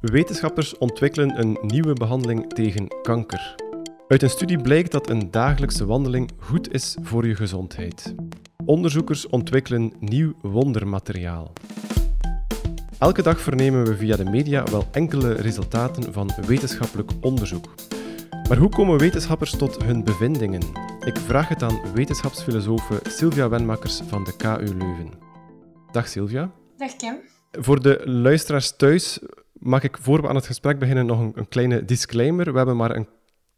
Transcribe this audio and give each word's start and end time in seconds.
Wetenschappers 0.00 0.78
ontwikkelen 0.78 1.38
een 1.38 1.58
nieuwe 1.62 1.92
behandeling 1.92 2.52
tegen 2.52 2.88
kanker. 3.02 3.54
Uit 4.08 4.22
een 4.22 4.30
studie 4.30 4.60
blijkt 4.60 4.92
dat 4.92 5.10
een 5.10 5.30
dagelijkse 5.30 5.86
wandeling 5.86 6.30
goed 6.38 6.72
is 6.72 6.96
voor 7.02 7.26
je 7.26 7.34
gezondheid. 7.34 8.14
Onderzoekers 8.64 9.26
ontwikkelen 9.26 9.92
nieuw 9.98 10.34
wondermateriaal. 10.42 11.52
Elke 12.98 13.22
dag 13.22 13.40
vernemen 13.40 13.84
we 13.84 13.96
via 13.96 14.16
de 14.16 14.24
media 14.24 14.64
wel 14.64 14.88
enkele 14.90 15.32
resultaten 15.32 16.12
van 16.12 16.30
wetenschappelijk 16.46 17.10
onderzoek. 17.20 17.74
Maar 18.48 18.58
hoe 18.58 18.68
komen 18.68 18.98
wetenschappers 18.98 19.56
tot 19.56 19.82
hun 19.82 20.04
bevindingen? 20.04 20.62
Ik 21.04 21.16
vraag 21.16 21.48
het 21.48 21.62
aan 21.62 21.92
wetenschapsfilosofe 21.94 23.00
Sylvia 23.02 23.48
Wenmakers 23.48 24.00
van 24.08 24.24
de 24.24 24.36
KU 24.36 24.74
Leuven. 24.78 25.10
Dag 25.92 26.08
Sylvia. 26.08 26.50
Dag 26.76 26.96
Kim. 26.96 27.16
Voor 27.50 27.82
de 27.82 28.02
luisteraars 28.04 28.76
thuis 28.76 29.18
mag 29.60 29.82
ik 29.82 29.98
voor 30.00 30.20
we 30.20 30.28
aan 30.28 30.34
het 30.34 30.46
gesprek 30.46 30.78
beginnen 30.78 31.06
nog 31.06 31.20
een, 31.20 31.32
een 31.34 31.48
kleine 31.48 31.84
disclaimer. 31.84 32.50
We 32.50 32.56
hebben 32.56 32.76
maar 32.76 32.96
een 32.96 33.08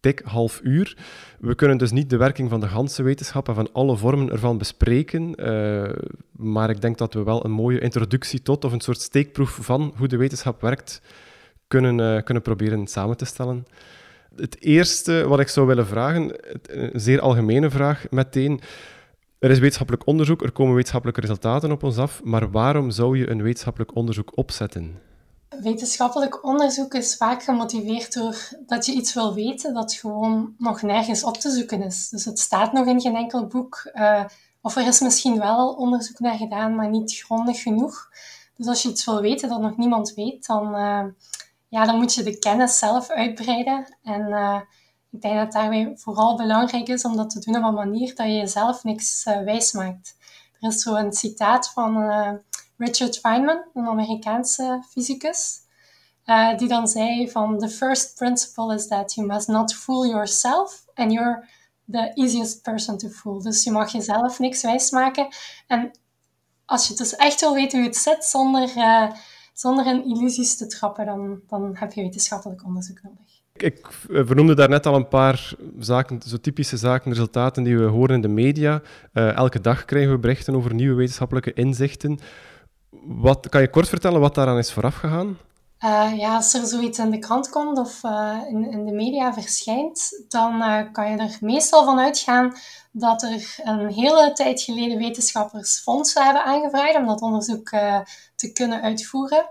dik 0.01 0.23
half 0.25 0.61
uur. 0.63 0.97
We 1.39 1.55
kunnen 1.55 1.79
dus 1.79 1.91
niet 1.91 2.11
de 2.11 2.17
werking 2.17 2.51
van 2.51 2.61
de 2.61 2.69
ganse 2.69 3.03
wetenschap 3.03 3.49
en 3.49 3.55
van 3.55 3.73
alle 3.73 3.97
vormen 3.97 4.31
ervan 4.31 4.59
bespreken. 4.59 5.35
Uh, 5.37 5.91
maar 6.33 6.71
ik 6.71 6.81
denk 6.81 6.99
dat 6.99 7.15
we 7.15 7.23
wel 7.23 7.45
een 7.45 7.51
mooie 7.51 7.81
introductie 7.81 8.43
tot, 8.43 8.65
of 8.65 8.73
een 8.73 8.81
soort 8.81 9.01
steekproef 9.01 9.59
van 9.61 9.93
hoe 9.97 10.09
de 10.09 10.17
wetenschap 10.17 10.61
werkt, 10.61 11.03
kunnen, 11.69 11.99
uh, 11.99 12.23
kunnen 12.23 12.43
proberen 12.43 12.87
samen 12.87 13.17
te 13.17 13.25
stellen. 13.25 13.67
Het 14.37 14.63
eerste 14.63 15.25
wat 15.29 15.41
ik 15.41 15.49
zou 15.49 15.67
willen 15.67 15.87
vragen, 15.87 16.35
een 16.63 17.01
zeer 17.01 17.21
algemene 17.21 17.71
vraag 17.71 18.07
meteen. 18.11 18.61
Er 19.39 19.51
is 19.51 19.59
wetenschappelijk 19.59 20.07
onderzoek, 20.07 20.43
er 20.43 20.53
komen 20.53 20.75
wetenschappelijke 20.75 21.21
resultaten 21.21 21.71
op 21.71 21.83
ons 21.83 21.97
af, 21.97 22.21
maar 22.25 22.51
waarom 22.51 22.91
zou 22.91 23.19
je 23.19 23.31
een 23.31 23.43
wetenschappelijk 23.43 23.95
onderzoek 23.95 24.37
opzetten? 24.37 24.99
Wetenschappelijk 25.61 26.45
onderzoek 26.45 26.95
is 26.95 27.17
vaak 27.17 27.43
gemotiveerd 27.43 28.13
door 28.13 28.49
dat 28.67 28.87
je 28.87 28.93
iets 28.93 29.15
wil 29.15 29.35
weten 29.35 29.75
dat 29.75 29.95
gewoon 29.95 30.55
nog 30.59 30.83
nergens 30.83 31.25
op 31.25 31.37
te 31.37 31.51
zoeken 31.51 31.83
is. 31.83 32.09
Dus 32.09 32.25
het 32.25 32.39
staat 32.39 32.73
nog 32.73 32.87
in 32.87 33.01
geen 33.01 33.17
enkel 33.17 33.47
boek. 33.47 33.91
Uh, 33.95 34.25
of 34.61 34.77
er 34.77 34.87
is 34.87 35.01
misschien 35.01 35.39
wel 35.39 35.73
onderzoek 35.73 36.19
naar 36.19 36.37
gedaan, 36.37 36.75
maar 36.75 36.89
niet 36.89 37.13
grondig 37.13 37.63
genoeg. 37.63 38.11
Dus 38.57 38.67
als 38.67 38.83
je 38.83 38.89
iets 38.89 39.05
wil 39.05 39.21
weten 39.21 39.49
dat 39.49 39.61
nog 39.61 39.77
niemand 39.77 40.15
weet, 40.15 40.47
dan, 40.47 40.75
uh, 40.75 41.05
ja, 41.69 41.85
dan 41.85 41.97
moet 41.97 42.15
je 42.15 42.23
de 42.23 42.39
kennis 42.39 42.79
zelf 42.79 43.11
uitbreiden. 43.11 43.97
En 44.03 44.29
uh, 44.29 44.61
ik 45.11 45.21
denk 45.21 45.37
dat 45.37 45.53
daarbij 45.53 45.93
vooral 45.97 46.37
belangrijk 46.37 46.89
is 46.89 47.05
om 47.05 47.17
dat 47.17 47.31
te 47.31 47.41
doen 47.41 47.57
op 47.57 47.65
een 47.65 47.75
manier 47.75 48.15
dat 48.15 48.27
je 48.27 48.33
jezelf 48.33 48.85
niks 48.85 49.25
wijs 49.25 49.73
maakt. 49.73 50.17
Er 50.63 50.69
is 50.69 50.83
zo 50.83 50.95
een 50.95 51.13
citaat 51.13 51.71
van 51.71 51.97
Richard 52.77 53.19
Feynman, 53.19 53.63
een 53.75 53.87
Amerikaanse 53.87 54.85
fysicus, 54.91 55.63
uh, 56.27 56.57
die 56.57 56.69
dan 56.69 56.89
zei 56.89 57.31
van 57.31 57.59
the 57.59 57.69
first 57.69 58.15
principle 58.15 58.75
is 58.75 58.87
that 58.87 59.15
you 59.15 59.27
must 59.27 59.49
not 59.49 59.75
fool 59.75 60.07
yourself 60.07 60.85
and 60.95 61.13
you're 61.13 61.49
the 61.91 62.11
easiest 62.15 62.63
person 62.63 62.99
to 62.99 63.09
fool. 63.09 63.43
Dus 63.43 63.65
je 63.65 63.71
mag 63.71 63.93
jezelf 63.93 64.39
niks 64.39 64.63
wijsmaken. 64.63 65.29
En 65.67 65.91
als 66.65 66.89
je 66.89 66.95
dus 66.95 67.17
echt 67.17 67.41
wil 67.41 67.55
weten 67.55 67.79
hoe 67.79 67.89
het 67.89 67.97
zit 67.97 68.25
zonder, 68.25 68.77
uh, 68.77 69.13
zonder 69.55 69.87
in 69.87 70.05
illusies 70.05 70.57
te 70.57 70.67
trappen, 70.67 71.07
dan, 71.07 71.41
dan 71.47 71.77
heb 71.77 71.93
je 71.93 72.03
wetenschappelijk 72.03 72.65
onderzoek 72.65 73.03
nodig. 73.03 73.32
Ik 73.53 73.89
vernoemde 74.09 74.55
daarnet 74.55 74.87
al 74.87 74.95
een 74.95 75.09
paar 75.09 75.53
zaken, 75.79 76.23
zo 76.27 76.37
typische 76.37 76.77
zaken, 76.77 77.13
resultaten 77.13 77.63
die 77.63 77.79
we 77.79 77.85
horen 77.85 78.15
in 78.15 78.21
de 78.21 78.29
media. 78.29 78.83
Uh, 79.13 79.37
elke 79.37 79.61
dag 79.61 79.85
krijgen 79.85 80.11
we 80.11 80.19
berichten 80.19 80.55
over 80.55 80.75
nieuwe 80.75 80.95
wetenschappelijke 80.95 81.53
inzichten. 81.53 82.19
Wat, 83.05 83.49
kan 83.49 83.61
je 83.61 83.71
kort 83.71 83.89
vertellen 83.89 84.21
wat 84.21 84.35
daaraan 84.35 84.59
is 84.59 84.73
voorafgegaan? 84.73 85.39
Uh, 85.85 86.13
ja, 86.17 86.35
als 86.35 86.55
er 86.55 86.67
zoiets 86.67 86.99
in 86.99 87.11
de 87.11 87.19
krant 87.19 87.51
komt 87.51 87.79
of 87.79 88.01
in, 88.49 88.71
in, 88.71 88.87
de 88.87 88.93
media 88.93 89.33
verschijnt, 89.33 90.25
dan 90.29 90.63
kan 90.93 91.11
je 91.11 91.17
er 91.17 91.37
meestal 91.41 91.85
van 91.85 91.99
uitgaan 91.99 92.55
dat 92.93 93.23
er 93.23 93.61
een 93.65 93.89
hele 93.89 94.33
tijd 94.33 94.61
geleden 94.61 94.99
wetenschappers 94.99 95.81
fondsen 95.81 96.25
hebben 96.25 96.45
aangevraagd 96.45 96.97
om 96.97 97.07
dat 97.07 97.21
onderzoek 97.21 97.69
te 98.35 98.53
kunnen 98.53 98.83
uitvoeren. 98.83 99.49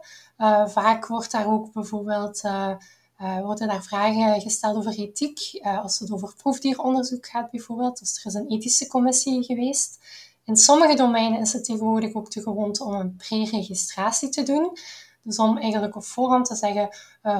vaak 0.65 1.07
wordt 1.07 1.31
daar 1.31 1.47
ook 1.47 1.73
bijvoorbeeld 1.73 2.41
worden 3.43 3.67
daar 3.67 3.83
vragen 3.83 4.41
gesteld 4.41 4.75
over 4.75 4.93
ethiek, 4.99 5.59
als 5.63 5.99
het 5.99 6.11
over 6.11 6.33
proefdieronderzoek 6.35 7.27
gaat 7.27 7.51
bijvoorbeeld. 7.51 7.99
Dus 7.99 8.17
er 8.17 8.25
is 8.25 8.33
een 8.33 8.49
ethische 8.49 8.87
commissie 8.87 9.43
geweest. 9.43 9.99
In 10.45 10.57
sommige 10.57 10.95
domeinen 10.95 11.39
is 11.39 11.53
het 11.53 11.63
tegenwoordig 11.63 12.13
ook 12.13 12.29
te 12.29 12.41
gewond 12.41 12.81
om 12.81 12.93
een 12.93 13.15
pre-registratie 13.15 14.29
te 14.29 14.43
doen. 14.43 14.77
Dus 15.23 15.37
om 15.37 15.57
eigenlijk 15.57 15.95
op 15.95 16.03
voorhand 16.03 16.45
te 16.45 16.55
zeggen 16.55 16.89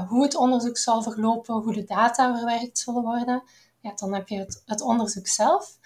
hoe 0.08 0.24
het 0.24 0.36
onderzoek 0.36 0.78
zal 0.78 1.04
verlopen, 1.04 1.56
hoe 1.56 1.74
de 1.74 1.84
data 1.84 2.38
verwerkt 2.38 2.78
zullen 2.78 3.04
worden. 3.04 3.44
Ja, 3.80 3.92
dan 3.96 4.14
heb 4.14 4.28
je 4.28 4.38
het, 4.38 4.64
het 4.66 4.82
onderzoek 4.82 5.28
zelf. 5.28 5.78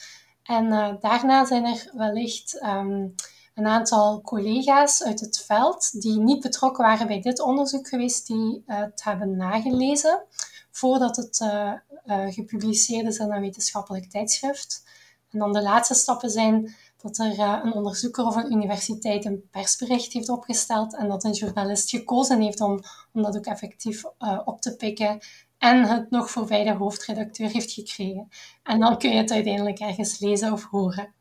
En 0.43 0.97
daarna 0.99 1.45
zijn 1.45 1.65
er 1.65 1.91
wellicht 1.93 2.63
um, 2.63 3.15
een 3.55 3.67
aantal 3.67 4.21
collega's 4.21 5.03
uit 5.03 5.19
het 5.19 5.43
veld 5.45 6.01
die 6.01 6.19
niet 6.19 6.41
betrokken 6.41 6.83
waren 6.83 7.07
bij 7.07 7.21
dit 7.21 7.41
onderzoek 7.41 7.87
geweest, 7.87 8.27
die 8.27 8.63
het 8.65 9.03
hebben 9.03 9.35
nagelezen 9.35 10.23
voordat 10.71 11.15
het 11.15 11.45
gepubliceerd 12.29 13.07
is 13.07 13.17
in 13.17 13.31
een 13.31 13.41
wetenschappelijk 13.41 14.09
tijdschrift. 14.09 14.83
En 15.31 15.39
dan 15.39 15.53
de 15.53 15.61
laatste 15.61 15.93
stappen 15.93 16.29
zijn 16.29 16.75
dat 17.01 17.17
er 17.17 17.39
uh, 17.39 17.59
een 17.63 17.73
onderzoeker 17.73 18.25
of 18.25 18.35
een 18.35 18.51
universiteit 18.51 19.25
een 19.25 19.47
persbericht 19.51 20.13
heeft 20.13 20.29
opgesteld 20.29 20.95
en 20.95 21.07
dat 21.07 21.23
een 21.23 21.31
journalist 21.31 21.89
gekozen 21.89 22.41
heeft 22.41 22.61
om, 22.61 22.79
om 23.13 23.21
dat 23.21 23.37
ook 23.37 23.45
effectief 23.45 24.03
op 24.45 24.61
te 24.61 24.75
pikken 24.75 25.19
en 25.57 25.83
het 25.83 26.09
nog 26.09 26.29
voorbij 26.29 26.63
de 26.63 26.73
hoofdredacteur 26.73 27.49
heeft 27.49 27.71
gekregen. 27.71 28.29
En 28.63 28.79
dan 28.79 28.97
kun 28.97 29.09
je 29.09 29.17
het 29.17 29.31
uiteindelijk 29.31 29.79
ergens 29.79 30.19
lezen 30.19 30.53
of 30.53 30.63
horen. 30.63 31.13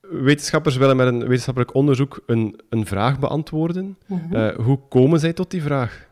Wetenschappers 0.00 0.76
willen 0.76 0.96
met 0.96 1.06
een 1.06 1.18
wetenschappelijk 1.18 1.74
onderzoek 1.74 2.22
een, 2.26 2.60
een 2.68 2.86
vraag 2.86 3.18
beantwoorden. 3.18 3.98
Mm 4.06 4.18
-hmm. 4.18 4.36
uh, 4.36 4.56
hoe 4.56 4.78
komen 4.88 5.20
zij 5.20 5.32
tot 5.32 5.50
die 5.50 5.62
vraag? 5.62 6.08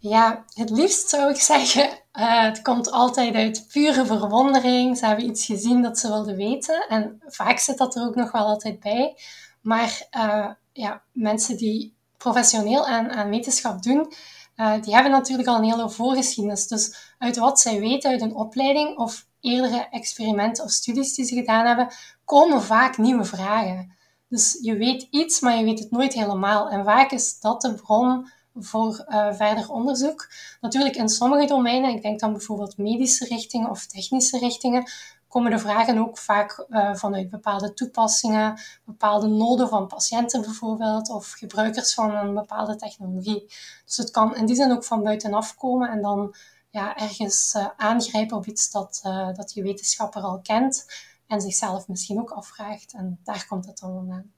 Ja, 0.00 0.44
het 0.54 0.70
liefst 0.70 1.08
zou 1.08 1.30
ik 1.30 1.40
zeggen, 1.40 1.84
uh, 2.12 2.42
het 2.42 2.62
komt 2.62 2.90
altijd 2.90 3.34
uit 3.34 3.66
pure 3.72 4.06
verwondering. 4.06 4.98
Ze 4.98 5.06
hebben 5.06 5.26
iets 5.26 5.44
gezien 5.44 5.82
dat 5.82 5.98
ze 5.98 6.08
wilden 6.08 6.36
weten. 6.36 6.86
En 6.88 7.22
vaak 7.26 7.58
zit 7.58 7.78
dat 7.78 7.96
er 7.96 8.06
ook 8.06 8.14
nog 8.14 8.32
wel 8.32 8.46
altijd 8.46 8.80
bij. 8.80 9.16
Maar 9.60 10.08
uh, 10.16 10.48
ja, 10.72 11.02
mensen 11.12 11.56
die 11.56 11.96
professioneel 12.16 12.86
aan, 12.86 13.10
aan 13.10 13.30
wetenschap 13.30 13.82
doen, 13.82 14.12
uh, 14.56 14.82
die 14.82 14.94
hebben 14.94 15.12
natuurlijk 15.12 15.48
al 15.48 15.56
een 15.56 15.70
hele 15.70 15.90
voorgeschiedenis. 15.90 16.66
Dus 16.66 17.14
uit 17.18 17.36
wat 17.36 17.60
zij 17.60 17.80
weten 17.80 18.10
uit 18.10 18.20
een 18.20 18.34
opleiding 18.34 18.96
of 18.96 19.26
eerdere 19.40 19.88
experimenten 19.90 20.64
of 20.64 20.70
studies 20.70 21.14
die 21.14 21.24
ze 21.24 21.34
gedaan 21.34 21.66
hebben, 21.66 21.88
komen 22.24 22.62
vaak 22.62 22.98
nieuwe 22.98 23.24
vragen. 23.24 23.96
Dus 24.28 24.58
je 24.62 24.76
weet 24.76 25.06
iets, 25.10 25.40
maar 25.40 25.56
je 25.56 25.64
weet 25.64 25.78
het 25.78 25.90
nooit 25.90 26.14
helemaal. 26.14 26.68
En 26.68 26.84
vaak 26.84 27.10
is 27.10 27.40
dat 27.40 27.60
de 27.60 27.74
bron 27.74 28.28
voor 28.54 29.04
uh, 29.08 29.32
verder 29.32 29.70
onderzoek. 29.70 30.28
Natuurlijk 30.60 30.96
in 30.96 31.08
sommige 31.08 31.46
domeinen, 31.46 31.94
ik 31.94 32.02
denk 32.02 32.20
dan 32.20 32.32
bijvoorbeeld 32.32 32.76
medische 32.78 33.24
richtingen 33.24 33.70
of 33.70 33.86
technische 33.86 34.38
richtingen, 34.38 34.90
komen 35.28 35.50
de 35.50 35.58
vragen 35.58 35.98
ook 35.98 36.18
vaak 36.18 36.66
uh, 36.68 36.94
vanuit 36.94 37.30
bepaalde 37.30 37.74
toepassingen, 37.74 38.60
bepaalde 38.84 39.26
noden 39.26 39.68
van 39.68 39.86
patiënten 39.86 40.40
bijvoorbeeld, 40.40 41.10
of 41.10 41.30
gebruikers 41.30 41.94
van 41.94 42.14
een 42.14 42.34
bepaalde 42.34 42.76
technologie. 42.76 43.44
Dus 43.84 43.96
het 43.96 44.10
kan 44.10 44.36
in 44.36 44.46
die 44.46 44.56
zin 44.56 44.72
ook 44.72 44.84
van 44.84 45.02
buitenaf 45.02 45.56
komen 45.56 45.90
en 45.90 46.02
dan 46.02 46.34
ja, 46.78 46.96
ergens 46.96 47.54
uh, 47.56 47.66
aangrijpen 47.76 48.36
op 48.36 48.46
iets 48.46 48.70
dat, 48.70 49.00
dat 49.36 49.52
je 49.54 49.62
wetenschapper 49.62 50.22
al 50.22 50.40
kent 50.40 50.86
en 51.26 51.40
zichzelf 51.40 51.88
misschien 51.88 52.18
ook 52.20 52.30
afvraagt. 52.30 52.92
En 52.92 53.18
daar 53.24 53.46
komt 53.48 53.66
het 53.66 53.78
dan 53.78 53.94
vandaan. 53.94 54.32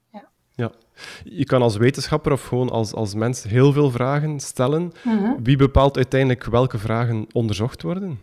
Ja. 0.54 0.70
Je 1.24 1.44
kan 1.44 1.62
als 1.62 1.76
wetenschapper 1.76 2.32
of 2.32 2.42
gewoon 2.42 2.70
als, 2.70 2.94
als 2.94 3.14
mens 3.14 3.42
heel 3.42 3.72
veel 3.72 3.90
vragen 3.90 4.40
stellen. 4.40 4.92
Mhm. 5.02 5.42
Wie 5.42 5.56
bepaalt 5.56 5.96
uiteindelijk 5.96 6.44
welke 6.44 6.78
vragen 6.78 7.26
onderzocht 7.32 7.82
worden? 7.82 8.20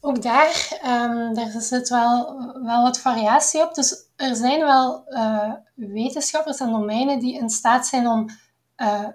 Ook 0.00 0.22
daar, 0.22 0.80
um, 0.84 1.34
daar 1.34 1.50
zit 1.60 1.88
wel, 1.88 2.36
wel 2.62 2.82
wat 2.82 2.98
variatie 2.98 3.62
op. 3.62 3.74
Dus 3.74 3.96
er 4.16 4.36
zijn 4.36 4.60
wel 4.60 5.04
uh, 5.08 5.52
wetenschappers 5.74 6.60
en 6.60 6.70
domeinen 6.70 7.18
die 7.18 7.38
in 7.38 7.50
staat 7.50 7.86
zijn 7.86 8.06
om 8.06 8.28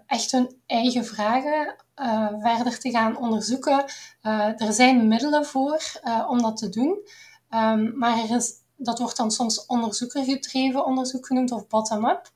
echt 0.06 0.32
hun 0.32 0.56
eigen 0.66 1.06
vragen 1.06 1.76
uh, 2.02 2.28
verder 2.40 2.80
te 2.80 2.90
gaan 2.90 3.18
onderzoeken. 3.18 3.86
er 4.58 4.74
zijn 4.74 5.08
middelen 5.08 5.46
voor 5.46 5.82
om 6.28 6.42
dat 6.42 6.58
te 6.58 6.70
doen. 6.70 7.00
Um, 7.50 7.98
maar 7.98 8.28
dat 8.76 9.00
wordt 9.00 9.18
dan 9.18 9.32
soms 9.32 9.66
onderzoekergedreven 9.66 10.86
onderzoek 10.86 11.26
genoemd 11.26 11.52
of 11.52 11.68
bottom-up. 11.68 12.32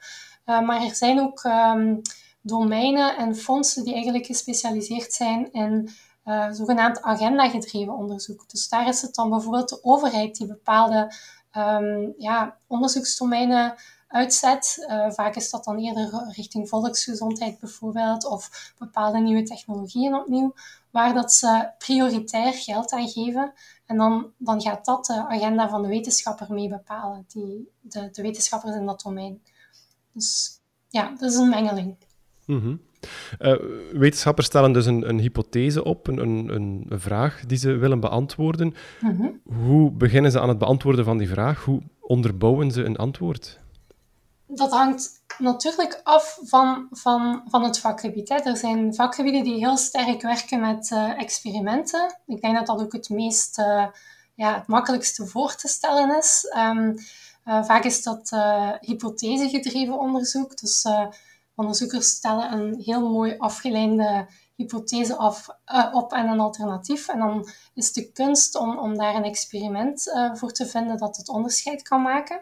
Maar 0.46 0.82
er 0.82 0.96
zijn 0.96 1.20
ook 1.20 1.44
um, 1.44 2.02
domeinen 2.42 3.18
en 3.18 3.36
fondsen 3.36 3.84
die 3.84 3.94
eigenlijk 3.94 4.26
gespecialiseerd 4.26 5.14
zijn 5.14 5.52
in 5.52 5.90
zogenaamd 6.52 7.02
agenda-gedreven 7.02 7.94
onderzoek. 7.94 8.50
Dus 8.50 8.70
daar 8.70 8.88
is 8.88 9.02
het 9.02 9.16
dan 9.16 9.30
bijvoorbeeld 9.30 9.70
de 9.70 9.84
overheid 9.84 10.36
die 10.36 10.48
bepaalde 10.48 11.14
um, 11.58 12.14
ja, 12.18 12.58
onderzoeksdomeinen 12.68 13.76
uitzet. 14.12 14.86
vaak 15.10 15.36
is 15.36 15.50
dat 15.50 15.64
dan 15.64 15.78
eerder 15.78 16.32
richting 16.36 16.70
volksgezondheid 16.70 17.60
bijvoorbeeld, 17.60 18.26
of 18.26 18.74
bepaalde 18.78 19.20
nieuwe 19.20 19.44
technologieën 19.44 20.16
opnieuw, 20.16 20.54
waar 20.92 21.14
dat 21.14 21.34
ze 21.34 21.70
prioritair 21.78 22.54
geld 22.54 22.92
aan 22.92 23.08
geven. 23.08 23.54
En 23.86 23.98
dan, 23.98 24.32
dan 24.38 24.62
gaat 24.62 24.86
dat 24.86 25.06
de 25.06 25.28
agenda 25.28 25.70
van 25.70 25.82
de 25.82 25.88
wetenschapper 25.88 26.54
mee 26.54 26.70
bepalen, 26.70 27.26
die, 27.28 27.72
de, 27.82 28.10
de 28.12 28.22
wetenschappers 28.22 28.76
in 28.76 28.86
dat 28.86 29.02
domein. 29.02 29.42
Dus 30.14 30.60
ja, 30.90 31.14
dat 31.20 31.32
is 31.32 31.38
een 31.38 31.50
mengeling. 31.50 31.96
Mm 32.46 32.82
wetenschappers 33.92 34.48
stellen 34.48 34.72
dus 34.72 34.86
een, 34.86 35.10
een 35.10 35.20
hypothese 35.20 35.84
op, 35.84 36.08
een, 36.08 36.18
een, 36.18 36.56
een, 36.56 36.86
vraag 36.90 37.46
die 37.46 37.58
ze 37.58 37.72
willen 37.72 38.00
beantwoorden. 38.00 38.74
Mhm. 39.02 39.28
Hoe 39.44 39.92
beginnen 39.92 40.32
ze 40.32 40.40
aan 40.40 40.50
het 40.50 40.58
beantwoorden 40.58 41.06
van 41.06 41.18
die 41.18 41.30
vraag? 41.30 41.64
Hoe 41.64 41.82
onderbouwen 42.00 42.72
ze 42.72 42.84
een 42.84 42.96
antwoord? 42.96 43.60
Dat 44.54 44.72
hangt 44.72 45.24
natuurlijk 45.38 46.02
af 46.04 46.40
van, 46.42 46.88
van, 46.92 47.42
van 47.46 47.64
het 47.64 47.80
vakgebied. 47.80 48.30
Er 48.30 48.58
zijn 48.58 48.96
vakgebieden 48.96 49.44
die 49.44 49.58
heel 49.58 49.78
sterk 49.78 50.22
werken 50.22 50.60
met 50.60 50.90
uh, 50.90 51.20
experimenten. 51.20 52.20
Ik 52.26 52.42
denk 52.42 52.56
dat 52.56 52.66
dat 52.66 52.82
ook 52.82 52.94
het 52.94 53.10
meest, 53.10 53.60
uh, 53.60 53.86
ja, 54.36 54.56
het 54.56 54.68
makkelijkste 54.68 55.28
voor 55.28 55.56
te 55.56 55.68
stellen 55.68 56.18
is. 56.18 56.54
Um, 56.58 56.96
uh, 57.46 57.64
vaak 57.64 57.84
is 57.84 58.04
dat 58.04 58.30
hypothesegedreven 58.80 60.00
onderzoek. 60.00 60.58
Dus 60.58 60.86
onderzoekers 61.56 62.10
stellen 62.10 62.52
een 62.52 62.82
heel 62.82 63.10
mooi 63.10 63.36
afgeleide 63.38 64.28
hypothese 64.56 65.16
af, 65.16 65.48
uh, 65.74 65.90
op 65.92 66.14
en 66.14 66.28
een 66.28 66.40
alternatief. 66.40 67.08
En 67.08 67.20
dan 67.20 67.50
is 67.74 67.94
de 67.94 68.12
kunst 68.12 68.58
om, 68.58 68.80
om 68.80 68.98
daar 68.98 69.16
een 69.16 69.24
experiment 69.24 70.08
uh, 70.08 70.36
voor 70.36 70.52
te 70.52 70.66
vinden 70.66 70.98
dat 70.98 71.18
het 71.18 71.30
onderscheid 71.30 71.82
kan 71.82 72.02
maken. 72.02 72.42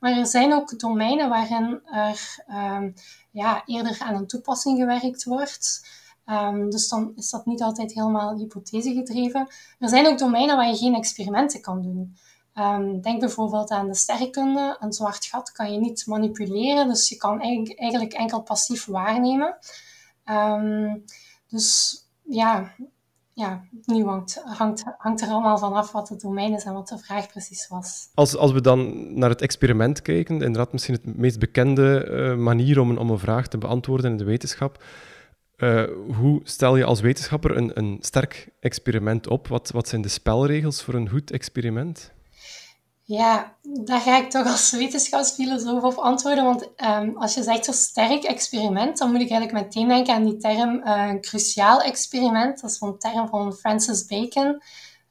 Maar 0.00 0.12
er 0.12 0.26
zijn 0.26 0.52
ook 0.52 0.78
domeinen 0.78 1.28
waarin 1.28 1.80
er 1.84 2.44
um, 2.48 2.94
ja, 3.30 3.62
eerder 3.66 3.96
aan 4.00 4.14
een 4.14 4.26
toepassing 4.26 4.78
gewerkt 4.78 5.24
wordt. 5.24 5.88
Um, 6.26 6.70
dus 6.70 6.88
dan 6.88 7.12
is 7.16 7.30
dat 7.30 7.46
niet 7.46 7.62
altijd 7.62 7.92
helemaal 7.92 8.36
hypothese 8.36 8.92
gedreven. 8.92 9.48
Er 9.78 9.88
zijn 9.88 10.06
ook 10.06 10.18
domeinen 10.18 10.56
waar 10.56 10.68
je 10.68 10.76
geen 10.76 10.94
experimenten 10.94 11.60
kan 11.60 11.82
doen. 11.82 12.16
Um, 12.54 13.00
denk 13.00 13.20
bijvoorbeeld 13.20 13.70
aan 13.70 13.86
de 13.86 13.94
sterrenkunde. 13.94 14.76
Een 14.80 14.92
zwart 14.92 15.24
gat 15.24 15.52
kan 15.52 15.72
je 15.72 15.78
niet 15.78 16.06
manipuleren, 16.06 16.88
dus 16.88 17.08
je 17.08 17.16
kan 17.16 17.40
eigenlijk 17.40 18.12
enkel 18.12 18.42
passief 18.42 18.84
waarnemen. 18.84 19.58
Dus 21.50 21.98
ja, 22.22 22.74
ja 23.32 23.64
nu 23.84 24.04
hangt, 24.04 24.42
hangt, 24.44 24.84
hangt 24.98 25.20
er 25.20 25.28
allemaal 25.28 25.58
vanaf 25.58 25.92
wat 25.92 26.08
het 26.08 26.20
domein 26.20 26.52
is 26.52 26.64
en 26.64 26.72
wat 26.72 26.88
de 26.88 26.98
vraag 26.98 27.28
precies 27.28 27.68
was. 27.68 28.08
Als, 28.14 28.36
als 28.36 28.52
we 28.52 28.60
dan 28.60 29.12
naar 29.18 29.30
het 29.30 29.42
experiment 29.42 30.02
kijken, 30.02 30.34
inderdaad 30.34 30.72
misschien 30.72 30.94
het 30.94 31.16
meest 31.16 31.38
bekende 31.38 32.08
uh, 32.10 32.36
manier 32.36 32.80
om 32.80 32.90
een, 32.90 32.98
om 32.98 33.10
een 33.10 33.18
vraag 33.18 33.48
te 33.48 33.58
beantwoorden 33.58 34.10
in 34.10 34.16
de 34.16 34.24
wetenschap. 34.24 34.84
Uh, 35.56 35.84
hoe 36.16 36.40
stel 36.44 36.76
je 36.76 36.84
als 36.84 37.00
wetenschapper 37.00 37.56
een, 37.56 37.78
een 37.78 37.98
sterk 38.00 38.48
experiment 38.60 39.26
op? 39.26 39.48
Wat, 39.48 39.70
wat 39.70 39.88
zijn 39.88 40.02
de 40.02 40.08
spelregels 40.08 40.82
voor 40.82 40.94
een 40.94 41.08
goed 41.08 41.30
experiment? 41.30 42.12
Ja, 43.10 43.54
daar 43.62 44.00
ga 44.00 44.16
ik 44.16 44.30
toch 44.30 44.46
als 44.46 44.70
wetenschapsfilosoof 44.70 45.82
op 45.82 45.94
antwoorden. 45.94 46.44
Want 46.44 46.62
um, 46.62 47.16
als 47.16 47.34
je 47.34 47.42
zegt 47.42 47.64
zo 47.64 47.72
sterk 47.72 48.24
experiment, 48.24 48.98
dan 48.98 49.12
moet 49.12 49.20
ik 49.20 49.30
eigenlijk 49.30 49.64
meteen 49.64 49.88
denken 49.88 50.14
aan 50.14 50.24
die 50.24 50.36
term 50.36 50.80
een 50.86 51.20
cruciaal 51.20 51.80
experiment. 51.80 52.60
Dat 52.60 52.70
is 52.70 52.80
een 52.80 52.98
term 52.98 53.28
van 53.28 53.52
Francis 53.52 54.06
Bacon. 54.06 54.62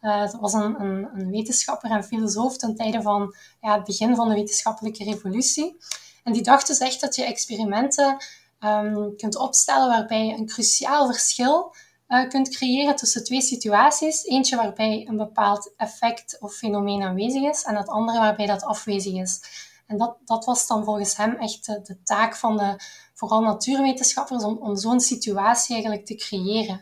Uh, 0.01 0.19
dat 0.19 0.38
was 0.40 0.54
een, 0.54 0.81
een, 0.81 1.10
een, 1.13 1.31
wetenschapper 1.31 1.92
en 1.92 2.04
filosoof 2.04 2.57
ten 2.57 2.75
tijde 2.75 3.01
van 3.01 3.36
ja, 3.62 3.75
het 3.75 3.84
begin 3.84 4.16
van 4.16 4.28
de 4.28 4.36
wetenschappelijke 4.36 5.04
revolutie. 5.04 5.78
En 6.24 6.34
die 6.34 6.44
dacht 6.44 6.68
dus 6.68 6.78
echt 6.78 7.02
dat 7.02 7.16
je 7.16 7.24
experimenten 7.24 8.18
um, 8.60 9.16
kunt 9.18 9.38
opstellen 9.38 9.88
waarbij 9.88 10.36
een 10.38 10.45
cruciaal 10.45 11.06
verschil 11.06 11.75
uh, 12.10 12.28
kunt 12.28 12.50
creëren 12.50 12.96
tussen 12.96 13.24
twee 13.24 13.42
situaties. 13.42 14.26
Eentje 14.26 14.56
waarbij 14.56 15.08
een 15.08 15.18
bepaald 15.18 15.74
effect 15.78 16.38
of 16.40 16.54
fenomeen 16.56 17.04
aanwezig 17.04 17.42
is 17.42 17.64
en 17.64 17.76
het 17.76 17.88
andere 17.88 18.20
waarbij 18.20 18.46
dat 18.46 18.64
afwezig 18.64 19.14
is. 19.14 19.42
En 19.88 19.98
dat, 19.98 20.18
dat 20.26 20.46
was 20.46 20.68
dan 20.68 20.84
volgens 20.84 21.18
hem 21.18 21.36
echt 21.36 21.66
de, 21.66 21.98
taak 22.04 22.36
van 22.36 22.58
de 22.58 22.80
vooral 23.14 23.42
natuurwetenschappers 23.42 24.44
om, 24.44 24.58
om 24.58 24.76
zo'n 24.76 25.00
situatie 25.00 25.74
eigenlijk 25.74 26.06
te 26.06 26.16
creëren. 26.16 26.82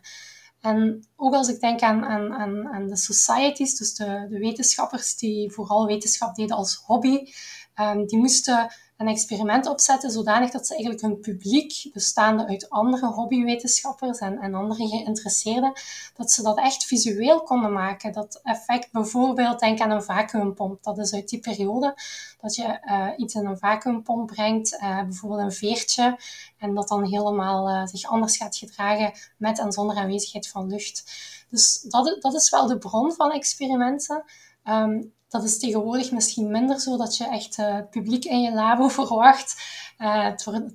En 0.62 1.07
ook 1.15 1.33
als 1.33 1.47
ik 1.47 1.59
denk 1.59 1.81
aan, 1.81 2.06
aan, 2.06 2.68
aan, 2.68 2.88
de 2.88 2.97
societies, 2.97 3.77
dus 3.77 3.95
de, 3.95 4.27
de 4.30 4.39
wetenschappers 4.39 5.15
die 5.15 5.51
vooral 5.51 5.85
wetenschap 5.85 6.35
deden 6.35 6.56
als 6.56 6.75
hobby, 6.85 7.33
um, 7.75 8.06
die 8.06 8.18
moesten 8.18 8.71
een 8.97 9.07
experiment 9.07 9.65
opzetten 9.65 10.11
zodanig 10.11 10.51
dat 10.51 10.67
ze 10.67 10.73
eigenlijk 10.73 11.01
hun 11.01 11.19
publiek, 11.19 11.89
bestaande 11.94 12.47
uit 12.47 12.69
andere 12.69 13.05
hobbywetenschappers 13.05 14.19
en, 14.19 14.39
en 14.39 14.53
andere 14.53 14.88
geïnteresseerden, 14.88 15.73
dat 16.15 16.31
ze 16.31 16.44
dat 16.44 16.57
echt 16.57 16.85
visueel 16.85 17.44
konden 17.44 17.73
maken. 17.73 18.13
Dat 18.13 18.39
effect 18.44 18.91
bijvoorbeeld, 18.91 19.59
denk 19.59 19.79
aan 19.79 19.91
een 19.91 20.03
vacuümpomp. 20.03 20.81
Dat 20.81 20.97
is 20.97 21.13
uit 21.13 21.29
die 21.29 21.39
periode 21.39 21.95
dat 22.41 22.55
je 22.55 22.79
uh, 22.85 23.07
iets 23.17 23.35
in 23.35 23.45
een 23.45 23.57
vacuümpomp 23.57 24.25
brengt, 24.25 24.73
uh, 24.73 25.01
bijvoorbeeld 25.01 25.41
een 25.41 25.51
veertje, 25.51 26.19
en 26.57 26.75
dat 26.75 26.88
dan 26.88 27.05
helemaal 27.05 27.69
uh, 27.69 27.85
zich 27.85 28.05
anders 28.05 28.38
gaat 28.38 28.57
gedragen 28.57 29.11
met 29.38 29.59
en 29.59 29.71
zonder 29.71 29.95
aanwezigheid 29.95 30.47
van 30.47 30.67
lucht. 30.67 31.03
Dus 31.49 31.81
dat, 31.81 32.17
dat 32.19 32.33
is 32.33 32.49
wel 32.49 32.67
de 32.67 32.77
bron 32.77 33.13
van 33.13 33.31
experimenten. 33.31 34.23
Um, 34.69 35.15
dat 35.29 35.43
is 35.43 35.59
tegenwoordig 35.59 36.11
misschien 36.11 36.51
minder 36.51 36.79
zo 36.79 36.97
dat 36.97 37.17
je 37.17 37.27
echt 37.27 37.57
uh, 37.57 37.79
publiek 37.89 38.25
in 38.25 38.41
je 38.41 38.53
labo 38.53 38.87
verwacht. 38.99 39.61
Het 39.97 40.43
wordt, 40.43 40.73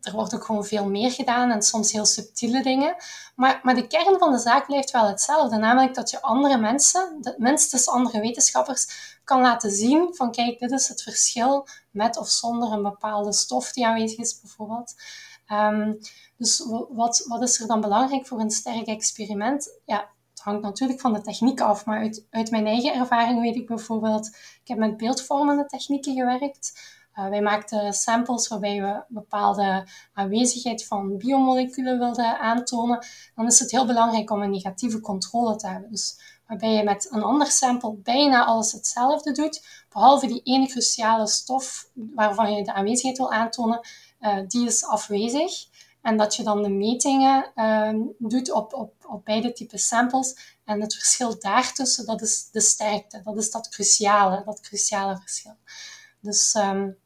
er 0.00 0.12
wordt 0.12 0.34
ook 0.34 0.44
gewoon 0.44 0.64
veel 0.64 0.88
meer 0.88 1.10
gedaan 1.10 1.50
en 1.50 1.62
soms 1.62 1.92
heel 1.92 2.04
subtiele 2.04 2.62
dingen. 2.62 2.96
Maar, 3.36 3.60
maar 3.62 3.74
de 3.74 3.86
kern 3.86 4.18
van 4.18 4.32
de 4.32 4.38
zaak 4.38 4.66
blijft 4.66 4.90
wel 4.90 5.06
hetzelfde. 5.06 5.56
Namelijk 5.56 5.94
dat 5.94 6.10
je 6.10 6.22
andere 6.22 6.58
mensen, 6.58 7.34
minstens 7.36 7.88
andere 7.88 8.20
wetenschappers, 8.20 8.86
kan 9.24 9.40
laten 9.40 9.70
zien 9.70 10.14
van 10.14 10.32
kijk, 10.32 10.58
dit 10.58 10.70
is 10.70 10.88
het 10.88 11.02
verschil 11.02 11.66
met 11.90 12.16
of 12.16 12.28
zonder 12.28 12.72
een 12.72 12.82
bepaalde 12.82 13.32
stof 13.32 13.72
die 13.72 13.86
aanwezig 13.86 14.18
is 14.18 14.40
bijvoorbeeld. 14.40 14.94
Um, 15.52 15.98
dus 16.36 16.66
wat, 16.90 17.24
wat 17.28 17.42
is 17.42 17.60
er 17.60 17.66
dan 17.66 17.80
belangrijk 17.80 18.26
voor 18.26 18.40
een 18.40 18.50
sterk 18.50 18.86
experiment? 18.86 19.80
Ja, 19.84 20.08
hangt 20.44 20.62
natuurlijk 20.62 21.00
van 21.00 21.12
de 21.12 21.20
techniek 21.20 21.60
af, 21.60 21.84
maar 21.84 21.98
uit, 21.98 22.26
uit 22.30 22.50
mijn 22.50 22.66
eigen 22.66 22.94
ervaring 22.94 23.40
weet 23.40 23.56
ik 23.56 23.66
bijvoorbeeld, 23.66 24.26
ik 24.62 24.68
heb 24.68 24.78
met 24.78 24.96
beeldvormende 24.96 25.66
technieken 25.66 26.14
gewerkt. 26.14 26.92
Uh, 27.18 27.28
wij 27.28 27.42
maakten 27.42 27.92
samples 27.92 28.48
waarbij 28.48 28.82
we 28.82 29.02
bepaalde 29.08 29.86
aanwezigheid 30.12 30.86
van 30.86 31.16
biomoleculen 31.16 31.98
wilden 31.98 32.38
aantonen. 32.38 33.06
Dan 33.34 33.46
is 33.46 33.58
het 33.58 33.70
heel 33.70 33.86
belangrijk 33.86 34.30
om 34.30 34.42
een 34.42 34.50
negatieve 34.50 35.00
controle 35.00 35.56
te 35.56 35.66
hebben. 35.66 35.90
Dus 35.90 36.18
waarbij 36.46 36.72
je 36.72 36.84
met 36.84 37.08
een 37.10 37.22
ander 37.22 37.46
sample 37.46 37.94
bijna 37.94 38.44
alles 38.44 38.72
hetzelfde 38.72 39.32
doet, 39.32 39.84
behalve 39.92 40.26
die 40.26 40.42
ene 40.42 40.66
cruciale 40.66 41.26
stof 41.26 41.90
waarvan 41.94 42.54
je 42.54 42.64
de 42.64 42.72
aanwezigheid 42.72 43.18
wil 43.18 43.32
aantonen, 43.32 43.80
uh, 44.20 44.38
die 44.46 44.66
is 44.66 44.84
afwezig. 44.84 45.52
En 46.04 46.16
dat 46.16 46.36
je 46.36 46.42
dan 46.42 46.62
de 46.62 46.68
metingen 46.68 47.52
uh, 47.56 47.90
doet 48.18 48.52
op, 48.52 48.74
op, 48.74 48.92
op 49.08 49.24
beide 49.24 49.52
typen 49.52 49.78
samples. 49.78 50.56
En 50.64 50.80
het 50.80 50.94
verschil 50.94 51.38
daartussen, 51.38 52.06
dat 52.06 52.22
is 52.22 52.48
de 52.50 52.60
sterkte. 52.60 53.20
Dat 53.24 53.36
is 53.36 53.50
dat 53.50 53.68
cruciale, 53.68 54.42
dat 54.44 54.60
cruciale 54.60 55.16
verschil. 55.16 55.56
Dus, 56.20 56.54
um, 56.54 56.96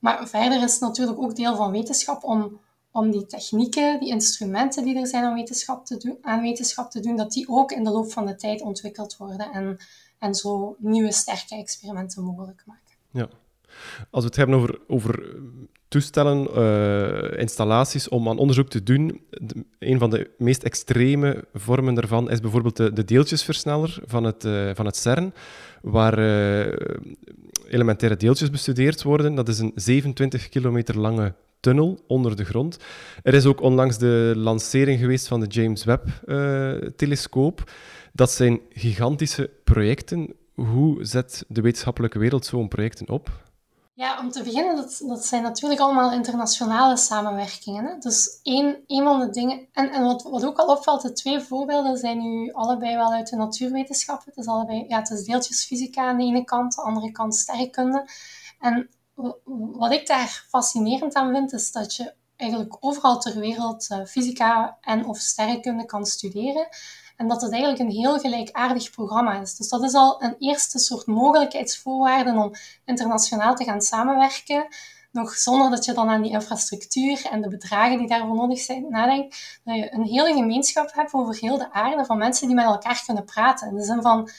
maar 0.00 0.28
verder 0.28 0.62
is 0.62 0.72
het 0.72 0.80
natuurlijk 0.80 1.18
ook 1.18 1.36
deel 1.36 1.56
van 1.56 1.70
wetenschap 1.70 2.24
om, 2.24 2.60
om 2.90 3.10
die 3.10 3.26
technieken, 3.26 4.00
die 4.00 4.08
instrumenten 4.08 4.84
die 4.84 4.98
er 4.98 5.06
zijn 5.06 5.24
aan 5.24 5.34
wetenschap, 5.34 5.86
te 5.86 5.96
doen, 5.96 6.18
aan 6.22 6.40
wetenschap 6.40 6.90
te 6.90 7.00
doen, 7.00 7.16
dat 7.16 7.32
die 7.32 7.48
ook 7.48 7.72
in 7.72 7.84
de 7.84 7.90
loop 7.90 8.12
van 8.12 8.26
de 8.26 8.36
tijd 8.36 8.62
ontwikkeld 8.62 9.16
worden 9.16 9.52
en, 9.52 9.78
en 10.18 10.34
zo 10.34 10.76
nieuwe 10.78 11.12
sterke 11.12 11.54
experimenten 11.54 12.22
mogelijk 12.22 12.62
maken. 12.66 12.94
Ja. 13.10 13.28
Als 14.10 14.22
we 14.22 14.28
het 14.28 14.36
hebben 14.36 14.56
over, 14.56 14.80
over 14.88 15.42
toestellen, 15.94 16.48
uh, 16.56 17.38
installaties 17.38 18.08
om 18.08 18.28
aan 18.28 18.38
onderzoek 18.38 18.68
te 18.68 18.82
doen. 18.82 19.20
een 19.78 19.98
van 19.98 20.10
de 20.10 20.30
meest 20.38 20.62
extreme 20.62 21.44
vormen 21.54 21.94
daarvan 21.94 22.30
is 22.30 22.40
bijvoorbeeld 22.40 22.76
de, 22.76 22.92
de 22.92 23.04
deeltjesversneller 23.04 23.98
van 24.04 24.24
het, 24.24 24.44
uh, 24.44 24.70
van 24.74 24.86
het 24.86 24.96
CERN, 24.96 25.32
waar 25.82 26.18
uh, 26.18 26.72
elementaire 27.68 28.18
deeltjes 28.18 28.50
bestudeerd 28.50 29.02
worden. 29.02 29.34
Dat 29.34 29.48
is 29.48 29.58
een 29.58 29.72
27 29.74 30.48
kilometer 30.48 30.98
lange 30.98 31.34
tunnel 31.60 31.98
onder 32.06 32.36
de 32.36 32.44
grond. 32.44 32.78
Er 33.22 33.34
is 33.34 33.46
ook 33.46 33.60
onlangs 33.60 33.98
de 33.98 34.32
lancering 34.36 35.00
geweest 35.00 35.28
van 35.28 35.40
de 35.40 35.46
James 35.46 35.84
Webb-telescoop. 35.84 37.70
dat 38.12 38.30
zijn 38.30 38.60
gigantische 38.70 39.50
projecten. 39.64 40.34
Hoe 40.54 41.04
zet 41.04 41.44
de 41.48 41.60
wetenschappelijke 41.60 42.18
wereld 42.18 42.46
zo'n 42.46 42.68
projecten 42.68 43.08
op? 43.08 43.43
Ja, 43.96 44.18
om 44.18 44.30
te 44.30 44.42
beginnen, 44.42 44.76
dat, 44.76 45.02
dat 45.06 45.24
zijn 45.24 45.42
natuurlijk 45.42 45.80
allemaal 45.80 46.12
internationale 46.12 46.96
samenwerkingen. 46.96 47.84
Hè? 47.84 47.98
Dus 47.98 48.40
één, 48.42 48.84
één 48.86 49.04
van 49.04 49.20
de 49.20 49.30
dingen... 49.30 49.68
En, 49.72 49.90
en 49.90 50.04
wat, 50.04 50.22
wat 50.22 50.44
ook 50.44 50.58
al 50.58 50.76
opvalt, 50.76 51.02
de 51.02 51.12
twee 51.12 51.40
voorbeelden 51.40 51.96
zijn 51.96 52.18
nu 52.18 52.52
allebei 52.52 52.96
wel 52.96 53.12
uit 53.12 53.28
de 53.28 53.36
natuurwetenschappen. 53.36 54.24
Het 54.26 54.36
is, 54.36 54.46
allebei, 54.46 54.84
ja, 54.88 54.98
het 54.98 55.10
is 55.10 55.24
deeltjesfysica 55.24 56.08
aan 56.08 56.16
de 56.16 56.24
ene 56.24 56.44
kant, 56.44 56.74
de 56.74 56.82
andere 56.82 57.12
kant 57.12 57.34
sterrenkunde. 57.34 58.08
En 58.60 58.90
wat 59.54 59.92
ik 59.92 60.06
daar 60.06 60.46
fascinerend 60.48 61.14
aan 61.14 61.32
vind, 61.34 61.52
is 61.52 61.72
dat 61.72 61.94
je 61.94 62.14
eigenlijk 62.36 62.76
overal 62.80 63.18
ter 63.18 63.38
wereld 63.38 63.90
uh, 63.90 64.04
fysica 64.04 64.78
en 64.80 65.06
of 65.06 65.18
sterrenkunde 65.18 65.84
kan 65.84 66.06
studeren. 66.06 66.68
En 67.16 67.28
dat 67.28 67.42
het 67.42 67.52
eigenlijk 67.52 67.82
een 67.82 67.96
heel 67.96 68.18
gelijkaardig 68.18 68.90
programma 68.90 69.40
is. 69.40 69.56
Dus 69.56 69.68
dat 69.68 69.82
is 69.82 69.94
al 69.94 70.22
een 70.22 70.36
eerste 70.38 70.78
soort 70.78 71.06
mogelijkheidsvoorwaarde 71.06 72.30
om 72.30 72.52
internationaal 72.84 73.54
te 73.54 73.64
gaan 73.64 73.80
samenwerken. 73.80 74.66
Nog 75.12 75.34
zonder 75.34 75.70
dat 75.70 75.84
je 75.84 75.92
dan 75.92 76.08
aan 76.08 76.22
die 76.22 76.32
infrastructuur 76.32 77.26
en 77.30 77.42
de 77.42 77.48
bedragen 77.48 77.98
die 77.98 78.06
daarvoor 78.06 78.36
nodig 78.36 78.58
zijn 78.58 78.86
nadenkt. 78.88 79.60
Dat 79.64 79.76
je 79.76 79.94
een 79.94 80.04
hele 80.04 80.32
gemeenschap 80.32 80.94
hebt 80.94 81.12
over 81.12 81.36
heel 81.36 81.58
de 81.58 81.72
aarde 81.72 82.04
van 82.04 82.18
mensen 82.18 82.46
die 82.46 82.56
met 82.56 82.64
elkaar 82.64 83.02
kunnen 83.06 83.24
praten. 83.24 83.68
In 83.68 83.74
de 83.74 83.84
zin 83.84 84.02
van, 84.02 84.30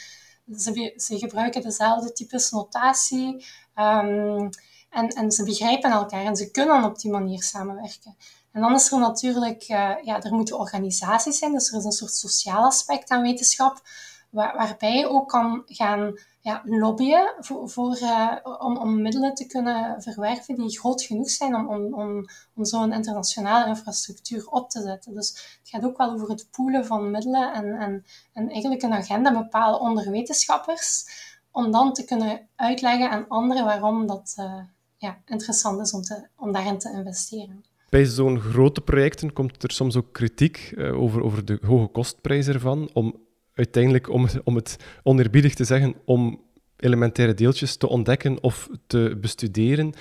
ze, 0.57 0.93
ze 0.97 1.17
gebruiken 1.17 1.61
dezelfde 1.61 2.11
types 2.11 2.51
notatie. 2.51 3.45
Um, 3.75 4.49
en, 4.95 5.07
en 5.07 5.31
ze 5.31 5.43
begrijpen 5.43 5.91
elkaar 5.91 6.25
en 6.25 6.35
ze 6.35 6.51
kunnen 6.51 6.83
op 6.83 6.99
die 6.99 7.11
manier 7.11 7.43
samenwerken. 7.43 8.15
En 8.55 8.61
dan 8.61 8.73
is 8.73 8.91
er 8.91 8.99
natuurlijk, 8.99 9.69
uh, 9.69 9.95
ja, 10.03 10.21
er 10.21 10.33
moeten 10.33 10.59
organisaties 10.59 11.37
zijn, 11.37 11.51
dus 11.51 11.71
er 11.71 11.77
is 11.77 11.83
een 11.83 11.91
soort 11.91 12.13
sociaal 12.13 12.63
aspect 12.63 13.09
aan 13.09 13.21
wetenschap, 13.21 13.81
waar, 14.29 14.55
waarbij 14.57 14.97
je 14.97 15.09
ook 15.09 15.29
kan 15.29 15.63
gaan 15.65 16.19
ja, 16.41 16.61
lobbyen 16.65 17.33
voor, 17.39 17.97
uh, 18.01 18.35
om, 18.59 18.77
om 18.77 19.01
middelen 19.01 19.33
te 19.33 19.45
kunnen 19.45 20.01
verwerven 20.01 20.55
die 20.55 20.79
groot 20.79 21.01
genoeg 21.01 21.29
zijn 21.29 21.55
om, 21.55 21.67
om, 21.67 21.93
om, 21.93 22.25
om 22.55 22.65
zo'n 22.65 22.93
internationale 22.93 23.67
infrastructuur 23.67 24.47
op 24.49 24.69
te 24.69 24.81
zetten. 24.81 25.13
Dus 25.13 25.57
het 25.59 25.69
gaat 25.69 25.85
ook 25.85 25.97
wel 25.97 26.11
over 26.11 26.29
het 26.29 26.47
poelen 26.51 26.85
van 26.85 27.11
middelen 27.11 27.53
en, 27.53 27.79
en, 27.79 28.05
en 28.33 28.49
eigenlijk 28.49 28.81
een 28.81 28.93
agenda 28.93 29.33
bepalen 29.33 29.79
onder 29.79 30.11
wetenschappers, 30.11 31.05
om 31.51 31.71
dan 31.71 31.93
te 31.93 32.05
kunnen 32.05 32.49
uitleggen 32.55 33.09
aan 33.09 33.27
anderen 33.27 33.65
waarom 33.65 34.07
dat, 34.07 34.35
uh, 34.39 34.61
ja, 34.97 35.17
interessant 35.25 35.81
is 35.81 35.93
om, 35.93 36.01
te, 36.01 36.27
om 36.35 36.51
daarin 36.51 36.79
te 36.79 36.91
investeren. 36.91 37.73
Bij 37.95 38.05
zo'n 38.05 38.39
grote 38.39 38.81
projecten 38.81 39.33
komt 39.33 39.63
er 39.63 39.71
soms 39.71 39.95
ook 39.95 40.13
kritiek 40.13 40.71
uh, 40.75 41.01
over, 41.01 41.23
over 41.23 41.45
de 41.45 41.59
hoge 41.65 41.87
kostprijs 41.87 42.47
ervan, 42.47 42.89
om 42.93 43.15
uiteindelijk, 43.53 44.09
om, 44.09 44.27
om 44.43 44.55
het 44.55 44.77
oneerbiedig 45.03 45.53
te 45.53 45.63
zeggen, 45.63 45.95
om 46.05 46.41
elementaire 46.77 47.33
deeltjes 47.33 47.77
te 47.77 47.87
ontdekken 47.87 48.43
of 48.43 48.69
te 48.87 49.17
bestuderen. 49.21 49.93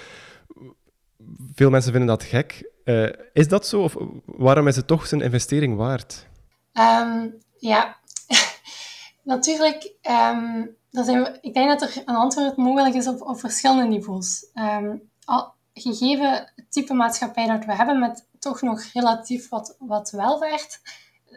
Veel 1.54 1.70
mensen 1.70 1.90
vinden 1.90 2.10
dat 2.10 2.22
gek. 2.22 2.70
Uh, 2.84 3.08
is 3.32 3.48
dat 3.48 3.66
zo? 3.66 3.82
Of 3.82 3.96
waarom 4.24 4.68
is 4.68 4.76
het 4.76 4.86
toch 4.86 5.06
zijn 5.06 5.20
investering 5.20 5.76
waard? 5.76 6.26
Um, 6.72 7.34
ja, 7.58 7.96
natuurlijk 9.22 9.92
um, 10.10 10.76
zijn 10.90 11.38
ik 11.40 11.54
denk 11.54 11.68
dat 11.68 11.82
er 11.82 12.02
een 12.04 12.14
antwoord 12.14 12.56
mogelijk 12.56 12.94
is 12.94 13.08
op, 13.08 13.20
op 13.20 13.38
verschillende 13.38 13.84
niveaus. 13.84 14.46
Um, 14.54 15.02
al, 15.24 15.54
gegeven 15.74 16.52
het 16.54 16.72
type 16.72 16.94
maatschappij 16.94 17.46
dat 17.46 17.64
we 17.64 17.74
hebben, 17.74 17.98
met 17.98 18.28
toch 18.38 18.62
nog 18.62 18.82
relatief 18.82 19.48
wat, 19.48 19.76
wat 19.78 20.10
welvaart, 20.10 20.80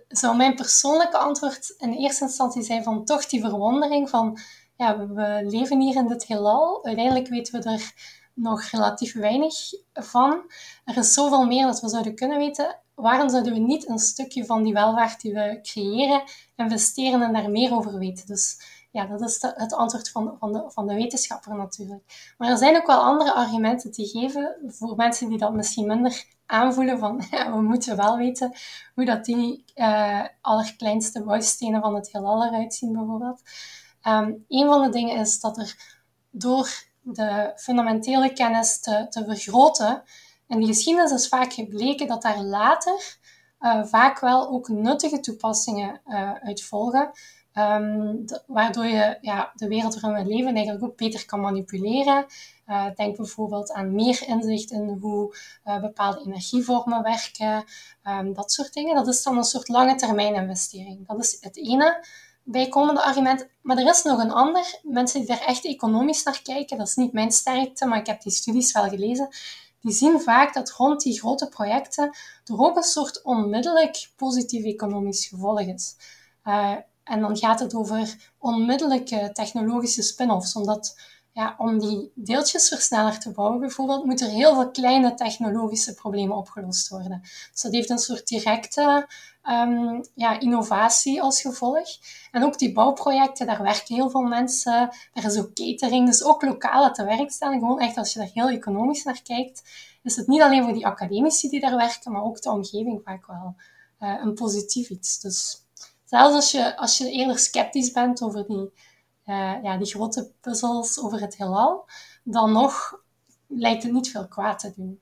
zou 0.08 0.36
mijn 0.36 0.56
persoonlijke 0.56 1.18
antwoord 1.18 1.76
in 1.78 1.94
eerste 1.94 2.24
instantie 2.24 2.64
zijn 2.64 2.84
van 2.84 3.06
toch 3.06 3.26
die 3.26 3.42
verwondering 3.42 4.10
van, 4.10 4.40
ja, 4.78 5.08
we 5.08 5.46
leven 5.50 5.80
hier 5.80 5.96
in 5.96 6.08
dit 6.08 6.26
heelal. 6.26 6.86
Uiteindelijk 6.86 7.28
weten 7.28 7.62
we 7.62 7.70
er 7.70 7.94
nog 8.34 8.64
relatief 8.64 9.14
weinig 9.14 9.56
van. 9.94 10.52
Er 10.86 10.98
is 10.98 11.14
zoveel 11.14 11.46
meer 11.46 11.66
dat 11.66 11.82
we 11.82 11.90
zouden 11.90 12.16
kunnen 12.16 12.38
weten. 12.38 12.80
Waarom 12.96 13.30
zouden 13.30 13.54
we 13.54 13.60
niet 13.60 13.90
een 13.90 14.00
stukje 14.00 14.46
van 14.46 14.64
die 14.64 14.74
welvaart 14.74 15.22
die 15.22 15.34
we 15.34 15.60
creëren 15.62 16.24
investeren 16.56 17.22
en 17.22 17.34
daar 17.34 17.50
meer 17.50 17.74
over 17.74 17.98
weten? 17.98 18.28
Dus 18.28 18.60
ja, 18.98 19.06
dat 19.06 19.22
is 19.22 19.42
het 19.42 19.74
antwoord 19.74 20.10
van, 20.10 20.36
van, 20.40 20.54
de, 20.54 20.64
van 20.68 20.88
de 20.88 20.94
wetenschapper 20.94 21.56
natuurlijk. 21.56 22.34
Maar 22.38 22.50
er 22.50 22.58
zijn 22.58 22.76
ook 22.76 22.88
wel 22.88 23.02
andere 23.02 23.34
argumenten 23.34 23.92
te 23.92 24.06
geven 24.06 24.56
voor 24.68 24.96
mensen 24.96 25.30
die 25.30 25.38
dat 25.38 25.54
misschien 25.54 25.88
minder 25.88 26.26
aanvoelen 26.46 27.00
van 27.00 27.18
we 27.56 27.62
moeten 27.62 27.96
wel 27.96 28.18
weten 28.18 28.54
hoe 28.96 29.06
dat 29.06 29.26
die 29.26 29.64
uh, 29.76 30.26
allerkleinste 30.42 31.24
bouwstenen 31.24 31.82
van 31.82 31.96
het 31.96 32.12
heelal 32.12 32.46
eruit 32.46 32.74
zien 32.74 32.94
bijvoorbeeld. 32.94 33.42
Um, 34.08 34.46
een 34.48 34.68
van 34.68 34.84
de 34.84 34.90
dingen 34.90 35.18
is 35.18 35.40
dat 35.40 35.58
er 35.58 35.76
door 36.32 36.70
de 37.02 37.52
fundamentele 37.56 38.34
kennis 38.34 38.80
te, 38.80 39.06
te 39.10 39.24
vergroten, 39.26 40.04
en 40.48 40.60
die 40.60 40.68
geschiedenis 40.68 41.12
is 41.12 41.28
vaak 41.28 41.54
gebleken 41.54 42.08
dat 42.08 42.22
daar 42.22 42.42
later 42.42 43.18
uh, 43.60 43.84
vaak 43.86 44.20
wel 44.20 44.50
ook 44.50 44.68
nuttige 44.68 45.20
toepassingen 45.20 46.02
uh, 46.08 46.34
uit 46.34 46.64
volgen. 46.64 47.12
Um, 47.58 48.26
waardoor 48.48 48.86
je 48.86 49.18
ja, 49.22 49.52
de 49.56 49.68
wereld 49.68 50.00
waarin 50.00 50.24
we 50.24 50.36
leven 50.36 50.56
eigenlijk 50.56 50.86
ook 50.86 50.98
beter 50.98 51.26
kan 51.26 51.40
manipuleren. 51.40 52.26
Uh, 52.68 52.86
denk 52.96 53.18
bijvoorbeeld 53.18 53.72
aan 53.72 53.96
meer 53.96 54.24
inzicht 54.28 54.72
in 54.72 54.98
hoe 55.02 55.36
uh, 55.66 55.80
bepaalde 55.80 56.20
energievormen 56.20 57.04
werken, 57.04 57.64
um, 58.04 58.34
dat 58.34 58.52
soort 58.52 58.74
dingen. 58.74 58.96
Dat 58.96 59.08
is 59.08 59.24
dan 59.24 59.38
een 59.38 59.44
soort 59.44 59.68
lange 59.68 59.96
termijn 59.96 60.36
investering. 60.36 61.08
Dat 61.08 61.20
is 61.20 61.38
het 61.42 61.58
ene 61.58 62.06
bijkomende 62.44 63.02
argument. 63.04 63.48
Maar 63.62 63.78
er 63.78 63.90
is 63.90 64.04
nog 64.04 64.20
een 64.20 64.32
ander. 64.32 64.80
Mensen 64.84 65.20
die 65.20 65.30
daar 65.30 65.46
echt 65.46 65.66
economisch 65.66 66.24
naar 66.24 66.42
kijken, 66.42 66.78
dat 66.78 66.88
is 66.88 66.96
niet 66.96 67.14
mijn 67.14 67.32
sterkte, 67.32 67.86
maar 67.86 68.00
ik 68.00 68.08
heb 68.08 68.22
die 68.22 68.32
studies 68.32 68.72
wel 68.72 68.90
gelezen. 68.90 69.28
Die 69.82 69.94
zien 69.94 70.22
vaak 70.22 70.54
dat 70.54 70.72
rond 70.72 71.02
die 71.02 71.20
grote 71.20 71.50
projecten 71.50 72.16
er 72.46 72.60
ook 72.60 72.76
een 72.76 72.84
soort 72.84 73.22
onmiddellijk 73.22 74.10
positief 74.16 74.64
economisch 74.64 75.28
gevolg 75.28 75.60
is. 75.60 75.96
Uh, 76.46 76.76
en 77.08 77.22
dan 77.22 77.38
gaat 77.38 77.60
het 77.60 77.76
over 77.76 78.32
onmiddellijke 78.38 79.30
technologische 79.34 80.02
spin-offs. 80.02 80.56
Omdat 80.56 80.96
ja, 81.38 81.56
om 81.58 81.80
die 81.80 82.12
deeltjesversneller 82.16 83.20
te 83.20 83.32
bouwen 83.32 83.60
bijvoorbeeld, 83.60 84.06
moeten 84.06 84.28
er 84.28 84.34
heel 84.34 84.54
veel 84.54 84.72
kleine 84.72 85.14
technologische 85.14 85.94
problemen 85.94 86.38
opgelost 86.38 86.90
worden. 86.90 87.20
Dus 87.52 87.62
dat 87.62 87.72
heeft 87.72 87.90
een 87.90 87.98
soort 87.98 88.28
directe 88.28 89.08
um, 89.44 90.04
ja, 90.14 90.40
innovatie 90.40 91.22
als 91.22 91.42
gevolg. 91.42 91.88
En 92.32 92.44
ook 92.44 92.58
die 92.58 92.74
bouwprojecten, 92.74 93.48
daar 93.48 93.64
werken 93.64 93.96
heel 93.96 94.10
veel 94.10 94.22
mensen. 94.22 94.90
Er 95.14 95.26
is 95.26 95.38
ook 95.38 95.54
catering, 95.54 96.08
dus 96.08 96.24
ook 96.24 96.42
lokale 96.42 96.92
te 96.92 97.04
werk 97.04 97.32
stellen. 97.32 97.60
Gewoon 97.60 97.80
echt 97.80 97.98
als 97.98 98.14
je 98.14 98.20
daar 98.20 98.30
heel 98.34 98.50
economisch 98.50 99.04
naar 99.04 99.22
kijkt, 99.22 99.64
is 100.04 100.16
het 100.16 100.28
niet 100.28 100.42
alleen 100.42 100.64
voor 100.64 100.74
die 100.74 100.86
academici 100.86 101.50
die 101.50 101.60
daar 101.60 101.76
werken, 101.76 102.12
maar 102.12 102.24
ook 102.24 102.42
de 102.42 102.52
omgeving 102.52 103.02
vaak 103.04 103.28
wel 103.28 103.56
uh, 104.00 104.22
een 104.24 104.34
positief 104.34 104.90
iets. 104.90 105.20
Dus 105.20 105.67
zelfs 106.08 106.36
als 106.36 106.52
je, 106.52 106.78
als 106.78 106.98
je 106.98 107.12
eerder 107.12 107.40
sceptisch 107.40 107.92
bent 107.92 108.22
over 108.22 108.46
die, 108.48 108.72
uh, 109.26 109.54
ja, 109.64 109.78
die 109.78 109.88
grote 109.88 110.32
puzzels 110.42 111.00
over 111.00 111.22
het 111.22 111.38
heelal, 111.38 111.86
dan 112.24 112.52
nog 112.52 113.02
lijkt 113.48 113.84
het 113.84 113.92
niet 113.92 114.12
veel 114.12 114.28
kwaad 114.28 114.60
te 114.60 114.74
doen. 114.76 115.00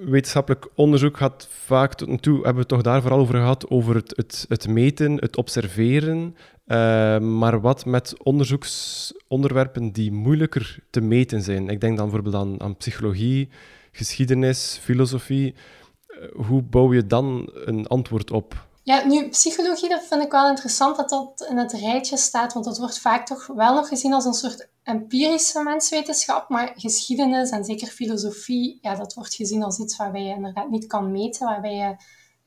Wetenschappelijk 0.00 0.68
onderzoek 0.74 1.16
gaat 1.16 1.48
vaak 1.50 1.94
tot 1.94 2.08
nu 2.08 2.16
toe, 2.16 2.34
hebben 2.34 2.54
we 2.54 2.58
het 2.58 2.68
toch 2.68 2.82
daar 2.82 3.00
vooral 3.00 3.18
over 3.18 3.34
gehad, 3.34 3.70
over 3.70 3.94
het, 3.94 4.16
het, 4.16 4.44
het 4.48 4.68
meten, 4.68 5.14
het 5.14 5.36
observeren. 5.36 6.36
Uh, 6.66 7.18
maar 7.18 7.60
wat 7.60 7.84
met 7.84 8.22
onderzoeksonderwerpen 8.22 9.92
die 9.92 10.12
moeilijker 10.12 10.78
te 10.90 11.00
meten 11.00 11.42
zijn? 11.42 11.68
Ik 11.68 11.80
denk 11.80 11.96
dan 11.96 12.10
bijvoorbeeld 12.10 12.60
aan, 12.60 12.76
psychologie, 12.76 13.48
geschiedenis, 13.92 14.78
filosofie. 14.82 15.54
Uh, 16.08 16.46
hoe 16.46 16.62
bouw 16.62 16.94
je 16.94 17.06
dan 17.06 17.50
een 17.52 17.86
antwoord 17.86 18.30
op? 18.30 18.67
Ja, 18.88 19.06
nu, 19.06 19.28
psychologie, 19.28 19.88
dat 19.88 20.06
vind 20.06 20.22
ik 20.22 20.30
wel 20.30 20.48
interessant 20.48 20.96
dat 20.96 21.08
dat 21.08 21.46
in 21.50 21.56
het 21.58 21.72
rijtje 21.72 22.16
staat, 22.16 22.52
want 22.52 22.64
dat 22.64 22.78
wordt 22.78 22.98
vaak 22.98 23.26
toch 23.26 23.46
wel 23.46 23.74
nog 23.74 23.88
gezien 23.88 24.12
als 24.12 24.24
een 24.24 24.34
soort 24.34 24.68
empirische 24.82 25.62
menswetenschap, 25.62 26.48
maar 26.48 26.72
geschiedenis 26.76 27.50
en 27.50 27.64
zeker 27.64 27.86
filosofie, 27.86 28.78
ja, 28.80 28.94
dat 28.94 29.14
wordt 29.14 29.34
gezien 29.34 29.62
als 29.62 29.78
iets 29.78 29.96
waarbij 29.96 30.22
je 30.22 30.34
inderdaad 30.34 30.70
niet 30.70 30.86
kan 30.86 31.12
meten, 31.12 31.46
waarbij 31.46 31.74
je 31.74 31.96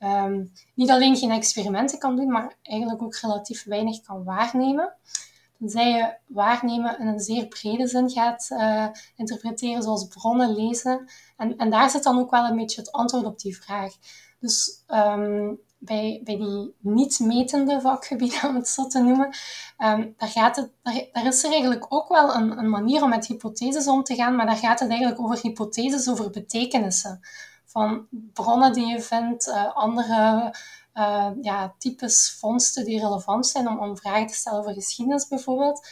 um, 0.07 0.51
niet 0.75 0.89
alleen 0.89 1.15
geen 1.15 1.31
experimenten 1.31 1.99
kan 1.99 2.15
doen, 2.15 2.31
maar 2.31 2.55
eigenlijk 2.61 3.01
ook 3.01 3.15
relatief 3.15 3.63
weinig 3.63 4.01
kan 4.01 4.23
waarnemen. 4.23 4.93
Tenzij 5.59 5.91
je 5.91 6.15
waarnemen 6.27 6.99
in 6.99 7.07
een 7.07 7.19
zeer 7.19 7.47
brede 7.47 7.87
zin 7.87 8.09
gaat 8.09 8.47
uh, 8.49 8.87
interpreteren, 9.15 9.83
zoals 9.83 10.07
bronnen 10.07 10.55
lezen. 10.55 11.09
En, 11.37 11.57
en 11.57 11.69
daar 11.69 11.89
zit 11.89 12.03
dan 12.03 12.19
ook 12.19 12.31
wel 12.31 12.45
een 12.45 12.57
beetje 12.57 12.81
het 12.81 12.91
antwoord 12.91 13.25
op 13.25 13.39
die 13.39 13.61
vraag. 13.61 13.93
Dus 14.39 14.83
um, 14.87 15.59
bij, 15.83 16.21
die 16.23 16.73
niet-metende 16.79 17.81
vakgebieden, 17.81 18.43
om 18.49 18.55
het 18.55 18.67
zo 18.67 18.87
te 18.87 18.99
noemen, 18.99 19.25
um, 19.77 20.13
daar, 20.17 20.29
gaat 20.29 20.55
het, 20.55 20.69
daar, 21.11 21.25
is 21.25 21.43
er 21.43 21.51
eigenlijk 21.51 21.85
ook 21.89 22.09
wel 22.09 22.35
een, 22.35 22.57
een, 22.57 22.69
manier 22.69 23.03
om 23.03 23.09
met 23.09 23.27
hypotheses 23.27 23.87
om 23.87 24.03
te 24.03 24.15
gaan, 24.15 24.35
maar 24.35 24.45
daar 24.45 24.57
gaat 24.57 24.79
het 24.79 24.89
eigenlijk 24.89 25.21
over 25.21 25.39
hypotheses 25.41 26.09
over 26.09 26.29
betekenissen. 26.29 27.19
Van 27.65 28.07
bronnen 28.11 28.73
die 28.73 28.85
je 28.85 29.01
vindt, 29.01 29.47
uh, 29.47 29.75
andere 29.75 30.53
uh, 30.93 31.29
ja, 31.41 31.75
types 31.77 32.37
vondsten 32.39 32.85
die 32.85 32.99
relevant 32.99 33.47
zijn 33.47 33.67
om, 33.67 33.79
om 33.79 33.97
vragen 33.97 34.27
te 34.27 34.33
stellen 34.33 34.59
over 34.59 34.73
geschiedenis 34.73 35.27
bijvoorbeeld. 35.27 35.87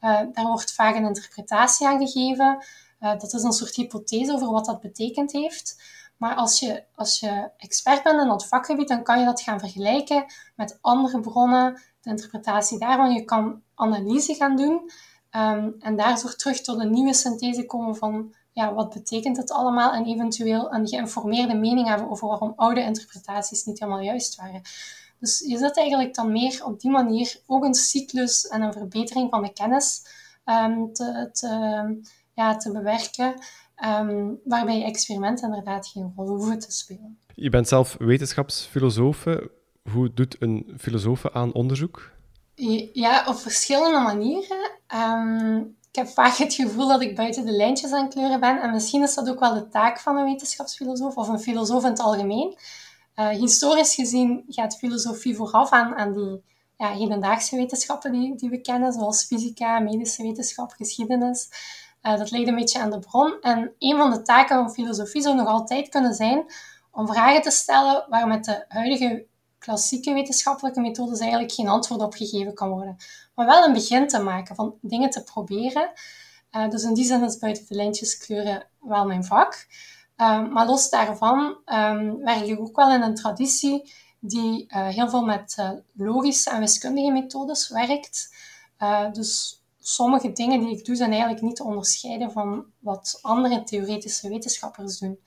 Uh, 0.00 0.20
daar 0.32 0.46
wordt 0.46 0.74
vaak 0.74 0.94
een 0.94 1.06
interpretatie 1.06 1.86
aan 1.86 2.06
gegeven. 2.06 2.64
dat 2.98 3.32
is 3.32 3.42
een 3.42 3.52
soort 3.52 3.74
hypothese 3.74 4.32
over 4.32 4.50
wat 4.50 4.64
dat 4.64 4.80
betekend 4.80 5.32
heeft. 5.32 5.76
Maar 6.24 6.34
als 6.34 6.60
je, 6.60 6.84
als 6.94 7.20
je 7.20 7.50
expert 7.56 8.02
bent 8.02 8.20
in 8.20 8.28
dat 8.28 8.46
vakgebied, 8.46 8.88
dan 8.88 9.02
kan 9.02 9.18
je 9.18 9.24
dat 9.24 9.40
gaan 9.40 9.58
vergelijken 9.58 10.24
met 10.56 10.78
andere 10.80 11.20
bronnen, 11.20 11.82
de 12.00 12.10
interpretatie 12.10 12.78
daarvan. 12.78 13.12
Je 13.12 13.24
kan 13.24 13.62
analyse 13.74 14.34
gaan 14.34 14.56
doen 14.56 14.90
um, 15.30 15.74
en 15.78 15.96
daardoor 15.96 16.36
terug 16.36 16.60
tot 16.60 16.80
een 16.80 16.90
nieuwe 16.90 17.14
synthese 17.14 17.66
komen 17.66 17.96
van 17.96 18.34
ja, 18.52 18.74
wat 18.74 18.94
betekent 18.94 19.36
het 19.36 19.50
allemaal 19.50 19.92
en 19.92 20.04
eventueel 20.04 20.72
een 20.72 20.88
geïnformeerde 20.88 21.54
mening 21.54 21.88
hebben 21.88 22.10
over 22.10 22.28
waarom 22.28 22.52
oude 22.56 22.80
interpretaties 22.80 23.64
niet 23.64 23.78
helemaal 23.78 24.02
juist 24.02 24.36
waren. 24.36 24.62
Dus 25.18 25.44
je 25.46 25.58
zit 25.58 25.76
eigenlijk 25.76 26.14
dan 26.14 26.32
meer 26.32 26.64
op 26.64 26.80
die 26.80 26.90
manier 26.90 27.40
ook 27.46 27.64
een 27.64 27.74
cyclus 27.74 28.46
en 28.46 28.62
een 28.62 28.72
verbetering 28.72 29.30
van 29.30 29.42
de 29.42 29.52
kennis 29.52 30.06
um, 30.44 30.92
te, 30.92 31.28
te, 31.32 31.48
ja, 32.34 32.56
te 32.56 32.72
bewerken, 32.72 33.34
um, 33.84 34.40
waarbij 34.44 34.84
experimenten 34.84 35.48
inderdaad 35.48 35.86
geen 35.86 36.12
rol 36.16 36.28
hoeven 36.28 36.58
te 36.58 36.72
spelen. 36.72 37.18
Je 37.34 37.50
bent 37.50 37.68
zelf 37.68 37.96
wetenschapsfilosoof. 37.98 39.24
Hoe 39.90 40.14
doet 40.14 40.36
een 40.38 40.74
filosoof 40.78 41.28
aan 41.28 41.52
onderzoek? 41.52 42.10
Ja, 42.92 43.24
op 43.28 43.36
verschillende 43.36 44.00
manieren. 44.00 44.70
Um, 44.94 45.76
ik 45.94 46.00
heb 46.00 46.08
vaak 46.08 46.36
het 46.36 46.54
gevoel 46.54 46.88
dat 46.88 47.02
ik 47.02 47.16
buiten 47.16 47.46
de 47.46 47.52
lijntjes 47.52 47.92
aan 47.92 48.08
kleuren 48.08 48.40
ben. 48.40 48.60
En 48.60 48.70
misschien 48.70 49.02
is 49.02 49.14
dat 49.14 49.28
ook 49.28 49.40
wel 49.40 49.54
de 49.54 49.68
taak 49.68 50.00
van 50.00 50.16
een 50.16 50.24
wetenschapsfilosoof 50.24 51.16
of 51.16 51.28
een 51.28 51.40
filosoof 51.40 51.82
in 51.82 51.90
het 51.90 52.00
algemeen. 52.00 52.56
Uh, 53.16 53.28
historisch 53.28 53.94
gezien 53.94 54.44
gaat 54.48 54.76
filosofie 54.76 55.36
vooraf 55.36 55.70
aan, 55.70 55.94
aan 55.94 56.12
die 56.12 56.42
ja, 56.76 56.92
hedendaagse 56.92 57.56
wetenschappen 57.56 58.12
die, 58.12 58.36
die 58.36 58.50
we 58.50 58.60
kennen, 58.60 58.92
zoals 58.92 59.24
fysica, 59.24 59.78
medische 59.78 60.22
wetenschap, 60.22 60.72
geschiedenis. 60.72 61.48
Uh, 62.06 62.16
dat 62.18 62.30
ligt 62.30 62.48
een 62.48 62.54
beetje 62.54 62.80
aan 62.80 62.90
de 62.90 62.98
bron. 62.98 63.40
En 63.40 63.72
een 63.78 63.96
van 63.96 64.10
de 64.10 64.22
taken 64.22 64.56
van 64.56 64.72
filosofie 64.72 65.22
zou 65.22 65.36
nog 65.36 65.46
altijd 65.46 65.88
kunnen 65.88 66.14
zijn 66.14 66.44
om 66.90 67.06
vragen 67.06 67.42
te 67.42 67.50
stellen 67.50 68.06
waar 68.08 68.26
met 68.26 68.44
de 68.44 68.64
huidige 68.68 69.26
klassieke 69.58 70.12
wetenschappelijke 70.12 70.80
methodes 70.80 71.18
eigenlijk 71.18 71.52
geen 71.52 71.68
antwoord 71.68 72.00
op 72.00 72.14
gegeven 72.14 72.54
kan 72.54 72.68
worden. 72.68 72.96
Maar 73.34 73.46
wel 73.46 73.64
een 73.64 73.72
begin 73.72 74.08
te 74.08 74.18
maken 74.18 74.54
van 74.54 74.74
dingen 74.80 75.10
te 75.10 75.24
proberen. 75.24 75.92
Uh, 76.52 76.68
dus 76.68 76.82
in 76.82 76.94
die 76.94 77.04
zin 77.04 77.24
is 77.24 77.38
buiten 77.38 77.66
de 77.68 77.74
lijntjes 77.74 78.18
kleuren 78.18 78.66
wel 78.80 79.06
mijn 79.06 79.24
vak. 79.24 79.66
Uh, 80.16 80.48
maar 80.48 80.66
los 80.66 80.90
daarvan 80.90 81.56
um, 81.66 82.18
werk 82.18 82.46
ik 82.46 82.60
ook 82.60 82.76
wel 82.76 82.92
in 82.92 83.02
een 83.02 83.14
traditie 83.14 83.92
die 84.20 84.64
heel 84.68 85.08
veel 85.08 85.24
met 85.24 85.74
logische 85.94 86.50
en 86.50 86.60
wiskundige 86.60 87.12
methodes 87.12 87.68
werkt. 87.68 88.34
dus 89.12 89.62
sommige 89.86 90.32
dingen 90.32 90.60
die 90.60 90.78
ik 90.78 90.84
doe 90.84 90.96
zijn 90.96 91.10
eigenlijk 91.10 91.42
niet 91.42 91.56
te 91.56 91.64
onderscheiden 91.64 92.32
van 92.32 92.66
wat 92.78 93.18
andere 93.22 93.62
theoretische 93.62 94.28
wetenschappers 94.28 94.98
doen. 94.98 95.18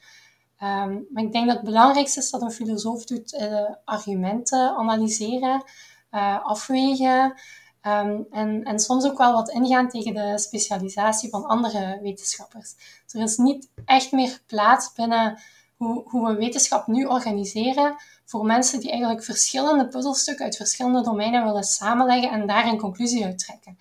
Um, 0.64 1.08
maar 1.14 1.24
ik 1.24 1.32
denk 1.32 1.48
dat 1.48 1.56
het 1.56 1.66
belangrijkste 1.66 2.20
is 2.20 2.30
dat 2.30 2.42
een 2.42 2.52
filosoof 2.52 3.06
doet 3.06 3.34
uh, 3.34 3.70
argumenten 3.86 4.76
analyseren, 4.76 5.64
uh, 6.12 6.46
afwegen 6.46 7.34
um, 7.82 8.26
en, 8.32 8.64
en 8.64 8.80
soms 8.80 9.06
ook 9.06 9.18
wel 9.18 9.34
wat 9.34 9.50
ingaan 9.50 9.90
tegen 9.90 10.14
de 10.14 10.38
specialisatie 10.38 11.30
van 11.30 11.46
andere 11.46 12.00
wetenschappers. 12.02 12.76
er 13.08 13.22
is 13.22 13.38
niet 13.38 13.70
echt 13.86 14.12
meer 14.12 14.42
plaats 14.46 14.94
binnen 14.94 15.40
hoe, 15.76 16.04
hoe 16.06 16.28
we 16.28 16.36
wetenschap 16.36 16.88
nu 16.88 17.06
organiseren 17.06 17.96
voor 18.26 18.46
mensen 18.46 18.80
die 18.80 18.90
eigenlijk 18.90 19.24
verschillende 19.24 19.88
puzzelstukken 19.88 20.46
uit 20.46 20.56
verschillende 20.56 21.02
domeinen 21.02 21.44
willen 21.44 21.64
samenleggen 21.64 22.32
en 22.32 22.48
daar 22.48 22.68
een 22.68 22.78
conclusie 22.78 23.26
uit 23.26 23.40
trekken. 23.40 23.78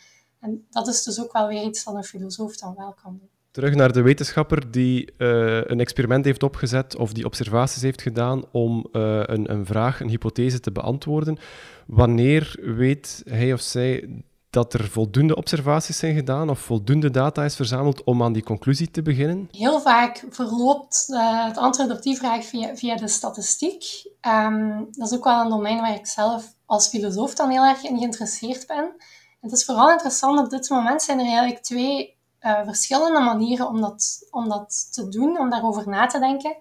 En 0.47 0.67
dat 0.71 0.89
is 0.89 1.03
dus 1.03 1.21
ook 1.21 1.33
wel 1.33 1.49
weer 1.49 1.63
iets 1.63 1.85
dat 1.85 1.95
een 1.95 2.05
filosoof 2.05 2.57
dan 2.57 2.75
wel 2.77 2.95
kan 3.03 3.19
doen 3.19 3.29
terug 3.51 3.75
naar 3.75 3.93
de 3.93 4.03
wetenschapper 4.03 4.71
die 4.71 5.13
uh, 5.19 5.61
een 5.65 5.81
experiment 5.81 6.25
heeft 6.25 6.43
opgezet 6.43 6.97
of 6.97 7.13
die 7.13 7.25
observaties 7.25 7.83
heeft 7.83 8.03
gedaan 8.03 8.45
om 8.53 8.87
uh, 8.93 9.23
een, 9.25 9.51
een, 9.51 9.67
vraag, 9.67 10.01
een 10.01 10.09
hypothese 10.09 10.61
te 10.61 10.73
beantwoorden. 10.73 11.39
Wanneer 11.87 12.57
weet 12.61 13.23
hij 13.25 13.53
of 13.53 13.61
zij 13.61 14.09
dat 14.51 14.75
er 14.75 14.89
voldoende 14.89 15.37
observaties 15.37 15.99
zijn 15.99 16.15
gedaan 16.15 16.51
of 16.51 16.59
voldoende 16.59 17.11
data 17.11 17.45
is 17.45 17.57
verzameld 17.57 18.05
om 18.05 18.23
aan 18.23 18.33
die 18.33 18.43
conclusie 18.43 18.91
te 18.91 19.03
beginnen? 19.03 19.49
Heel 19.51 19.81
vaak 19.81 20.25
verloopt 20.31 21.07
uh, 21.09 21.47
het 21.47 21.57
antwoord 21.57 21.91
op 21.91 22.03
die 22.03 22.17
vraag 22.17 22.45
via, 22.45 22.77
via 22.77 22.97
de 22.97 23.09
statistiek. 23.09 23.85
Um, 24.29 24.89
dat 24.91 25.11
is 25.11 25.17
ook 25.17 25.25
wel 25.25 25.41
een 25.41 25.51
domein 25.51 25.81
waar 25.81 25.95
ik 25.95 26.07
zelf 26.07 26.55
als 26.67 26.89
filosoof 26.89 27.35
dan 27.35 27.51
heel 27.51 27.65
erg 27.65 27.85
in 27.85 27.99
geïnteresseerd 27.99 28.67
ben. 28.67 28.95
Het 29.47 29.55
is 29.55 29.65
vooral 29.65 29.91
interessant 29.91 30.39
op 30.39 30.51
dit 30.51 30.69
moment 30.69 31.03
zijn 31.03 31.19
er 31.19 31.27
eigenlijk 31.27 31.63
twee 31.63 32.17
uh, 32.41 32.61
verschillende 32.65 33.21
manieren 33.21 33.69
om 33.69 33.81
dat, 33.81 34.27
om 34.31 34.49
dat 34.49 34.93
te 34.93 35.09
doen, 35.09 35.39
om 35.39 35.51
daarover 35.51 35.89
na 35.89 36.07
te 36.07 36.19
denken. 36.19 36.57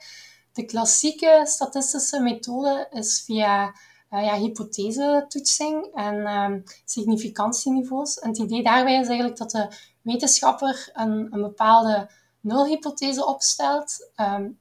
De 0.54 0.66
klassieke 0.66 1.42
statistische 1.44 2.20
methode 2.20 2.88
is 2.92 3.24
via 3.26 3.74
uh, 4.12 4.26
ja, 4.26 4.36
hypothesetoetsing 4.36 5.86
en 5.94 6.16
uh, 6.16 6.70
significantieniveaus. 6.86 8.20
En 8.20 8.30
het 8.30 8.38
idee 8.38 8.64
daarbij 8.64 9.00
is 9.00 9.08
eigenlijk 9.08 9.38
dat 9.38 9.52
de 9.52 9.68
wetenschapper 10.02 10.90
een, 10.94 11.28
een 11.32 11.42
bepaalde 11.42 12.10
nulhypothese 12.40 13.26
opstelt. 13.26 14.12
Um, 14.16 14.60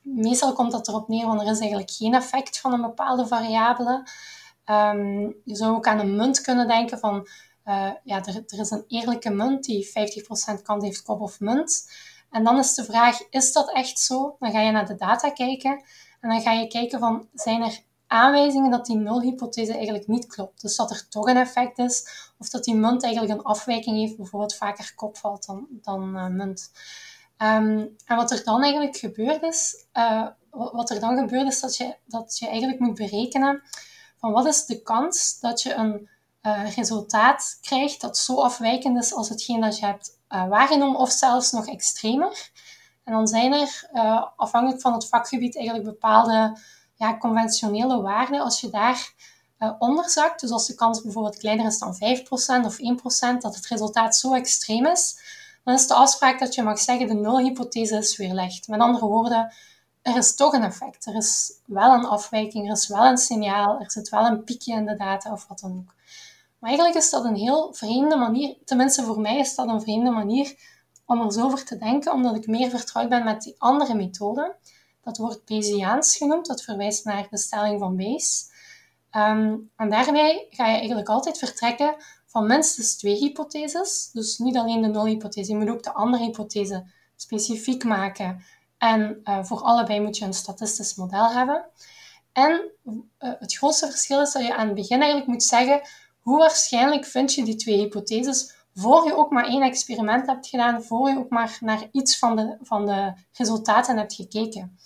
meestal 0.00 0.52
komt 0.52 0.72
dat 0.72 0.88
erop 0.88 1.08
neer, 1.08 1.26
want 1.26 1.40
er 1.40 1.50
is 1.50 1.58
eigenlijk 1.58 1.90
geen 1.90 2.14
effect 2.14 2.60
van 2.60 2.72
een 2.72 2.82
bepaalde 2.82 3.26
variabele. 3.26 4.06
Um, 4.64 5.34
je 5.44 5.56
zou 5.56 5.76
ook 5.76 5.86
aan 5.86 5.98
een 5.98 6.16
munt 6.16 6.40
kunnen 6.40 6.68
denken 6.68 6.98
van 6.98 7.28
uh, 7.66 7.90
ja, 8.04 8.24
er, 8.24 8.44
er, 8.46 8.58
is 8.58 8.70
een 8.70 8.84
eerlijke 8.88 9.30
munt 9.30 9.64
die 9.64 9.86
50% 10.58 10.62
kans 10.62 10.84
heeft 10.84 11.02
kop 11.02 11.20
of 11.20 11.40
munt. 11.40 11.90
En 12.30 12.44
dan 12.44 12.58
is 12.58 12.74
de 12.74 12.84
vraag, 12.84 13.28
is 13.30 13.52
dat 13.52 13.72
echt 13.72 13.98
zo? 13.98 14.36
Dan 14.38 14.50
ga 14.50 14.60
je 14.60 14.70
naar 14.70 14.86
de 14.86 14.94
data 14.94 15.30
kijken 15.30 15.82
en 16.20 16.28
dan 16.28 16.40
ga 16.40 16.52
je 16.52 16.66
kijken 16.66 16.98
van, 16.98 17.28
zijn 17.34 17.62
er 17.62 17.80
aanwijzingen 18.06 18.70
dat 18.70 18.86
die 18.86 18.96
nulhypothese 18.96 19.74
eigenlijk 19.74 20.06
niet 20.06 20.26
klopt? 20.26 20.60
Dus 20.62 20.76
dat 20.76 20.90
er 20.90 21.08
toch 21.08 21.26
een 21.26 21.36
effect 21.36 21.78
is, 21.78 22.08
of 22.38 22.48
dat 22.48 22.64
die 22.64 22.74
munt 22.74 23.02
eigenlijk 23.02 23.38
een 23.38 23.44
afwijking 23.44 23.96
heeft, 23.96 24.16
bijvoorbeeld 24.16 24.56
vaker 24.56 24.92
kop 24.94 25.16
valt 25.16 25.46
dan, 25.46 25.66
dan 25.70 26.16
uh, 26.16 26.26
munt. 26.26 26.72
Um, 27.38 27.96
en 28.04 28.16
wat 28.16 28.30
er 28.30 28.44
dan 28.44 28.62
eigenlijk 28.62 28.96
gebeurt 28.96 29.42
is, 29.42 29.86
uh, 29.92 30.26
wat 30.50 30.90
er 30.90 31.00
dan 31.00 31.16
gebeurt 31.16 31.48
is 31.48 31.60
dat 31.60 31.76
je, 31.76 31.96
dat 32.06 32.38
je 32.38 32.48
eigenlijk 32.48 32.80
moet 32.80 32.94
berekenen 32.94 33.62
van 34.16 34.32
wat 34.32 34.46
is 34.46 34.66
de 34.66 34.82
kans 34.82 35.40
dat 35.40 35.62
je 35.62 35.74
een 35.74 36.08
uh, 36.46 36.74
resultaat 36.76 37.58
krijgt 37.60 38.00
dat 38.00 38.18
zo 38.18 38.40
afwijkend 38.40 39.02
is 39.02 39.14
als 39.14 39.28
hetgeen 39.28 39.60
dat 39.60 39.78
je 39.78 39.86
hebt 39.86 40.18
uh, 40.28 40.48
waargenomen, 40.48 41.00
of 41.00 41.10
zelfs 41.10 41.52
nog 41.52 41.66
extremer. 41.66 42.50
En 43.04 43.12
dan 43.12 43.26
zijn 43.26 43.52
er, 43.52 43.88
uh, 43.92 44.24
afhankelijk 44.36 44.80
van 44.80 44.92
het 44.92 45.08
vakgebied, 45.08 45.56
eigenlijk 45.56 45.86
bepaalde 45.86 46.58
ja, 46.94 47.18
conventionele 47.18 48.00
waarden. 48.00 48.40
Als 48.40 48.60
je 48.60 48.70
daar 48.70 49.14
onderzakt, 49.78 50.40
dus 50.40 50.50
als 50.50 50.66
de 50.66 50.74
kans 50.74 51.02
bijvoorbeeld 51.02 51.36
kleiner 51.36 51.66
is 51.66 51.78
dan 51.78 51.94
5% 51.94 52.64
of 52.64 52.76
1%, 52.76 53.38
dat 53.38 53.54
het 53.54 53.66
resultaat 53.66 54.16
zo 54.16 54.34
extreem 54.34 54.86
is, 54.86 55.18
dan 55.64 55.74
is 55.74 55.86
de 55.86 55.94
afspraak 55.94 56.38
dat 56.38 56.54
je 56.54 56.62
mag 56.62 56.78
zeggen 56.78 57.06
de 57.06 57.14
nulhypothese 57.14 57.96
is 57.96 58.16
weerlegd. 58.16 58.68
Met 58.68 58.80
andere 58.80 59.06
woorden, 59.06 59.52
er 60.02 60.16
is 60.16 60.34
toch 60.34 60.52
een 60.52 60.62
effect. 60.62 61.06
Er 61.06 61.16
is 61.16 61.52
wel 61.64 61.92
een 61.92 62.06
afwijking, 62.06 62.66
er 62.66 62.72
is 62.72 62.88
wel 62.88 63.04
een 63.04 63.18
signaal, 63.18 63.80
er 63.80 63.90
zit 63.90 64.08
wel 64.08 64.26
een 64.26 64.44
piekje 64.44 64.74
in 64.74 64.86
de 64.86 64.96
data 64.96 65.32
of 65.32 65.46
wat 65.48 65.60
dan 65.60 65.72
ook. 65.72 65.95
Eigenlijk 66.66 66.96
is 66.96 67.10
dat 67.10 67.24
een 67.24 67.36
heel 67.36 67.74
vreemde 67.74 68.16
manier, 68.16 68.56
tenminste 68.64 69.02
voor 69.02 69.20
mij 69.20 69.38
is 69.38 69.54
dat 69.54 69.68
een 69.68 69.80
vreemde 69.80 70.10
manier 70.10 70.54
om 71.04 71.20
er 71.20 71.32
zo 71.32 71.44
over 71.44 71.64
te 71.64 71.76
denken, 71.76 72.12
omdat 72.12 72.36
ik 72.36 72.46
meer 72.46 72.70
vertrouwd 72.70 73.08
ben 73.08 73.24
met 73.24 73.42
die 73.42 73.54
andere 73.58 73.94
methode. 73.94 74.56
Dat 75.02 75.16
wordt 75.16 75.44
Bayesiaans 75.44 76.16
genoemd, 76.16 76.46
dat 76.46 76.62
verwijst 76.62 77.04
naar 77.04 77.26
de 77.30 77.38
stelling 77.38 77.80
van 77.80 77.96
Bayes. 77.96 78.50
Um, 79.12 79.70
en 79.76 79.90
daarbij 79.90 80.46
ga 80.50 80.66
je 80.66 80.76
eigenlijk 80.76 81.08
altijd 81.08 81.38
vertrekken 81.38 81.94
van 82.26 82.46
minstens 82.46 82.96
twee 82.96 83.16
hypotheses. 83.16 84.10
Dus 84.12 84.38
niet 84.38 84.56
alleen 84.56 84.82
de 84.82 84.88
nulhypothese, 84.88 85.50
je 85.50 85.58
moet 85.58 85.70
ook 85.70 85.82
de 85.82 85.92
andere 85.92 86.24
hypothese 86.24 86.86
specifiek 87.16 87.84
maken. 87.84 88.44
En 88.78 89.20
uh, 89.24 89.44
voor 89.44 89.60
allebei 89.60 90.00
moet 90.00 90.16
je 90.18 90.24
een 90.24 90.34
statistisch 90.34 90.94
model 90.94 91.30
hebben. 91.30 91.64
En 92.32 92.70
uh, 92.84 93.00
het 93.18 93.56
grootste 93.56 93.90
verschil 93.90 94.20
is 94.20 94.32
dat 94.32 94.42
je 94.42 94.56
aan 94.56 94.66
het 94.66 94.74
begin 94.74 95.00
eigenlijk 95.00 95.30
moet 95.30 95.42
zeggen 95.42 95.80
hoe 96.26 96.38
waarschijnlijk 96.38 97.04
vind 97.04 97.34
je 97.34 97.44
die 97.44 97.56
twee 97.56 97.78
hypotheses 97.78 98.54
voor 98.74 99.04
je 99.04 99.16
ook 99.16 99.30
maar 99.30 99.46
één 99.46 99.62
experiment 99.62 100.26
hebt 100.26 100.46
gedaan, 100.46 100.82
voor 100.82 101.08
je 101.10 101.18
ook 101.18 101.28
maar 101.28 101.58
naar 101.60 101.88
iets 101.92 102.18
van 102.18 102.36
de, 102.36 102.56
van 102.62 102.86
de 102.86 103.12
resultaten 103.32 103.96
hebt 103.96 104.14
gekeken. 104.14 104.78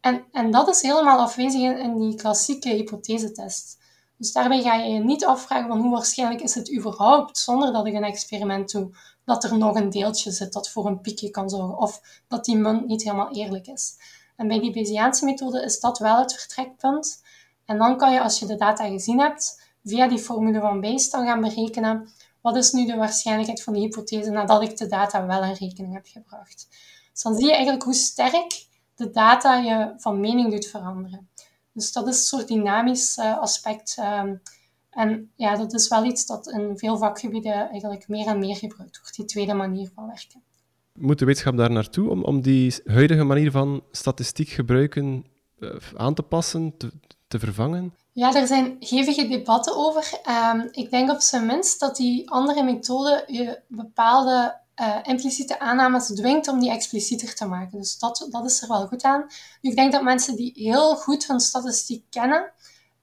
En, 0.00 0.24
en 0.32 0.50
dat 0.50 0.68
is 0.68 0.82
helemaal 0.82 1.18
afwezig 1.18 1.60
in, 1.60 1.98
die 1.98 2.14
klassieke 2.14 2.68
hypothesetest. 2.68 3.78
Dus 4.16 4.32
daarbij 4.32 4.62
ga 4.62 4.74
je 4.74 4.92
je 4.92 4.98
niet 4.98 5.24
afvragen 5.24 5.68
van 5.68 5.80
hoe 5.80 5.90
waarschijnlijk 5.90 6.42
is 6.42 6.54
het 6.54 6.74
überhaupt, 6.74 7.38
zonder 7.38 7.72
dat 7.72 7.86
ik 7.86 7.94
een 7.94 8.04
experiment 8.04 8.70
doe, 8.70 8.96
dat 9.24 9.44
er 9.44 9.58
nog 9.58 9.76
een 9.76 9.90
deeltje 9.90 10.30
zit 10.30 10.52
dat 10.52 10.70
voor 10.70 10.86
een 10.86 11.00
piekje 11.00 11.30
kan 11.30 11.50
zorgen, 11.50 11.78
of 11.78 12.00
dat 12.28 12.44
die 12.44 12.56
munt 12.56 12.86
niet 12.86 13.02
helemaal 13.02 13.34
eerlijk 13.34 13.66
is. 13.66 13.96
En 14.36 14.48
bij 14.48 14.60
die 14.60 14.72
Bayesiaanse 14.72 15.24
methode 15.24 15.62
is 15.62 15.80
dat 15.80 15.98
wel 15.98 16.18
het 16.18 16.34
vertrekpunt. 16.34 17.22
En 17.64 17.78
dan 17.78 17.96
kan 17.96 18.12
je, 18.12 18.20
als 18.20 18.38
je 18.38 18.46
de 18.46 18.56
data 18.56 18.86
gezien 18.86 19.20
hebt, 19.20 19.63
via 19.84 20.08
die 20.08 20.18
formule 20.18 20.60
van 20.60 20.80
Bayes 20.80 21.10
dan 21.10 21.26
gaan 21.26 21.40
berekenen 21.40 22.08
wat 22.40 22.56
is 22.56 22.72
nu 22.72 22.86
de 22.86 22.96
waarschijnlijkheid 22.96 23.62
van 23.62 23.72
de 23.72 23.78
hypothese 23.78 24.30
nadat 24.30 24.62
ik 24.62 24.76
de 24.76 24.86
data 24.86 25.26
wel 25.26 25.44
in 25.44 25.52
rekening 25.52 25.94
heb 25.94 26.06
gebracht. 26.06 26.68
Dus 27.12 27.22
dan 27.22 27.34
zie 27.34 27.46
je 27.46 27.52
eigenlijk 27.52 27.82
hoe 27.82 27.94
sterk 27.94 28.66
de 28.94 29.10
data 29.10 29.56
je 29.56 29.94
van 29.96 30.20
mening 30.20 30.50
doet 30.50 30.66
veranderen. 30.66 31.28
Dus 31.72 31.92
dat 31.92 32.08
is 32.08 32.16
een 32.16 32.22
soort 32.22 32.48
dynamisch 32.48 33.16
uh, 33.16 33.38
aspect. 33.38 33.96
Um, 33.98 34.40
en 34.90 35.30
ja, 35.36 35.56
dat 35.56 35.72
is 35.72 35.88
wel 35.88 36.04
iets 36.04 36.26
dat 36.26 36.46
in 36.48 36.78
veel 36.78 36.98
vakgebieden 36.98 37.68
eigenlijk 37.70 38.08
meer 38.08 38.26
en 38.26 38.38
meer 38.38 38.56
gebruikt 38.56 38.98
wordt, 39.00 39.16
die 39.16 39.24
tweede 39.24 39.54
manier 39.54 39.90
van 39.94 40.06
werken. 40.06 40.42
Moet 40.92 41.18
de 41.18 41.24
wetenschap 41.24 41.56
daar 41.56 41.70
naartoe 41.70 42.10
om, 42.10 42.24
om 42.24 42.40
die 42.40 42.74
huidige 42.84 43.24
manier 43.24 43.50
van 43.50 43.82
statistiek 43.90 44.48
gebruiken 44.48 45.24
uh, 45.58 45.76
aan 45.96 46.14
te 46.14 46.22
passen, 46.22 46.76
te 47.26 47.38
vervangen? 47.38 47.94
Ja, 48.14 48.34
er 48.34 48.46
zijn 48.46 48.76
hevige 48.78 49.28
debatten 49.28 49.76
over. 49.76 50.20
Um, 50.52 50.68
ik 50.70 50.90
denk 50.90 51.10
op 51.10 51.20
zijn 51.20 51.46
minst 51.46 51.80
dat 51.80 51.96
die 51.96 52.30
andere 52.30 52.62
methode 52.62 53.24
je 53.26 53.60
bepaalde 53.68 54.60
uh, 54.80 54.96
impliciete 55.02 55.58
aannames 55.58 56.06
dwingt 56.06 56.48
om 56.48 56.60
die 56.60 56.70
explicieter 56.70 57.34
te 57.34 57.46
maken. 57.46 57.78
Dus 57.78 57.98
dat, 57.98 58.26
dat 58.30 58.44
is 58.44 58.62
er 58.62 58.68
wel 58.68 58.86
goed 58.86 59.02
aan. 59.02 59.26
ik 59.60 59.76
denk 59.76 59.92
dat 59.92 60.02
mensen 60.02 60.36
die 60.36 60.52
heel 60.54 60.96
goed 60.96 61.26
hun 61.26 61.40
statistiek 61.40 62.04
kennen, 62.10 62.52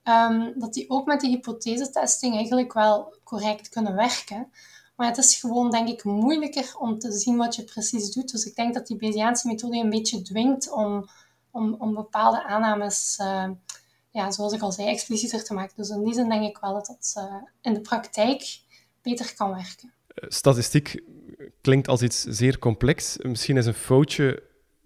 um, 0.03 0.53
dat 0.59 0.73
die 0.73 0.89
ook 0.89 1.05
met 1.05 1.21
die 1.21 1.29
hypothesetesting 1.29 2.35
eigenlijk 2.35 2.73
wel 2.73 3.15
correct 3.23 3.69
kunnen 3.69 3.95
werken. 3.95 4.51
Maar 4.95 5.07
het 5.07 5.17
is 5.17 5.35
gewoon, 5.35 5.71
denk 5.71 5.87
ik, 5.87 6.03
moeilijker 6.03 6.75
om 6.79 6.99
te 6.99 7.11
zien 7.11 7.37
wat 7.37 7.55
je 7.55 7.63
precies 7.63 8.11
doet. 8.11 8.31
Dus 8.31 8.45
ik 8.45 8.55
denk 8.55 8.73
dat 8.73 8.87
die 8.87 8.97
Bayesiaanse 8.97 9.47
methode 9.47 9.77
een 9.77 9.89
beetje 9.89 10.21
dwingt 10.21 10.71
om, 10.71 11.09
om, 11.51 11.75
om 11.79 11.93
bepaalde 11.93 12.43
aannames, 12.43 13.17
uh, 13.21 13.49
ja, 14.11 14.31
zoals 14.31 14.53
ik 14.53 14.61
al 14.61 14.71
zei, 14.71 14.87
explicieter 14.87 15.43
te 15.43 15.53
maken. 15.53 15.73
Dus 15.75 15.89
in 15.89 16.03
die 16.03 16.13
zin 16.13 16.29
denk 16.29 16.43
ik 16.43 16.57
wel 16.57 16.73
dat 16.73 16.85
dat 16.85 17.13
uh, 17.17 17.35
in 17.61 17.73
de 17.73 17.81
praktijk 17.81 18.59
beter 19.01 19.33
kan 19.35 19.49
werken. 19.49 19.93
Statistiek 20.15 21.03
klinkt 21.61 21.87
als 21.87 22.01
iets 22.01 22.23
zeer 22.23 22.59
complex. 22.59 23.17
Misschien 23.17 23.57
is 23.57 23.65
een 23.65 23.73
foutje 23.73 24.43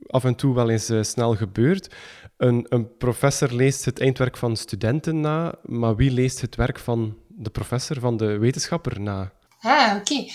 af 0.08 0.24
en 0.24 0.36
toe 0.36 0.56
wel 0.56 0.70
eens 0.70 0.90
uh, 0.90 1.04
snel 1.04 1.36
gebeurd. 1.36 1.96
Een, 2.38 2.66
een, 2.70 2.98
professor 2.98 3.52
leest 3.52 3.86
het 3.86 4.00
eindwerk 4.00 4.38
van 4.38 4.56
studenten 4.56 5.20
na, 5.20 5.56
maar 5.64 5.96
wie 5.96 6.12
leest 6.12 6.42
het 6.42 6.56
werk 6.56 6.80
van 6.80 7.18
de 7.28 7.50
professor, 7.50 8.00
van 8.00 8.18
de 8.18 8.38
wetenschapper 8.38 9.02
na? 9.02 9.32
Ah, 9.60 9.96
oké. 9.98 10.26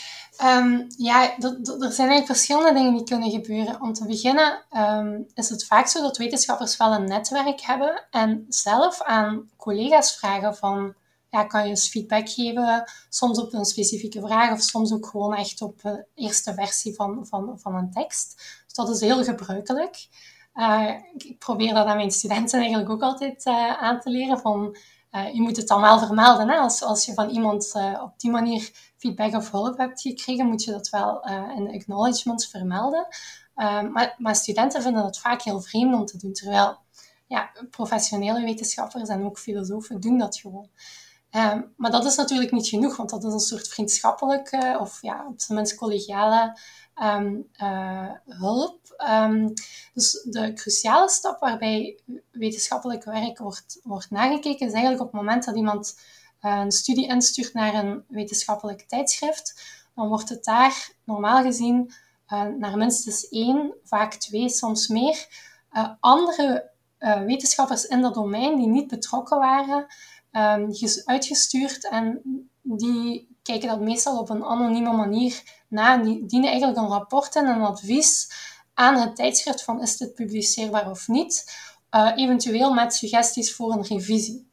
Ehm, 0.40 0.84
ja, 0.96 1.36
er 1.38 1.58
zijn 1.64 2.08
eigenlijk 2.08 2.26
verschillende 2.26 2.72
dingen 2.72 2.94
die 2.94 3.04
kunnen 3.04 3.30
gebeuren. 3.30 3.80
Om 3.80 3.92
te 3.92 4.06
beginnen 4.06 4.62
um, 4.76 5.26
is 5.34 5.48
het 5.48 5.66
vaak 5.66 5.86
zo 5.86 6.02
dat 6.02 6.16
wetenschappers 6.16 6.76
wel 6.76 6.92
een 6.92 7.04
netwerk 7.04 7.60
hebben 7.60 8.06
en 8.10 8.46
zelf 8.48 9.02
aan 9.02 9.50
collega's 9.56 10.16
vragen 10.16 10.56
van 10.56 10.94
ja, 11.30 11.44
kan 11.44 11.62
je 11.62 11.68
eens 11.68 11.88
feedback 11.88 12.28
geven, 12.28 12.84
soms 13.08 13.38
op 13.38 13.52
een 13.52 13.64
specifieke 13.64 14.20
vraag 14.20 14.52
of 14.52 14.60
soms 14.60 14.92
ook 14.92 15.06
gewoon 15.06 15.34
echt 15.34 15.62
op 15.62 15.82
de 15.82 16.04
eerste 16.14 16.54
versie 16.54 16.94
van, 16.94 17.26
van, 17.26 17.58
van 17.60 17.74
een 17.74 17.92
tekst. 17.92 18.34
Dus 18.64 18.74
dat 18.74 18.88
is 18.88 19.00
heel 19.00 19.24
gebruikelijk. 19.24 20.08
Uh, 20.54 20.90
ik 21.16 21.38
probeer 21.38 21.74
dat 21.74 21.86
aan 21.86 21.96
mijn 21.96 22.10
studenten 22.10 22.58
eigenlijk 22.58 22.90
ook 22.90 23.02
altijd 23.02 23.46
uh, 23.46 23.82
aan 23.82 24.00
te 24.00 24.10
leren. 24.10 24.38
Van, 24.38 24.76
uh, 25.12 25.34
je 25.34 25.40
moet 25.40 25.56
het 25.56 25.68
dan 25.68 25.80
wel 25.80 25.98
vermelden. 25.98 26.48
Hè? 26.48 26.56
Als, 26.56 26.82
als 26.82 27.04
je 27.04 27.14
van 27.14 27.28
iemand 27.28 27.72
op 28.02 28.12
die 28.16 28.30
manier 28.30 28.70
feedback 28.96 29.34
of 29.34 29.50
hulp 29.50 29.78
hebt 29.78 30.00
gekregen, 30.00 30.46
moet 30.46 30.64
je 30.64 30.70
dat 30.70 30.88
wel 30.88 31.24
in 31.56 31.64
de 31.64 31.72
acknowledgements 31.72 32.46
vermelden. 32.46 33.06
maar, 33.92 34.14
maar 34.18 34.36
studenten 34.36 34.82
vinden 34.82 35.02
dat 35.02 35.18
vaak 35.18 35.42
heel 35.42 35.60
vreemd 35.60 35.94
om 35.94 36.04
te 36.06 36.18
doen. 36.18 36.32
Terwijl 36.32 36.78
ja, 37.26 37.50
professionele 37.70 38.44
wetenschappers 38.44 39.08
en 39.08 39.24
ook 39.24 39.38
filosofen 39.38 40.00
doen 40.00 40.18
dat 40.18 40.36
gewoon. 40.36 40.68
Um, 41.30 41.72
maar 41.76 41.90
dat 41.90 42.04
is 42.04 42.16
natuurlijk 42.16 42.52
niet 42.52 42.68
genoeg, 42.68 42.96
want 42.96 43.10
dat 43.10 43.24
is 43.24 43.32
een 43.32 43.40
soort 43.40 43.68
vriendschappelijke 43.68 44.76
of 44.80 45.02
ja, 45.02 45.26
op 45.28 45.40
zijn 45.40 45.58
minst 45.58 45.74
collegiale 45.74 46.58
um, 47.02 47.48
uh, 47.62 48.10
hulp. 48.26 48.78
Um, 49.10 49.52
dus 49.94 50.26
de 50.30 50.52
cruciale 50.52 51.08
stap 51.08 51.40
waarbij 51.40 51.98
wetenschappelijk 52.30 53.04
werk 53.04 53.38
wordt, 53.38 53.80
wordt 53.82 54.10
nagekeken, 54.10 54.66
is 54.66 54.72
eigenlijk 54.72 55.02
op 55.02 55.12
het 55.12 55.20
moment 55.20 55.44
dat 55.44 55.56
iemand 55.56 56.00
uh, 56.42 56.60
een 56.64 56.72
studie 56.72 57.08
instuurt 57.08 57.54
naar 57.54 57.74
een 57.74 58.04
wetenschappelijk 58.08 58.82
tijdschrift, 58.82 59.62
dan 59.94 60.08
wordt 60.08 60.28
het 60.28 60.44
daar 60.44 60.90
normaal 61.04 61.42
gezien 61.42 61.92
uh, 62.28 62.44
naar 62.44 62.76
minstens 62.76 63.28
één, 63.28 63.74
vaak 63.84 64.14
twee, 64.14 64.48
soms 64.48 64.88
meer, 64.88 65.48
andere 66.00 66.70
wetenschappers 67.26 67.84
in 67.84 68.00
dat 68.00 68.14
domein 68.14 68.56
die 68.56 68.66
niet 68.66 68.88
betrokken 68.88 69.38
waren, 69.38 69.86
um, 70.32 70.70
uitgestuurd 71.04 71.88
en 71.88 72.22
die 72.62 73.29
kijken 73.42 73.68
dat 73.68 73.80
meestal 73.80 74.18
op 74.18 74.30
een 74.30 74.44
anonieme 74.44 74.92
manier 74.92 75.42
na. 75.68 75.96
Die 75.96 76.26
dienen 76.26 76.48
eigenlijk 76.48 76.78
een 76.78 76.88
rapport 76.88 77.36
en 77.36 77.46
een 77.46 77.62
advies 77.62 78.30
aan 78.74 78.96
het 78.96 79.16
tijdschrift 79.16 79.64
van 79.64 79.82
is 79.82 79.96
dit 79.96 80.14
publiceerbaar 80.14 80.90
of 80.90 81.08
niet, 81.08 81.58
uh, 81.90 82.12
eventueel 82.14 82.72
met 82.72 82.94
suggesties 82.94 83.54
voor 83.54 83.72
een 83.72 83.84
revisie. 83.84 84.50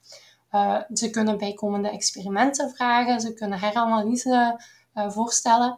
Uh, 0.52 0.82
ze 0.93 1.10
kunnen 1.10 1.38
bijkomende 1.38 1.89
experimenten 1.89 2.76
vragen, 2.76 3.21
ze 3.21 3.34
kunnen 3.34 3.60
heranalyse 3.60 4.62
uh, 4.93 5.10
voorstellen. 5.10 5.78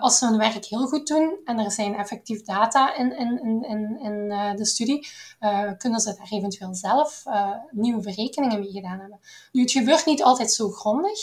Als 0.00 0.18
ze 0.18 0.26
hun 0.26 0.38
werk 0.38 0.64
heel 0.64 0.86
goed 0.86 1.06
doen 1.06 1.38
en 1.44 1.58
er 1.58 1.70
zijn 1.70 1.94
effectief 1.94 2.42
data 2.42 2.94
in, 2.94 3.18
in, 3.18 3.64
in, 3.64 3.98
in 4.00 4.28
de 4.56 4.64
studie, 4.64 5.08
kunnen 5.78 6.00
ze 6.00 6.14
daar 6.16 6.28
eventueel 6.30 6.74
zelf 6.74 7.24
nieuwe 7.70 8.00
berekeningen 8.00 8.60
mee 8.60 8.70
gedaan 8.70 8.98
hebben. 9.00 9.20
Nu, 9.52 9.62
het 9.62 9.70
gebeurt 9.70 10.06
niet 10.06 10.22
altijd 10.22 10.52
zo 10.52 10.68
grondig, 10.68 11.18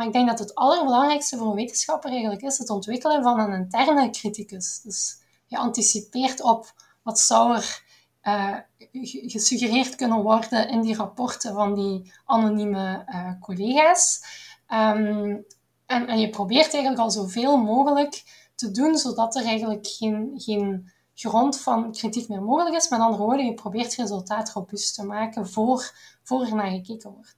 maar 0.00 0.08
ik 0.08 0.14
denk 0.14 0.28
dat 0.28 0.38
het 0.38 0.54
allerbelangrijkste 0.54 1.36
voor 1.36 1.46
een 1.46 1.54
wetenschapper 1.54 2.10
eigenlijk 2.10 2.42
is 2.42 2.58
het 2.58 2.70
ontwikkelen 2.70 3.22
van 3.22 3.40
een 3.40 3.52
interne 3.52 4.10
criticus. 4.10 4.80
Dus 4.82 5.18
je 5.46 5.58
anticipeert 5.58 6.42
op 6.42 6.72
wat 7.02 7.18
zou 7.18 7.54
er 7.54 7.82
gesuggereerd 9.26 9.94
kunnen 9.94 10.22
worden 10.22 10.68
in 10.68 10.80
die 10.80 10.96
rapporten 10.96 11.54
van 11.54 11.74
die 11.74 12.12
anonieme 12.24 13.04
collega's. 13.40 14.24
Um, 14.68 15.44
en, 15.86 16.06
en 16.06 16.18
je 16.20 16.30
probeert 16.30 16.72
eigenlijk 16.72 17.02
al 17.02 17.10
zoveel 17.10 17.56
mogelijk 17.56 18.22
te 18.54 18.70
doen, 18.70 18.96
zodat 18.96 19.36
er 19.36 19.44
eigenlijk 19.44 19.86
geen, 19.86 20.32
geen 20.34 20.92
grond 21.14 21.60
van 21.60 21.92
kritiek 21.92 22.28
meer 22.28 22.42
mogelijk 22.42 22.76
is. 22.76 22.88
Met 22.88 23.00
andere 23.00 23.22
woorden, 23.22 23.46
je 23.46 23.54
probeert 23.54 23.94
resultaat 23.94 24.52
robuust 24.52 24.94
te 24.94 25.04
maken 25.04 25.48
voor, 25.48 25.92
voor 26.22 26.42
er 26.42 26.54
naar 26.54 26.70
gekeken 26.70 27.10
wordt. 27.10 27.36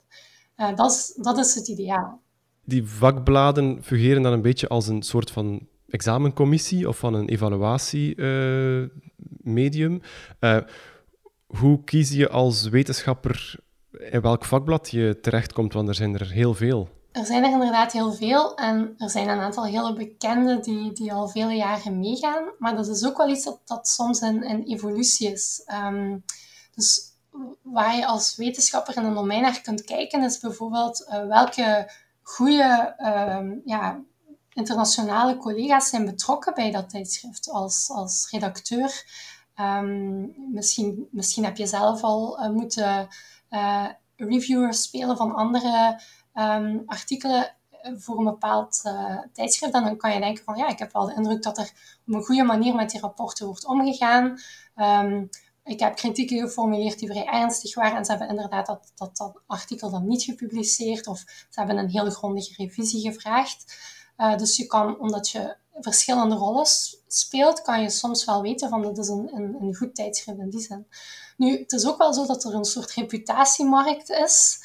Uh, 0.57 0.77
dat, 0.77 0.91
is, 0.91 1.13
dat 1.17 1.39
is 1.39 1.55
het 1.55 1.69
ideaal. 1.69 2.22
Die 2.65 2.87
vakbladen 2.87 3.83
fungeren 3.83 4.23
dan 4.23 4.33
een 4.33 4.43
beetje 4.43 4.69
als 4.69 4.89
een 4.89 5.03
soort 5.03 5.31
van 5.31 5.67
examencommissie 5.89 6.89
of 6.89 6.99
van 6.99 7.15
een 7.15 7.29
evaluatiemedium. 7.29 10.01
Uh, 10.41 10.51
uh, 10.51 10.59
hoe 11.47 11.85
kies 11.85 12.11
je 12.11 12.29
als 12.29 12.69
wetenschapper 12.69 13.61
in 14.11 14.21
welk 14.21 14.45
vakblad 14.45 14.91
je 14.91 15.19
terechtkomt? 15.23 15.73
Want 15.73 15.89
er 15.89 15.95
zijn 15.95 16.15
er 16.15 16.31
heel 16.31 16.55
veel. 16.55 16.89
Er 17.13 17.25
zijn 17.25 17.45
er 17.45 17.51
inderdaad 17.51 17.93
heel 17.93 18.13
veel 18.13 18.57
en 18.57 18.95
er 18.99 19.11
zijn 19.11 19.29
een 19.29 19.41
aantal 19.41 19.65
hele 19.65 19.93
bekende 19.93 20.61
die, 20.61 20.93
die 20.93 21.13
al 21.13 21.29
vele 21.29 21.55
jaren 21.55 21.99
meegaan. 21.99 22.45
Maar 22.59 22.77
dat 22.77 22.89
is 22.89 23.07
ook 23.07 23.17
wel 23.17 23.29
iets 23.29 23.51
dat, 23.65 23.89
soms 23.89 24.21
een, 24.21 24.51
een 24.51 24.65
evolutie 24.65 25.33
is. 25.33 25.63
Um, 25.87 26.25
dus 26.75 27.11
waar 27.63 27.97
je 27.97 28.07
als 28.07 28.37
wetenschapper 28.37 28.97
in 28.97 29.05
een 29.05 29.15
domein 29.15 29.43
naar 29.43 29.61
kunt 29.61 29.85
kijken, 29.85 30.23
is 30.23 30.39
bijvoorbeeld 30.39 31.07
uh, 31.09 31.27
welke 31.27 31.91
goede 32.23 32.95
um, 32.99 33.63
ja, 33.65 34.01
internationale 34.53 35.37
collega's 35.37 35.89
zijn 35.89 36.05
betrokken 36.05 36.55
bij 36.55 36.71
dat 36.71 36.91
tijdschrift 36.91 37.51
als, 37.51 37.91
als 37.91 38.29
redacteur. 38.31 39.05
Um, 39.61 40.35
misschien, 40.53 41.09
misschien 41.11 41.45
heb 41.45 41.57
je 41.57 41.67
zelf 41.67 42.03
al 42.03 42.43
uh, 42.43 42.51
moeten 42.51 43.09
uh, 43.51 43.89
reviewers 44.17 44.83
spelen 44.83 45.17
van 45.17 45.35
andere 45.35 46.01
um, 46.35 46.83
artikelen 46.87 47.55
eh, 47.71 47.93
voor 47.97 48.19
een 48.19 48.25
bepaald 48.25 48.83
tijdschrift. 49.33 49.73
Dan 49.73 49.97
kan 49.97 50.13
je 50.13 50.21
denken 50.21 50.45
van 50.45 50.57
ja, 50.57 50.69
ik 50.69 50.79
heb 50.79 50.93
wel 50.93 51.07
de 51.07 51.15
indruk 51.15 51.43
dat 51.43 51.59
er 51.59 51.73
op 52.07 52.15
een 52.15 52.23
goede 52.23 52.43
manier 52.43 52.75
met 52.75 52.91
die 52.91 53.01
rapporten 53.01 53.47
wordt 53.47 53.67
omgegaan. 53.67 54.39
Ik 55.65 55.81
heb 55.81 55.97
kritieken 55.97 56.39
geformuleerd 56.39 56.99
die 56.99 57.09
vrij 57.09 57.27
ernstig 57.27 57.75
waren 57.75 57.97
en 57.97 58.05
ze 58.05 58.11
hebben 58.11 58.29
inderdaad 58.29 58.67
dat, 58.67 58.93
dat, 58.95 59.33
artikel 59.47 59.91
dan 59.91 60.07
niet 60.07 60.23
gepubliceerd 60.23 61.07
of 61.07 61.19
ze 61.19 61.61
hebben 61.61 61.79
een 61.79 61.91
heel 61.91 62.11
grondige 62.11 62.55
revisie 62.57 63.13
gevraagd. 63.13 63.77
Uh, 64.19 64.37
dus 64.37 64.57
je 64.57 64.67
kan, 64.67 64.99
omdat 64.99 65.29
je 65.29 65.57
verschillende 65.81 66.35
rollen 66.35 66.67
speelt, 67.07 67.63
kan 67.63 67.83
je 67.83 67.91
soms 67.91 68.25
wel 68.25 68.43
weten 68.43 68.69
van 68.69 68.83
dat 68.83 68.99
is 68.99 69.09
een, 69.09 69.31
een, 69.35 69.57
een 69.61 69.75
goed 69.75 69.95
tijdschrift 69.95 70.39
in 70.39 70.51
die 70.51 70.61
zin. 70.61 70.87
Nu, 71.37 71.59
het 71.59 71.73
is 71.73 71.87
ook 71.87 71.99
wel 71.99 72.13
zo 72.13 72.27
dat 72.27 72.45
er 72.45 72.55
een 72.55 72.65
soort 72.65 72.93
reputatiemarkt 72.93 74.11
is. 74.11 74.61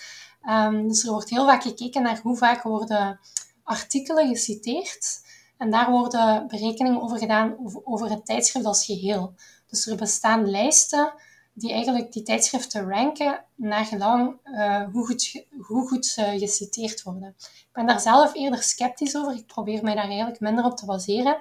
Um, 0.49 0.87
dus 0.87 1.03
er 1.03 1.11
wordt 1.11 1.29
heel 1.29 1.45
vaak 1.45 1.61
gekeken 1.61 2.01
naar 2.01 2.19
hoe 2.23 2.37
vaak 2.37 2.63
worden 2.63 3.19
artikelen 3.63 4.27
geciteerd. 4.27 5.25
En 5.57 5.71
daar 5.71 5.91
worden 5.91 6.47
berekeningen 6.47 7.01
over 7.01 7.17
gedaan 7.17 7.55
over, 7.83 8.09
het 8.09 8.25
tijdschrift 8.25 8.65
als 8.65 8.85
geheel. 8.85 9.33
Dus 9.67 9.87
er 9.87 9.97
bestaan 9.97 10.49
lijsten 10.49 11.13
die 11.53 11.71
eigenlijk 11.71 12.11
die 12.11 12.23
tijdschriften 12.23 12.89
ranken 12.89 13.43
naar 13.55 13.85
gelang 13.85 14.39
uh, 14.45 14.83
hoe, 14.91 15.05
goed, 15.05 15.45
hoe 15.59 15.87
goed 15.87 16.05
ze 16.05 16.35
geciteerd 16.37 17.03
worden. 17.03 17.35
Ik 17.37 17.69
ben 17.71 17.85
daar 17.85 17.99
zelf 17.99 18.33
eerder 18.33 18.63
sceptisch 18.63 19.15
over. 19.15 19.35
Ik 19.35 19.47
probeer 19.47 19.83
mij 19.83 19.95
daar 19.95 20.07
eigenlijk 20.07 20.39
minder 20.39 20.65
op 20.65 20.77
te 20.77 20.85
baseren. 20.85 21.37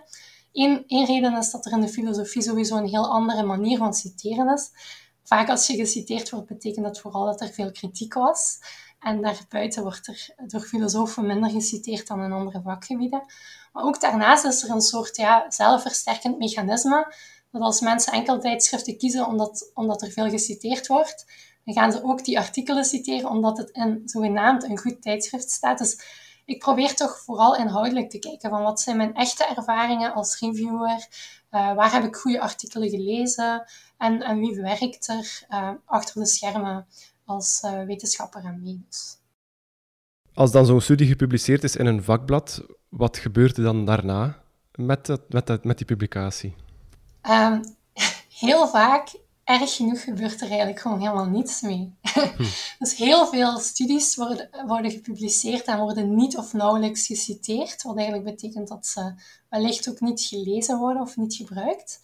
Eén, 0.52 0.84
reden 0.86 1.36
is 1.36 1.50
dat 1.50 1.66
er 1.66 1.72
in 1.72 1.80
de 1.80 1.88
filosofie 1.88 2.42
sowieso 2.42 2.76
een 2.76 2.88
heel 2.88 3.10
andere 3.10 3.42
manier 3.42 3.78
van 3.78 3.94
citeren 3.94 4.52
is. 4.54 4.70
Vaak 5.22 5.48
als 5.48 5.66
je 5.66 5.76
geciteerd 5.76 6.30
wordt, 6.30 6.46
betekent 6.46 6.84
dat 6.84 7.00
vooral 7.00 7.24
dat 7.24 7.40
er 7.40 7.48
veel 7.48 7.72
kritiek 7.72 8.14
was. 8.14 8.58
en 9.00 9.22
daarbuiten 9.22 9.82
wordt 9.82 10.06
er 10.06 10.34
door 10.46 10.60
filosofen 10.60 11.26
minder 11.26 11.50
geciteerd 11.50 12.06
dan 12.06 12.22
in 12.22 12.32
andere 12.32 12.60
vakgebieden. 12.62 13.22
Maar 13.72 13.84
ook 13.84 14.00
daarnaast 14.00 14.44
is 14.44 14.62
er 14.62 14.70
een 14.70 14.80
soort 14.80 15.16
ja, 15.16 15.50
zelfversterkend 15.50 16.38
mechanisme, 16.38 17.14
dat 17.50 17.62
als 17.62 17.80
mensen 17.80 18.12
enkel 18.12 18.40
tijdschriften 18.40 18.98
kiezen 18.98 19.26
omdat, 19.26 19.70
omdat 19.74 20.02
er 20.02 20.10
veel 20.10 20.30
geciteerd 20.30 20.86
wordt, 20.86 21.26
dan 21.64 21.74
gaan 21.74 21.92
ze 21.92 22.02
ook 22.02 22.24
die 22.24 22.38
artikelen 22.38 22.84
citeren 22.84 23.30
omdat 23.30 23.58
het 23.58 23.70
in 23.70 24.02
zogenaamd 24.04 24.64
een 24.64 24.78
goed 24.78 25.02
tijdschrift 25.02 25.50
staat. 25.50 25.78
Dus 25.78 26.00
ik 26.44 26.58
probeer 26.58 26.94
toch 26.94 27.18
vooral 27.18 27.56
inhoudelijk 27.56 28.10
te 28.10 28.18
kijken 28.18 28.50
van 28.50 28.62
wat 28.62 28.80
zijn 28.80 28.96
mijn 28.96 29.14
echte 29.14 29.44
ervaringen 29.44 30.14
als 30.14 30.38
reviewer, 30.38 31.06
uh, 31.50 31.74
waar 31.74 31.92
heb 31.92 32.04
ik 32.04 32.16
goede 32.16 32.40
artikelen 32.40 32.88
gelezen 32.88 33.64
en, 33.98 34.22
en 34.22 34.38
wie 34.38 34.60
werkt 34.60 35.08
er 35.08 35.46
uh, 35.50 35.70
achter 35.84 36.20
de 36.20 36.26
schermen 36.26 36.86
als 37.24 37.62
uh, 37.64 37.82
wetenschapper 37.82 38.44
en 38.44 38.62
medus. 38.62 39.18
Als 40.34 40.52
dan 40.52 40.66
zo'n 40.66 40.80
studie 40.80 41.06
gepubliceerd 41.06 41.64
is 41.64 41.76
in 41.76 41.86
een 41.86 42.02
vakblad, 42.02 42.66
wat 42.88 43.16
gebeurt 43.16 43.56
er 43.56 43.62
dan 43.62 43.84
daarna 43.84 44.42
met, 44.74 45.18
met, 45.28 45.64
met 45.64 45.76
die 45.78 45.86
publicatie? 45.86 46.54
Um, 47.28 47.76
heel 48.40 48.68
vaak 48.68 49.14
erg 49.44 49.76
genoeg 49.76 50.02
gebeurt 50.02 50.40
er 50.40 50.48
eigenlijk 50.48 50.80
gewoon 50.80 51.00
helemaal 51.00 51.28
niets 51.28 51.60
mee. 51.60 51.94
Hm. 52.36 52.44
dus 52.78 52.96
heel 52.96 53.26
veel 53.26 53.58
studies 53.58 54.16
worden, 54.16 54.48
worden 54.66 54.90
gepubliceerd 54.90 55.64
en 55.64 55.78
worden 55.78 56.14
niet 56.14 56.36
of 56.36 56.52
nauwelijks 56.52 57.06
geciteerd, 57.06 57.82
wat 57.82 57.96
eigenlijk 57.96 58.24
betekent 58.24 58.68
dat 58.68 58.86
ze 58.86 59.14
wellicht 59.48 59.88
ook 59.88 60.00
niet 60.00 60.20
gelezen 60.20 60.78
worden 60.78 61.02
of 61.02 61.16
niet 61.16 61.34
gebruikt. 61.34 62.00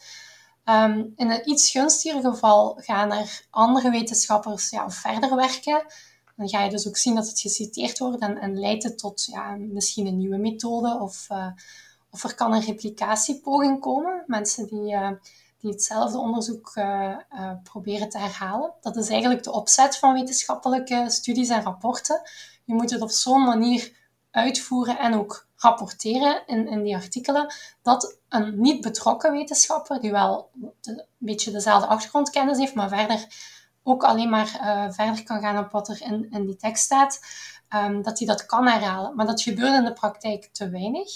Ehm, 0.65 1.05
in 1.17 1.31
een 1.31 1.51
iets 1.51 1.71
gunstiger 1.71 2.21
geval 2.21 2.79
gaan 2.81 3.13
er 3.13 3.47
andere 3.51 3.91
wetenschappers 3.91 4.71
ja, 4.71 4.91
verder 4.91 5.37
werken. 5.37 5.85
Dan 6.37 6.49
ga 6.49 6.65
je 6.65 6.71
dus 6.71 6.89
ook 6.89 6.97
zien 6.97 7.15
dat 7.15 7.29
het 7.29 7.41
geciteerd 7.41 7.99
wordt 7.99 8.23
en, 8.23 8.39
en 8.39 8.59
leidt 8.61 8.83
het 8.83 8.99
tot 8.99 9.25
ja, 9.25 9.57
misschien 9.57 10.07
een 10.07 10.17
nieuwe 10.17 10.39
methode 10.39 10.99
of, 11.01 11.27
uh, 11.31 11.47
of 12.13 12.25
er 12.25 12.35
kan 12.35 12.53
een 12.53 12.65
replicatiepoging 12.65 13.81
komen. 13.81 14.25
Mensen 14.27 14.67
die... 14.67 14.93
Uh, 14.93 15.11
die 15.63 15.71
hetzelfde 15.71 16.19
onderzoek 16.19 16.73
uh, 16.75 16.85
uh, 17.33 17.51
proberen 17.63 18.09
te 18.09 18.19
herhalen. 18.19 18.73
Dat 18.81 18.97
is 18.97 19.09
eigenlijk 19.09 19.43
de 19.43 19.53
opzet 19.53 19.99
van 19.99 20.13
wetenschappelijke 20.13 21.05
studies 21.09 21.49
en 21.49 21.63
rapporten. 21.63 22.21
Je 22.65 22.75
moet 22.75 22.91
het 22.91 23.03
op 23.03 23.11
zo'n 23.11 23.43
manier 23.43 23.93
uitvoeren 24.31 24.99
en 24.99 25.15
ook 25.15 25.47
rapporteren 25.57 26.43
in, 26.47 26.69
in 26.69 26.83
die 26.83 26.95
artikelen, 26.95 27.55
dat 27.83 28.19
een 28.29 28.61
niet 28.61 28.81
betrokken 28.81 29.33
wetenschapper, 29.33 30.01
die 30.01 30.11
wel 30.11 30.51
een 30.83 31.05
beetje 31.19 31.51
dezelfde 31.51 31.87
achtergrondkennis 31.87 32.59
heeft, 32.59 32.75
maar 32.75 32.89
verder 32.89 33.27
ook 33.83 34.05
alleen 34.05 34.31
maar 34.31 34.49
verder 34.93 35.23
kan 35.23 35.41
gaan 35.41 35.65
op 35.65 35.71
wat 35.71 35.89
er 35.89 36.03
in, 36.03 36.31
in 36.31 36.47
die 36.47 36.57
tekst 36.57 36.85
staat, 36.85 37.21
um, 37.77 38.03
dat 38.03 38.19
hij 38.19 38.27
dat 38.27 38.47
kan 38.47 38.67
herhalen. 38.67 39.15
Maar 39.15 39.27
dat 39.27 39.43
gebeurt 39.43 39.75
in 39.75 39.85
de 39.85 39.93
praktijk 39.93 40.49
te 40.53 40.69
weinig. 40.69 41.11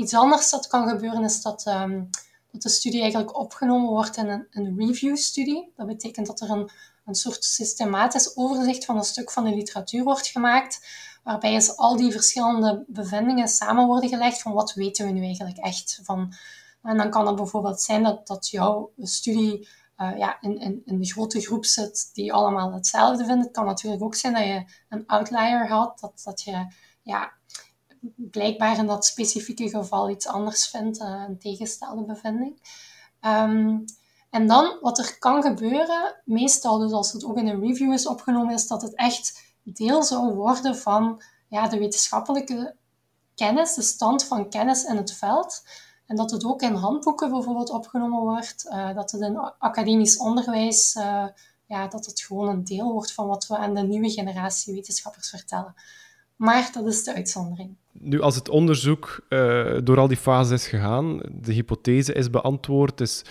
Iets 0.00 0.14
anders 0.14 0.50
dat 0.50 0.66
kan 0.66 0.88
gebeuren 0.88 1.24
is 1.24 1.42
dat 1.42 1.66
um, 1.66 2.10
dat 2.52 2.62
de 2.62 2.68
studie 2.68 3.00
eigenlijk 3.00 3.38
opgenomen 3.38 3.88
wordt 3.88 4.16
in 4.16 4.28
een, 4.28 4.46
een 4.50 4.76
review-studie. 4.78 5.72
Dat 5.76 5.86
betekent 5.86 6.26
dat 6.26 6.40
er 6.40 6.50
een, 6.50 6.70
een 7.04 7.14
soort 7.14 7.44
systematisch 7.44 8.36
overzicht 8.36 8.84
van 8.84 8.96
een 8.96 9.04
stuk 9.04 9.30
van 9.30 9.44
de 9.44 9.54
literatuur 9.54 10.04
wordt 10.04 10.26
gemaakt, 10.26 10.86
waarbij 11.24 11.50
eens 11.50 11.76
al 11.76 11.96
die 11.96 12.12
verschillende 12.12 12.84
bevindingen 12.86 13.48
samen 13.48 13.86
worden 13.86 14.08
gelegd 14.08 14.42
van 14.42 14.52
wat 14.52 14.72
weten 14.72 15.06
we 15.06 15.12
nu 15.12 15.24
eigenlijk 15.24 15.58
echt 15.58 16.00
van. 16.02 16.32
En 16.82 16.96
dan 16.96 17.10
kan 17.10 17.26
het 17.26 17.36
bijvoorbeeld 17.36 17.80
zijn 17.80 18.02
dat, 18.02 18.26
dat 18.26 18.48
jouw 18.48 18.92
studie 18.98 19.68
uh, 19.98 20.18
ja, 20.18 20.40
in, 20.40 20.58
in, 20.60 20.82
in 20.84 20.98
de 20.98 21.06
grote 21.06 21.40
groep 21.40 21.64
zit 21.64 22.10
die 22.12 22.32
allemaal 22.32 22.72
hetzelfde 22.72 23.24
vinden. 23.24 23.44
Het 23.44 23.52
kan 23.52 23.64
natuurlijk 23.64 24.02
ook 24.02 24.14
zijn 24.14 24.32
dat 24.32 24.44
je 24.44 24.64
een 24.88 25.06
outlier 25.06 25.68
had, 25.68 26.00
dat, 26.00 26.20
dat 26.24 26.42
je 26.42 26.66
ja, 27.02 27.32
blijkbaar 28.16 28.78
in 28.78 28.86
dat 28.86 29.06
specifieke 29.06 29.68
geval 29.68 30.10
iets 30.10 30.26
anders 30.26 30.68
vindt, 30.68 31.00
uh, 31.00 31.24
een 31.28 31.38
tegenstelde 31.38 32.04
bevinding. 32.04 32.60
Um, 33.20 33.84
en 34.30 34.46
dan, 34.46 34.78
wat 34.80 34.98
er 34.98 35.18
kan 35.18 35.42
gebeuren, 35.42 36.20
meestal 36.24 36.78
dus 36.78 36.92
als 36.92 37.12
het 37.12 37.24
ook 37.24 37.36
in 37.36 37.48
een 37.48 37.60
review 37.60 37.92
is 37.92 38.06
opgenomen, 38.06 38.54
is 38.54 38.66
dat 38.66 38.82
het 38.82 38.94
echt 38.94 39.42
deel 39.62 40.02
zou 40.02 40.34
worden 40.34 40.76
van 40.76 41.22
ja, 41.48 41.68
de 41.68 41.78
wetenschappelijke 41.78 42.76
kennis, 43.34 43.74
de 43.74 43.82
stand 43.82 44.24
van 44.24 44.50
kennis 44.50 44.84
in 44.84 44.96
het 44.96 45.12
veld. 45.12 45.62
En 46.06 46.16
dat 46.16 46.30
het 46.30 46.44
ook 46.44 46.62
in 46.62 46.74
handboeken 46.74 47.30
bijvoorbeeld 47.30 47.70
opgenomen 47.70 48.20
wordt, 48.20 48.66
uh, 48.66 48.94
dat 48.94 49.10
het 49.10 49.20
in 49.20 49.38
academisch 49.58 50.18
onderwijs, 50.18 50.94
uh, 50.94 51.26
ja, 51.66 51.88
dat 51.88 52.06
het 52.06 52.20
gewoon 52.20 52.48
een 52.48 52.64
deel 52.64 52.92
wordt 52.92 53.12
van 53.12 53.26
wat 53.26 53.46
we 53.46 53.56
aan 53.56 53.74
de 53.74 53.82
nieuwe 53.82 54.10
generatie 54.10 54.74
wetenschappers 54.74 55.30
vertellen. 55.30 55.74
Maar 56.40 56.70
dat 56.72 56.86
is 56.86 57.04
de 57.04 57.14
uitzondering. 57.14 57.76
Nu, 57.92 58.20
als 58.20 58.34
het 58.34 58.48
onderzoek 58.48 59.26
uh, 59.28 59.78
door 59.84 59.98
al 59.98 60.08
die 60.08 60.16
fases 60.16 60.62
is 60.62 60.68
gegaan, 60.68 61.20
de 61.32 61.52
hypothese 61.52 62.12
is 62.12 62.30
beantwoord, 62.30 63.00
is 63.00 63.22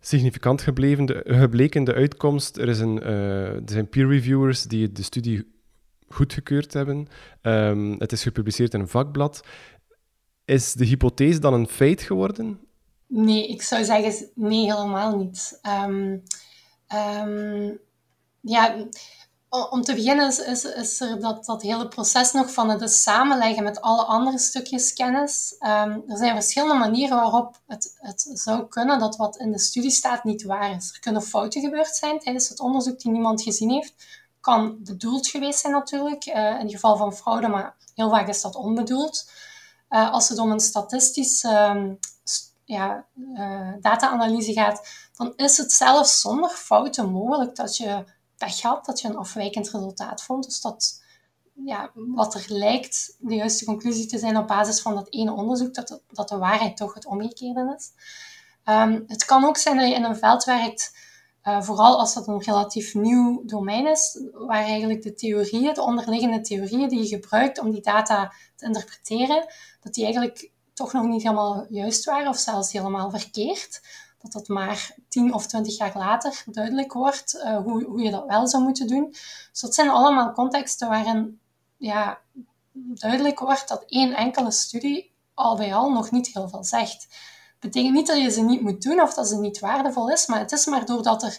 significant 0.00 0.60
gebleven, 0.62 1.06
de, 1.06 1.22
gebleken 1.26 1.84
de 1.84 1.94
uitkomst, 1.94 2.56
er, 2.56 2.68
is 2.68 2.78
een, 2.78 2.96
uh, 3.02 3.54
er 3.54 3.62
zijn 3.64 3.88
peer 3.88 4.08
reviewers 4.08 4.62
die 4.62 4.92
de 4.92 5.02
studie 5.02 5.52
goedgekeurd 6.08 6.72
hebben, 6.72 7.08
um, 7.42 7.94
het 7.98 8.12
is 8.12 8.22
gepubliceerd 8.22 8.74
in 8.74 8.80
een 8.80 8.88
vakblad. 8.88 9.40
Is 10.44 10.72
de 10.72 10.84
hypothese 10.84 11.38
dan 11.38 11.54
een 11.54 11.68
feit 11.68 12.02
geworden? 12.02 12.60
Nee, 13.06 13.48
ik 13.48 13.62
zou 13.62 13.84
zeggen 13.84 14.30
nee, 14.34 14.72
helemaal 14.72 15.16
niet. 15.16 15.60
Um, 15.84 16.22
um, 16.94 17.78
ja, 18.40 18.86
om 19.48 19.82
te 19.82 19.94
beginnen 19.94 20.26
is, 20.26 20.38
is, 20.38 20.64
is, 20.64 21.00
er 21.00 21.20
dat, 21.20 21.44
dat 21.44 21.62
hele 21.62 21.88
proces 21.88 22.32
nog 22.32 22.52
van 22.52 22.70
het 22.70 22.90
samenleggen 22.90 23.62
met 23.62 23.80
alle 23.80 24.02
andere 24.02 24.38
stukjes 24.38 24.92
kennis. 24.92 25.54
Um, 25.60 26.02
er 26.06 26.16
zijn 26.16 26.34
verschillende 26.34 26.74
manieren 26.74 27.16
waarop 27.16 27.60
het, 27.66 27.96
het 28.00 28.28
zou 28.32 28.66
kunnen 28.66 28.98
dat 28.98 29.16
wat 29.16 29.36
in 29.36 29.52
de 29.52 29.58
studie 29.58 29.90
staat 29.90 30.24
niet 30.24 30.42
waar 30.42 30.76
is. 30.76 30.92
Er 30.92 31.00
kunnen 31.00 31.22
fouten 31.22 31.60
gebeurd 31.60 31.96
zijn 31.96 32.18
tijdens 32.18 32.48
het 32.48 32.60
onderzoek 32.60 33.00
die 33.00 33.12
niemand 33.12 33.42
gezien 33.42 33.70
heeft. 33.70 33.94
Kan 34.40 34.76
bedoeld 34.84 35.26
geweest 35.26 35.60
zijn 35.60 35.72
natuurlijk, 35.72 36.26
uh, 36.26 36.34
in 36.34 36.60
het 36.60 36.70
geval 36.70 36.96
van 36.96 37.14
fraude, 37.14 37.48
maar 37.48 37.76
heel 37.94 38.10
vaak 38.10 38.28
is 38.28 38.40
dat 38.40 38.54
onbedoeld. 38.54 39.30
Uh, 39.90 40.12
als 40.12 40.28
het 40.28 40.38
om 40.38 40.50
een 40.50 40.60
statistische 40.60 41.68
um, 41.74 41.98
ja, 42.64 43.04
uh, 43.34 43.72
data-analyse 43.80 44.52
gaat, 44.52 44.88
dan 45.16 45.32
is 45.36 45.56
het 45.56 45.72
zelfs 45.72 46.20
zonder 46.20 46.50
fouten 46.50 47.10
mogelijk 47.10 47.56
dat 47.56 47.76
je 47.76 48.04
pech 48.36 48.60
had, 48.60 48.84
dat 48.84 49.00
je 49.00 49.08
een 49.08 49.16
afwijkend 49.16 49.70
resultaat 49.70 50.22
vond. 50.22 50.44
Dus 50.44 50.60
dat 50.60 51.04
ja, 51.64 51.90
wat 51.94 52.34
er 52.34 52.44
lijkt 52.48 53.16
de 53.18 53.34
juiste 53.34 53.64
conclusie 53.64 54.06
te 54.06 54.18
zijn 54.18 54.36
op 54.36 54.46
basis 54.46 54.80
van 54.80 54.94
dat 54.94 55.10
ene 55.10 55.32
onderzoek, 55.32 55.74
dat 55.74 55.88
de, 55.88 56.00
dat 56.08 56.28
de 56.28 56.38
waarheid 56.38 56.76
toch 56.76 56.94
het 56.94 57.06
omgekeerde 57.06 57.74
is. 57.76 57.90
Um, 58.64 59.04
het 59.06 59.24
kan 59.24 59.44
ook 59.44 59.56
zijn 59.56 59.76
dat 59.76 59.88
je 59.88 59.94
in 59.94 60.04
een 60.04 60.16
veld 60.16 60.44
werkt, 60.44 60.96
uh, 61.44 61.62
vooral 61.62 61.98
als 61.98 62.14
dat 62.14 62.28
een 62.28 62.42
relatief 62.42 62.94
nieuw 62.94 63.42
domein 63.44 63.86
is, 63.86 64.20
waar 64.32 64.64
eigenlijk 64.64 65.02
de 65.02 65.14
theorieën, 65.14 65.74
de 65.74 65.82
onderliggende 65.82 66.40
theorieën 66.40 66.88
die 66.88 66.98
je 66.98 67.06
gebruikt 67.06 67.58
om 67.58 67.70
die 67.70 67.82
data 67.82 68.32
te 68.56 68.66
interpreteren, 68.66 69.46
dat 69.80 69.94
die 69.94 70.04
eigenlijk 70.04 70.50
toch 70.74 70.92
nog 70.92 71.06
niet 71.06 71.22
helemaal 71.22 71.66
juist 71.68 72.04
waren 72.04 72.28
of 72.28 72.38
zelfs 72.38 72.72
helemaal 72.72 73.10
verkeerd 73.10 73.80
dat 74.32 74.48
maar 74.48 74.94
tien 75.08 75.34
of 75.34 75.46
twintig 75.46 75.76
jaar 75.76 75.96
later 75.96 76.42
duidelijk 76.46 76.92
wordt 76.92 77.34
uh, 77.34 77.56
hoe, 77.56 77.84
hoe 77.84 78.02
je 78.02 78.10
dat 78.10 78.26
wel 78.26 78.48
zou 78.48 78.62
moeten 78.62 78.86
doen. 78.86 79.08
Dus 79.50 79.60
dat 79.60 79.74
zijn 79.74 79.88
allemaal 79.88 80.32
contexten 80.32 80.88
waarin 80.88 81.40
ja, 81.76 82.18
duidelijk 82.72 83.38
wordt 83.38 83.68
dat 83.68 83.84
één 83.86 84.16
enkele 84.16 84.50
studie 84.50 85.14
al 85.34 85.56
bij 85.56 85.74
al 85.74 85.92
nog 85.92 86.10
niet 86.10 86.26
heel 86.26 86.48
veel 86.48 86.64
zegt. 86.64 87.06
Dat 87.58 87.70
betekent 87.72 87.94
niet 87.94 88.06
dat 88.06 88.18
je 88.18 88.30
ze 88.30 88.42
niet 88.42 88.60
moet 88.60 88.82
doen 88.82 89.00
of 89.00 89.14
dat 89.14 89.28
ze 89.28 89.38
niet 89.38 89.58
waardevol 89.58 90.10
is, 90.10 90.26
maar 90.26 90.38
het 90.38 90.52
is 90.52 90.66
maar 90.66 90.86
doordat 90.86 91.22
er 91.22 91.38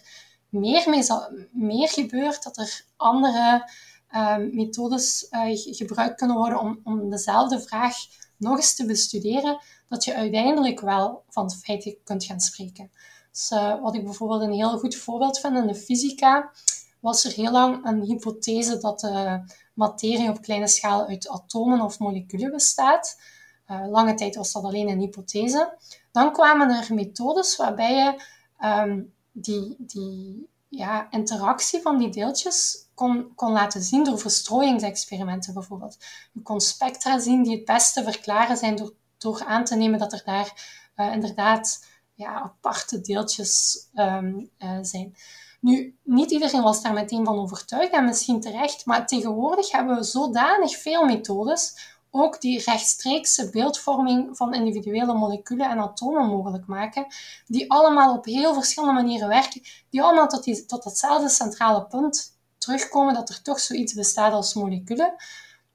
meer, 0.50 0.90
mee 0.90 1.04
meer 1.52 1.90
gebeurt, 1.90 2.44
dat 2.44 2.58
er 2.58 2.86
andere 2.96 3.70
uh, 4.12 4.38
methodes 4.38 5.28
uh, 5.32 5.42
gebruikt 5.54 6.16
kunnen 6.16 6.38
worden 6.38 6.60
om, 6.60 6.80
om 6.84 7.10
dezelfde 7.10 7.60
vraag 7.60 7.96
nog 8.38 8.56
eens 8.56 8.76
te 8.76 8.86
bestuderen, 8.86 9.60
dat 9.90 10.04
je 10.04 10.16
uiteindelijk 10.16 10.80
wel 10.80 11.24
van 11.30 11.52
feiten 11.52 11.98
kunt 12.04 12.24
gaan 12.24 12.40
spreken. 12.40 12.92
Dus, 13.32 13.52
uh, 13.52 13.82
wat 13.82 13.96
ik 13.96 14.04
bijvoorbeeld 14.04 14.42
een 14.42 14.54
heel 14.54 14.78
goed 14.78 14.96
voorbeeld 14.96 15.40
vind 15.40 15.58
in 15.58 15.68
de 15.68 15.76
fysica, 15.76 16.52
was 17.00 17.24
er 17.24 17.32
heel 17.32 17.52
lang 17.52 17.86
een 17.86 18.02
hypothese 18.02 18.78
dat 18.78 19.00
de 19.00 19.42
materie 19.74 20.30
op 20.30 20.42
kleine 20.42 20.68
schaal 20.68 21.08
uit 21.08 21.30
atomen 21.30 21.82
of 21.82 22.00
moleculen 22.00 22.52
bestaat. 22.52 23.20
Uh, 23.68 23.88
lange 23.90 24.14
tijd 24.14 24.36
was 24.36 24.52
dat 24.52 24.64
alleen 24.64 24.90
een 24.90 25.00
hypothese. 25.00 25.78
Dan 26.12 26.32
kwamen 26.32 26.70
er 26.70 26.94
methodes 26.94 27.56
waarbij 27.56 27.96
je 27.96 28.22
um, 28.68 29.14
die, 29.32 29.76
die 29.78 30.48
ja, 30.68 31.08
interactie 31.12 31.82
van 31.82 31.98
die 31.98 32.10
deeltjes 32.10 32.88
kon, 32.94 33.32
kon 33.36 33.52
laten 33.52 33.82
zien 33.82 34.04
door 34.04 34.20
verstrooiingsexperimenten 34.20 35.54
bijvoorbeeld. 35.54 35.98
Je 36.32 36.42
kon 36.42 36.62
spectra 36.62 37.20
zien 37.20 37.44
die 37.44 37.56
het 37.56 37.66
beste 37.66 38.04
verklaren 38.04 38.58
zijn 38.58 38.76
door, 38.76 38.94
door 39.18 39.44
aan 39.46 39.64
te 39.64 39.76
nemen 39.76 40.00
dat 40.00 40.14
er 40.14 40.22
daar 40.26 40.54
uh, 40.96 41.12
inderdaad 41.12 41.86
ja, 42.14 42.34
aparte 42.34 43.02
deeltjes 43.02 43.88
um, 43.96 44.50
uh, 44.60 44.78
zijn. 44.82 45.16
Nu, 45.60 45.98
niet 46.04 46.32
iedereen 46.32 46.62
was 46.62 46.82
daar 46.82 46.94
meteen 46.94 47.26
van 47.26 47.40
overtuigd 47.40 47.92
en 47.92 48.06
misschien 48.06 48.42
terecht, 48.42 48.86
maar 48.86 49.08
tegenwoordig 49.08 49.72
hebben 49.72 49.96
we 49.96 50.04
zodanig 50.04 50.78
veel 50.78 51.06
methodes, 51.06 51.96
ook 52.12 52.42
die 52.42 52.64
rechtstreekse 52.64 53.50
beeldvorming 53.50 54.38
van 54.38 54.54
individuele 54.54 55.14
moleculen 55.14 55.70
en 55.70 55.80
atomen 55.80 56.28
mogelijk 56.28 56.68
maken, 56.68 57.06
die 57.46 57.72
allemaal 57.72 58.16
op 58.16 58.26
heel 58.26 58.54
verschillende 58.54 59.02
manieren 59.02 59.28
werken, 59.28 59.62
die 59.90 60.02
allemaal 60.02 60.28
tot, 60.28 60.44
die, 60.44 60.66
tot 60.66 60.84
datzelfde 60.84 61.30
centrale 61.30 61.86
punt 61.86 62.38
terugkomen 62.58 63.14
dat 63.14 63.30
er 63.30 63.42
toch 63.42 63.60
zoiets 63.60 63.94
bestaat 63.94 64.34
als 64.34 64.54
moleculen. 64.54 65.16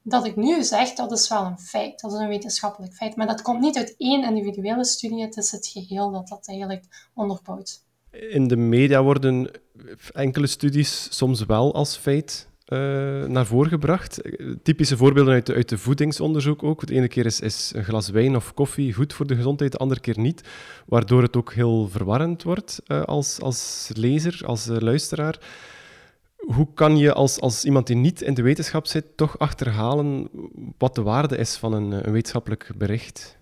Dat 0.03 0.25
ik 0.25 0.35
nu 0.35 0.63
zeg, 0.63 0.93
dat 0.93 1.11
is 1.11 1.29
wel 1.29 1.45
een 1.45 1.59
feit, 1.59 1.99
dat 1.99 2.13
is 2.13 2.19
een 2.19 2.27
wetenschappelijk 2.27 2.93
feit, 2.93 3.15
maar 3.15 3.27
dat 3.27 3.41
komt 3.41 3.59
niet 3.59 3.77
uit 3.77 3.95
één 3.97 4.23
individuele 4.23 4.85
studie, 4.85 5.21
het 5.21 5.37
is 5.37 5.51
het 5.51 5.67
geheel 5.67 6.11
dat 6.11 6.27
dat 6.27 6.47
eigenlijk 6.47 6.83
onderbouwt. 7.13 7.83
In 8.11 8.47
de 8.47 8.55
media 8.55 9.03
worden 9.03 9.51
enkele 10.11 10.47
studies 10.47 11.07
soms 11.17 11.45
wel 11.45 11.73
als 11.73 11.97
feit 11.97 12.47
uh, 12.67 13.25
naar 13.25 13.45
voren 13.45 13.69
gebracht. 13.69 14.21
Typische 14.63 14.97
voorbeelden 14.97 15.33
uit 15.33 15.45
de, 15.45 15.53
uit 15.53 15.69
de 15.69 15.77
voedingsonderzoek 15.77 16.63
ook. 16.63 16.87
De 16.87 16.93
ene 16.93 17.07
keer 17.07 17.25
is, 17.25 17.39
is, 17.39 17.71
een 17.75 17.83
glas 17.83 18.09
wijn 18.09 18.35
of 18.35 18.53
koffie 18.53 18.93
goed 18.93 19.13
voor 19.13 19.27
de 19.27 19.35
gezondheid, 19.35 19.71
de 19.71 19.77
andere 19.77 19.99
keer 19.99 20.19
niet. 20.19 20.41
Waardoor 20.85 21.21
het 21.21 21.37
ook 21.37 21.53
heel 21.53 21.87
verwarrend 21.87 22.43
wordt 22.43 22.81
uh, 22.87 23.03
als, 23.03 23.39
als 23.41 23.89
lezer, 23.93 24.41
als 24.45 24.67
uh, 24.67 24.77
luisteraar. 24.77 25.39
Hoe 26.45 26.67
kan 26.73 26.97
je 26.97 27.13
als, 27.13 27.39
als 27.39 27.65
iemand 27.65 27.87
die 27.87 27.95
niet 27.95 28.21
in 28.21 28.33
de 28.33 28.41
wetenschap 28.41 28.87
zit, 28.87 29.17
toch 29.17 29.39
achterhalen 29.39 30.29
wat 30.77 30.95
de 30.95 31.01
waarde 31.01 31.37
is 31.37 31.55
van 31.55 31.73
een, 31.73 31.91
een 31.91 32.11
wetenschappelijk 32.11 32.71
bericht? 32.77 33.37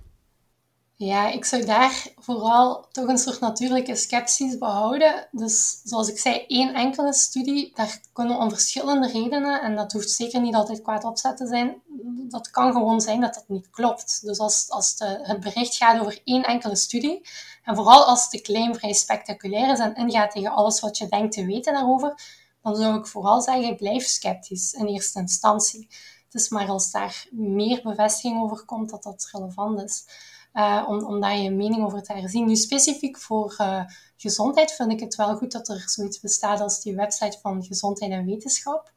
Ja, 0.96 1.30
ik 1.30 1.46
zou 1.46 1.66
daar 1.66 2.08
vooral 2.20 2.88
toch 2.92 3.08
een 3.08 3.18
soort 3.18 3.40
natuurlijke 3.40 3.96
sceptisch 3.96 4.58
behouden. 4.58 5.28
Dus 5.32 5.82
zoals 5.84 6.10
ik 6.10 6.20
zei, 6.20 6.46
één 6.48 6.74
enkele 6.74 7.14
studie, 7.14 7.72
daar 7.76 8.02
kunnen 8.14 8.38
om 8.38 8.50
verschillende 8.50 9.08
redenen, 9.08 9.62
en 9.62 9.76
dat 9.76 9.92
hoeft 9.92 10.10
zeker 10.10 10.42
niet 10.42 10.56
altijd 10.56 10.82
kwaad 10.82 11.04
opzet 11.04 11.38
te 11.38 11.48
zijn, 11.48 11.82
dat 12.30 12.52
kan 12.52 12.72
gewoon 12.72 13.02
zijn 13.02 13.22
dat 13.22 13.34
dat 13.34 13.44
niet 13.48 13.70
klopt. 13.70 14.26
Dus 14.26 14.40
als, 14.40 14.70
als 14.70 14.96
het 14.98 15.40
bericht 15.40 15.76
gaat 15.76 16.00
over 16.02 16.22
één 16.24 16.44
enkele 16.44 16.76
studie, 16.76 17.28
en 17.64 17.76
vooral 17.76 18.06
als 18.06 18.30
de 18.30 18.42
claim 18.42 18.76
vrij 18.76 18.94
spectaculair 18.94 19.72
is 19.72 19.80
en 19.80 19.96
ingaat 19.96 20.32
tegen 20.32 20.52
alles 20.52 20.80
wat 20.80 20.98
je 20.98 21.08
denkt 21.08 21.34
te 21.34 21.46
weten 21.46 21.74
daarover, 21.74 22.14
dan 22.62 22.76
zou 22.76 23.00
ik 23.00 23.08
vooral 23.08 23.42
zeggen, 23.42 23.76
blijf 23.76 24.04
sceptisch 24.04 24.74
in 24.74 24.86
eerste 24.86 25.20
instantie. 25.20 25.88
Het 26.24 26.42
is 26.42 26.50
maar 26.50 26.68
als 26.68 26.92
daar 26.92 27.28
meer 27.32 27.82
bevestiging 27.84 28.42
over 28.42 28.66
komt 28.66 28.90
dat 28.90 29.04
dat 29.04 29.30
relevant 29.32 29.82
is. 29.82 30.06
Uh, 30.54 30.86
om, 30.88 31.04
om 31.04 31.22
daar 31.22 31.38
je 31.38 31.52
mening 31.52 31.84
over 31.84 32.04
te 32.04 32.14
herzien. 32.14 32.48
Nu, 32.48 32.56
specifiek 32.56 33.18
voor 33.18 33.56
uh, 33.62 33.84
gezondheid 34.18 34.72
vind 34.72 34.92
ik 34.92 35.00
het 35.00 35.16
wel 35.16 35.36
goed 35.36 35.52
dat 35.52 35.70
er 35.70 35.84
zoiets 35.86 36.20
bestaat 36.20 36.60
als 36.60 36.82
die 36.82 36.96
website 36.96 37.40
van 37.42 37.64
Gezondheid 37.64 38.12
en 38.12 38.26
Wetenschap, 38.26 38.92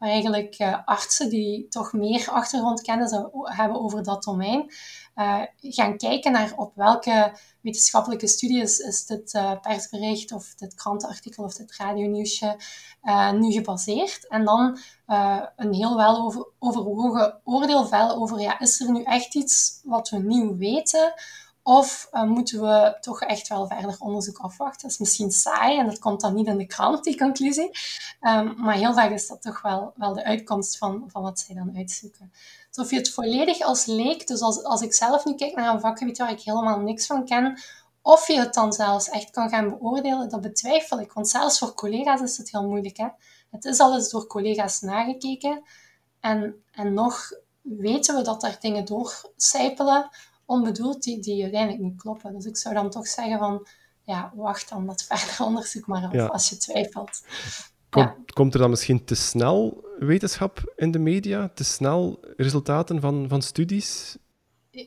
waar 0.00 0.08
eigenlijk 0.08 0.58
uh, 0.58 0.76
artsen 0.84 1.28
die 1.28 1.68
toch 1.68 1.92
meer 1.92 2.30
achtergrondkennis 2.30 3.10
hebben 3.42 3.80
over 3.80 4.02
dat 4.02 4.22
domein, 4.22 4.72
gaan 5.60 5.96
kijken 5.96 6.32
naar 6.32 6.52
op 6.56 6.72
welke 6.74 7.32
wetenschappelijke 7.60 8.26
studies 8.26 8.78
is 8.78 9.06
dit 9.06 9.40
persbericht 9.62 10.32
of 10.32 10.54
dit 10.54 10.74
krantenartikel 10.74 11.44
of 11.44 11.54
dit 11.54 11.76
radionieuwsje 11.76 12.56
nu 13.32 13.52
gebaseerd. 13.52 14.28
En 14.28 14.44
dan 14.44 14.78
een 15.56 15.74
heel 15.74 15.96
wel 15.96 16.16
over, 16.16 16.46
overwogen 16.58 17.40
oordeel 17.44 17.86
vellen 17.86 18.16
over, 18.16 18.40
ja, 18.40 18.60
is 18.60 18.80
er 18.80 18.92
nu 18.92 19.02
echt 19.02 19.34
iets 19.34 19.80
wat 19.84 20.08
we 20.08 20.18
nieuw 20.18 20.56
weten? 20.56 21.14
Of 21.62 22.08
uh, 22.12 22.22
moeten 22.22 22.60
we 22.60 22.96
toch 23.00 23.22
echt 23.22 23.48
wel 23.48 23.66
verder 23.66 23.96
onderzoek 23.98 24.38
afwachten? 24.38 24.82
Dat 24.82 24.90
is 24.90 24.98
misschien 24.98 25.30
saai 25.30 25.78
en 25.78 25.86
dat 25.86 25.98
komt 25.98 26.20
dan 26.20 26.34
niet 26.34 26.46
in 26.46 26.58
de 26.58 26.66
krant, 26.66 27.04
die 27.04 27.18
conclusie. 27.18 27.70
Um, 28.20 28.54
maar 28.56 28.74
heel 28.74 28.94
vaak 28.94 29.10
is 29.10 29.26
dat 29.26 29.42
toch 29.42 29.62
wel, 29.62 29.92
wel 29.96 30.14
de 30.14 30.24
uitkomst 30.24 30.78
van, 30.78 31.04
van 31.06 31.22
wat 31.22 31.40
zij 31.40 31.54
dan 31.54 31.76
uitzoeken. 31.76 32.32
Dus 32.70 32.84
of 32.84 32.90
je 32.90 32.96
het 32.96 33.10
volledig 33.10 33.60
als 33.60 33.84
leek, 33.86 34.26
dus 34.26 34.40
als, 34.40 34.64
als 34.64 34.82
ik 34.82 34.94
zelf 34.94 35.24
nu 35.24 35.34
kijk 35.34 35.54
naar 35.54 35.74
een 35.74 35.80
vakgebied 35.80 36.18
waar 36.18 36.30
ik 36.30 36.40
helemaal 36.40 36.78
niks 36.78 37.06
van 37.06 37.24
ken, 37.24 37.58
of 38.02 38.26
je 38.26 38.38
het 38.38 38.54
dan 38.54 38.72
zelfs 38.72 39.08
echt 39.08 39.30
kan 39.30 39.48
gaan 39.48 39.68
beoordelen, 39.68 40.28
dat 40.28 40.40
betwijfel 40.40 41.00
ik. 41.00 41.12
Want 41.12 41.28
zelfs 41.28 41.58
voor 41.58 41.74
collega's 41.74 42.20
is 42.20 42.36
het 42.36 42.50
heel 42.50 42.68
moeilijk. 42.68 42.96
Hè? 42.96 43.08
Het 43.50 43.64
is 43.64 43.78
al 43.78 43.94
eens 43.94 44.10
door 44.10 44.26
collega's 44.26 44.80
nagekeken. 44.80 45.62
En, 46.20 46.64
en 46.72 46.94
nog 46.94 47.32
weten 47.62 48.16
we 48.16 48.22
dat 48.22 48.42
er 48.42 48.56
dingen 48.60 48.84
doorcijpelen 48.84 50.10
onbedoeld 50.50 51.02
die, 51.02 51.20
die 51.20 51.42
uiteindelijk 51.42 51.82
niet 51.82 52.00
kloppen. 52.00 52.32
Dus 52.34 52.44
ik 52.44 52.56
zou 52.56 52.74
dan 52.74 52.90
toch 52.90 53.06
zeggen 53.06 53.38
van, 53.38 53.66
ja, 54.04 54.32
wacht 54.34 54.68
dan 54.68 54.84
met 54.84 55.02
verder 55.02 55.36
onderzoek 55.46 55.86
maar 55.86 56.04
af 56.04 56.30
als 56.30 56.48
je 56.48 56.56
twijfelt. 56.56 57.22
Komt, 57.90 58.32
komt 58.32 58.54
er 58.54 58.60
dan 58.60 58.70
misschien 58.70 59.04
te 59.04 59.14
snel 59.14 59.84
wetenschap 59.98 60.72
in 60.76 60.90
de 60.90 60.98
media? 60.98 61.50
Te 61.54 61.64
snel 61.64 62.20
resultaten 62.36 63.00
van, 63.00 63.28
van 63.28 63.42
studies? 63.42 64.16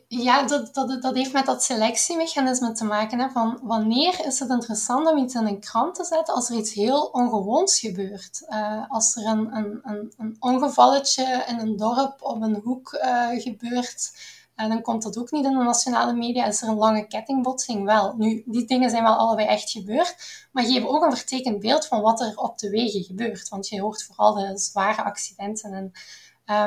Ja, 0.07 0.47
dat, 0.47 0.73
dat, 0.73 1.01
dat 1.01 1.15
heeft 1.15 1.33
met 1.33 1.45
dat 1.45 1.63
selectiemechanisme 1.63 2.71
te 2.71 2.85
maken. 2.85 3.19
Hè, 3.19 3.29
van 3.29 3.59
wanneer 3.63 4.25
is 4.25 4.39
het 4.39 4.49
interessant 4.49 5.11
om 5.11 5.17
iets 5.17 5.35
in 5.35 5.45
een 5.45 5.59
krant 5.59 5.95
te 5.95 6.03
zetten 6.03 6.33
als 6.33 6.49
er 6.49 6.57
iets 6.57 6.73
heel 6.73 7.01
ongewoons 7.01 7.79
gebeurt? 7.79 8.45
Uh, 8.49 8.83
als 8.87 9.15
er 9.15 9.25
een, 9.25 9.55
een, 9.55 9.79
een, 9.83 10.13
een, 10.17 10.35
ongevalletje 10.39 11.45
in 11.47 11.59
een 11.59 11.77
dorp 11.77 12.21
op 12.21 12.41
een 12.41 12.55
hoek 12.63 12.93
uh, 12.93 13.27
gebeurt, 13.29 14.11
en 14.55 14.69
dan 14.69 14.81
komt 14.81 15.03
dat 15.03 15.17
ook 15.17 15.31
niet 15.31 15.45
in 15.45 15.57
de 15.57 15.63
nationale 15.63 16.13
media. 16.13 16.45
Is 16.45 16.61
er 16.61 16.67
een 16.67 16.75
lange 16.75 17.07
kettingbotsing? 17.07 17.85
Wel, 17.85 18.13
nu, 18.17 18.43
die 18.45 18.65
dingen 18.65 18.89
zijn 18.89 19.03
wel 19.03 19.15
allebei 19.15 19.47
echt 19.47 19.69
gebeurd, 19.69 20.15
maar 20.51 20.63
geven 20.63 20.89
ook 20.89 21.03
een 21.03 21.15
vertekend 21.17 21.59
beeld 21.59 21.87
van 21.87 22.01
wat 22.01 22.21
er 22.21 22.37
op 22.37 22.57
de 22.57 22.69
wegen 22.69 23.03
gebeurt. 23.03 23.49
Want 23.49 23.67
je 23.67 23.81
hoort 23.81 24.03
vooral 24.03 24.33
de 24.33 24.57
zware 24.57 25.03
accidenten. 25.03 25.73
En, 25.73 25.91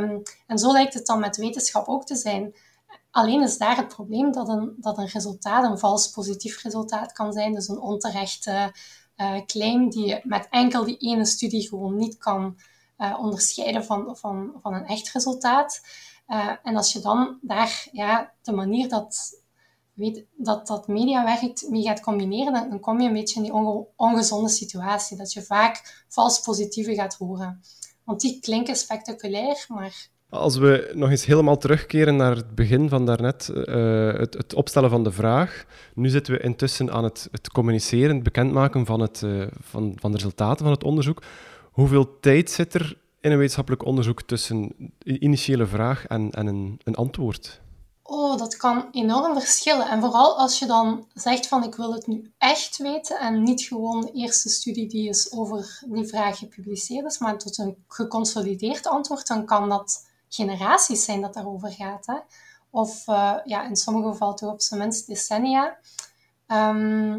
um, 0.04 0.22
en 0.46 0.58
zo 0.58 0.72
lijkt 0.72 0.94
het 0.94 1.06
dan 1.06 1.20
met 1.20 1.36
wetenschap 1.36 1.88
ook 1.88 2.06
te 2.06 2.16
zijn. 2.16 2.54
Alleen 3.10 3.42
is 3.42 3.58
daar 3.58 3.76
het 3.76 3.88
probleem 3.88 4.32
dat 4.32 4.48
een, 4.48 4.74
dat 4.76 4.98
een 4.98 5.08
resultaat 5.08 5.64
een 5.64 5.78
vals 5.78 6.10
positief 6.10 6.62
resultaat 6.62 7.12
kan 7.12 7.32
zijn. 7.32 7.52
Dus 7.52 7.68
een 7.68 7.80
onterechte 7.80 8.72
uh, 9.16 9.40
claim 9.46 9.90
die 9.90 10.06
je 10.06 10.20
met 10.22 10.46
enkel 10.50 10.84
die 10.84 10.96
ene 10.96 11.24
studie 11.24 11.68
gewoon 11.68 11.96
niet 11.96 12.18
kan 12.18 12.56
uh, 12.98 13.18
onderscheiden 13.20 13.84
van, 13.84 14.16
van, 14.16 14.52
van 14.62 14.74
een 14.74 14.86
echt 14.86 15.12
resultaat. 15.12 15.80
Uh, 16.28 16.52
en 16.62 16.76
als 16.76 16.92
je 16.92 17.00
dan 17.00 17.38
daar 17.42 17.88
ja, 17.92 18.32
de 18.42 18.52
manier 18.52 18.88
dat, 18.88 19.42
weet, 19.92 20.24
dat, 20.36 20.66
dat 20.66 20.88
media 20.88 21.24
werkt 21.24 21.68
mee 21.68 21.82
gaat 21.82 22.00
combineren, 22.00 22.52
dan, 22.52 22.80
kom 22.80 23.00
je 23.00 23.06
een 23.06 23.14
beetje 23.14 23.36
in 23.36 23.42
die 23.42 23.52
onge 23.52 23.86
ongezonde 23.96 24.48
situatie. 24.48 25.16
Dat 25.16 25.32
je 25.32 25.42
vaak 25.42 26.04
vals 26.08 26.40
positieve 26.40 26.94
gaat 26.94 27.14
horen. 27.14 27.60
Want 28.04 28.20
die 28.20 28.40
klinken 28.40 28.76
spectaculair, 28.76 29.64
maar 29.68 30.08
als 30.28 30.56
we 30.56 30.90
nog 30.94 31.10
eens 31.10 31.26
helemaal 31.26 31.58
terugkeren 31.58 32.16
naar 32.16 32.36
het 32.36 32.54
begin 32.54 32.88
van 32.88 33.06
daarnet, 33.06 33.52
uh, 33.54 34.12
het, 34.12 34.34
het, 34.34 34.54
opstellen 34.54 34.90
van 34.90 35.04
de 35.04 35.12
vraag. 35.12 35.64
Nu 35.94 36.08
zitten 36.08 36.32
we 36.32 36.40
intussen 36.40 36.92
aan 36.92 37.04
het, 37.04 37.28
het 37.30 37.50
communiceren, 37.50 38.14
het 38.14 38.22
bekendmaken 38.22 38.86
van, 38.86 39.00
het, 39.00 39.22
uh, 39.24 39.46
van, 39.60 39.92
van 40.00 40.10
de 40.10 40.16
resultaten 40.16 40.64
van 40.64 40.74
het 40.74 40.84
onderzoek. 40.84 41.22
Hoeveel 41.72 42.20
tijd 42.20 42.50
zit 42.50 42.74
er 42.74 42.96
in 43.26 43.32
een 43.32 43.38
wetenschappelijk 43.38 43.84
onderzoek 43.84 44.22
tussen 44.22 44.72
een 44.98 45.22
initiële 45.24 45.66
vraag 45.66 46.06
en, 46.06 46.30
en 46.30 46.46
een, 46.46 46.80
een 46.84 46.94
antwoord? 46.94 47.60
Oh, 48.02 48.36
dat 48.36 48.56
kan 48.56 48.88
enorm 48.90 49.40
verschillen. 49.40 49.88
En 49.88 50.00
vooral 50.00 50.38
als 50.38 50.58
je 50.58 50.66
dan 50.66 51.06
zegt 51.14 51.48
van 51.48 51.64
ik 51.64 51.74
wil 51.74 51.92
het 51.92 52.06
nu 52.06 52.32
echt 52.38 52.76
weten 52.76 53.18
en 53.18 53.42
niet 53.42 53.62
gewoon 53.62 54.00
de 54.00 54.12
eerste 54.12 54.48
studie 54.48 54.88
die 54.88 55.08
is 55.08 55.32
over 55.32 55.82
die 55.86 56.06
vraag 56.06 56.38
gepubliceerd 56.38 57.06
is, 57.06 57.18
maar 57.18 57.38
tot 57.38 57.58
een 57.58 57.76
geconsolideerd 57.88 58.86
antwoord, 58.86 59.26
dan 59.26 59.44
kan 59.44 59.68
dat 59.68 60.06
generaties 60.28 61.04
zijn 61.04 61.20
dat 61.20 61.34
daarover 61.34 61.72
gaat. 61.72 62.06
Hè? 62.06 62.16
Of 62.70 63.06
uh, 63.08 63.34
ja, 63.44 63.68
in 63.68 63.76
sommige 63.76 64.08
gevallen 64.08 64.36
toch 64.36 64.52
op 64.52 64.60
zijn 64.60 64.80
minst 64.80 65.06
decennia. 65.06 65.76
Um, 66.46 67.18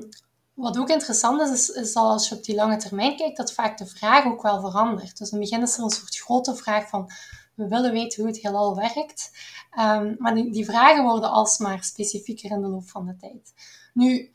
wat 0.57 0.77
ook 0.77 0.89
interessant 0.89 1.41
is, 1.41 1.69
is, 1.69 1.93
dat 1.93 2.03
als 2.03 2.29
je 2.29 2.35
op 2.35 2.43
die 2.43 2.55
lange 2.55 2.77
termijn 2.77 3.17
kijkt, 3.17 3.37
dat 3.37 3.53
vaak 3.53 3.77
de 3.77 3.85
vraag 3.85 4.25
ook 4.25 4.41
wel 4.41 4.59
verandert. 4.61 5.17
Dus 5.17 5.31
in 5.31 5.39
het 5.39 5.49
begin 5.49 5.63
is 5.65 5.77
er 5.77 5.83
een 5.83 5.89
soort 5.89 6.17
grote 6.17 6.55
vraag 6.55 6.89
van, 6.89 7.11
we 7.53 7.67
willen 7.67 7.91
weten 7.91 8.21
hoe 8.21 8.31
het 8.31 8.41
heelal 8.41 8.75
werkt. 8.75 9.31
Um, 9.79 10.15
maar 10.19 10.35
die, 10.35 10.65
vragen 10.65 11.03
worden 11.03 11.31
alsmaar 11.31 11.83
specifieker 11.83 12.51
in 12.51 12.61
de 12.61 12.67
loop 12.67 12.89
van 12.89 13.05
de 13.05 13.15
tijd. 13.15 13.53
Nu, 13.93 14.31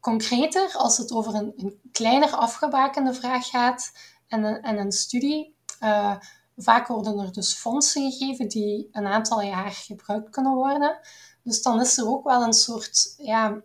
concreter, 0.00 0.72
als 0.76 0.96
het 0.96 1.12
over 1.12 1.34
een, 1.34 1.52
een 1.56 1.80
kleiner 1.92 2.30
afgebakende 2.30 3.14
vraag 3.14 3.48
gaat 3.48 3.92
en 4.28 4.44
een, 4.44 4.62
en 4.62 4.78
een 4.78 4.92
studie, 4.92 5.54
uh, 5.82 6.16
vaak 6.56 6.86
worden 6.86 7.18
er 7.18 7.32
dus 7.32 7.54
fondsen 7.54 8.12
gegeven 8.12 8.48
die 8.48 8.88
een 8.92 9.06
aantal 9.06 9.42
jaar 9.42 9.70
gebruikt 9.70 10.30
kunnen 10.30 10.54
worden. 10.54 10.98
Dus 11.42 11.62
dan 11.62 11.80
is 11.80 11.98
er 11.98 12.08
ook 12.08 12.24
wel 12.24 12.42
een 12.42 12.52
soort 12.52 13.14
ja, 13.16 13.62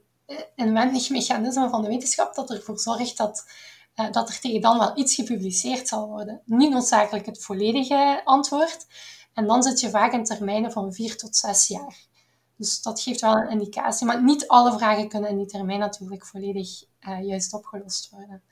inwendig 0.55 1.09
mechanisme 1.09 1.69
van 1.69 1.82
de 1.82 1.88
wetenschap 1.88 2.36
dat 2.36 2.49
ervoor 2.49 2.80
zorgt 2.80 3.17
dat, 3.17 3.45
uh, 3.95 4.11
dat 4.11 4.30
er 4.30 4.39
tegen 4.39 4.61
dan 4.61 4.78
wel 4.78 4.97
iets 4.97 5.15
gepubliceerd 5.15 5.88
zal 5.88 6.07
worden. 6.07 6.41
Niet 6.45 6.71
noodzakelijk 6.71 7.26
het 7.26 7.43
volledige 7.43 8.21
antwoord. 8.23 8.86
En 9.34 9.47
dan 9.47 9.63
zit 9.63 9.80
je 9.80 9.89
vaak 9.89 10.13
in 10.13 10.23
termijnen 10.23 10.71
van 10.71 10.93
vier 10.93 11.17
tot 11.17 11.36
zes 11.36 11.67
jaar. 11.67 11.97
Dus 12.57 12.82
dat 12.82 13.01
geeft 13.01 13.21
wel 13.21 13.36
een 13.36 13.49
indicatie. 13.49 14.05
Maar 14.05 14.23
niet 14.23 14.47
alle 14.47 14.78
vragen 14.78 15.09
kunnen 15.09 15.30
in 15.30 15.38
die 15.38 15.45
termijn 15.45 15.80
natuurlijk 15.80 16.26
volledig 16.26 16.84
uh, 16.99 17.28
juist 17.28 17.53
opgelost 17.53 18.09
worden. 18.09 18.43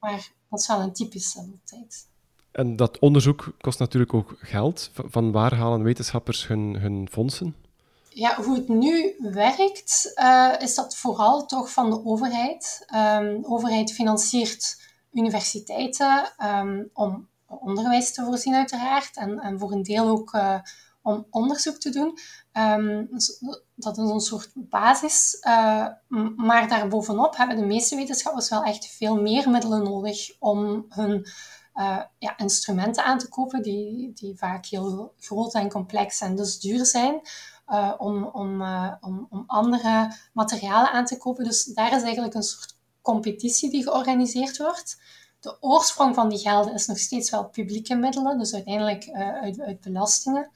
maar 0.00 0.32
dat 0.50 0.60
is 0.60 0.66
wel 0.66 0.80
een 0.80 0.92
typische 0.92 1.58
tijd. 1.64 2.08
En 2.52 2.76
dat 2.76 2.98
onderzoek 2.98 3.54
kost 3.60 3.78
natuurlijk 3.78 4.14
ook 4.14 4.36
geld. 4.38 4.90
Van 4.92 5.32
waar 5.32 5.54
halen 5.54 5.82
wetenschappers 5.82 6.46
hun, 6.46 6.76
hun 6.76 7.08
fondsen? 7.10 7.54
Ja, 8.18 8.42
hoe 8.42 8.54
het 8.54 8.68
nu 8.68 9.14
werkt, 9.18 10.12
uh, 10.14 10.54
is 10.58 10.74
dat 10.74 10.96
vooral 10.96 11.46
toch 11.46 11.72
van 11.72 11.90
de 11.90 12.04
overheid. 12.04 12.86
Um, 12.94 13.42
de 13.42 13.48
overheid 13.48 13.92
financiert 13.92 14.80
universiteiten 15.12 16.32
um, 16.44 16.90
om 16.92 17.28
onderwijs 17.46 18.12
te 18.12 18.24
voorzien, 18.24 18.54
uiteraard. 18.54 19.16
En, 19.16 19.38
en 19.38 19.58
voor 19.58 19.72
een 19.72 19.82
deel 19.82 20.08
ook 20.08 20.34
uh, 20.34 20.58
om 21.02 21.26
onderzoek 21.30 21.76
te 21.76 21.90
doen. 21.90 22.18
Um, 22.52 23.08
dat 23.74 23.98
is 23.98 24.10
een 24.10 24.20
soort 24.20 24.50
basis. 24.54 25.38
Uh, 25.46 25.86
maar 26.36 26.68
daarbovenop 26.68 27.36
hebben 27.36 27.56
de 27.56 27.66
meeste 27.66 27.96
wetenschappers 27.96 28.48
wel 28.48 28.62
echt 28.62 28.86
veel 28.86 29.20
meer 29.20 29.50
middelen 29.50 29.82
nodig 29.82 30.36
om 30.38 30.86
hun 30.88 31.26
ja, 32.18 32.36
instrumenten 32.36 33.04
aan 33.04 33.18
te 33.18 33.28
kopen, 33.28 33.62
die, 33.62 34.12
die 34.14 34.36
vaak 34.36 34.66
heel 34.66 35.12
groot 35.18 35.54
en 35.54 35.70
complex 35.70 36.20
en 36.20 36.36
dus 36.36 36.60
duur 36.60 36.86
zijn. 36.86 37.20
Uh, 37.68 37.92
om, 37.98 38.24
om, 38.24 38.60
uh, 38.60 38.92
om, 39.00 39.26
om 39.30 39.44
andere 39.46 40.16
materialen 40.32 40.90
aan 40.90 41.04
te 41.04 41.18
kopen. 41.18 41.44
Dus 41.44 41.64
daar 41.64 41.96
is 41.96 42.02
eigenlijk 42.02 42.34
een 42.34 42.42
soort 42.42 42.76
competitie 43.02 43.70
die 43.70 43.82
georganiseerd 43.82 44.56
wordt. 44.56 45.00
De 45.40 45.56
oorsprong 45.60 46.14
van 46.14 46.28
die 46.28 46.38
gelden 46.38 46.74
is 46.74 46.86
nog 46.86 46.98
steeds 46.98 47.30
wel 47.30 47.48
publieke 47.48 47.94
middelen, 47.94 48.38
dus 48.38 48.54
uiteindelijk 48.54 49.10
uit, 49.12 49.60
uit 49.60 49.80
belastingen. 49.80 50.50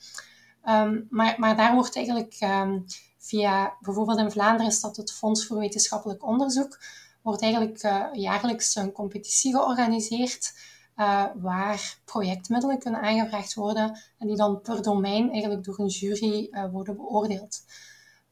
Um, 0.68 1.06
maar, 1.10 1.34
maar 1.38 1.56
daar 1.56 1.74
wordt 1.74 1.96
eigenlijk 1.96 2.36
um, 2.40 2.84
via, 3.18 3.76
bijvoorbeeld 3.80 4.18
in 4.18 4.30
Vlaanderen 4.30 4.66
is 4.66 4.82
het 4.82 5.12
Fonds 5.12 5.46
voor 5.46 5.58
Wetenschappelijk 5.58 6.24
Onderzoek, 6.24 6.78
wordt 7.22 7.42
eigenlijk 7.42 7.80
jaarlijks 8.12 8.74
een 8.74 8.92
competitie 8.92 9.52
georganiseerd 9.52 10.52
uh, 11.00 11.24
waar 11.34 11.98
projectmiddelen 12.04 12.78
kunnen 12.78 13.00
aangevraagd 13.00 13.54
worden 13.54 13.98
en 14.18 14.26
die 14.26 14.36
dan 14.36 14.60
per 14.60 14.82
domein 14.82 15.30
eigenlijk 15.30 15.64
door 15.64 15.78
een 15.78 15.86
jury 15.86 16.48
uh, 16.50 16.70
worden 16.70 16.96
beoordeeld. 16.96 17.62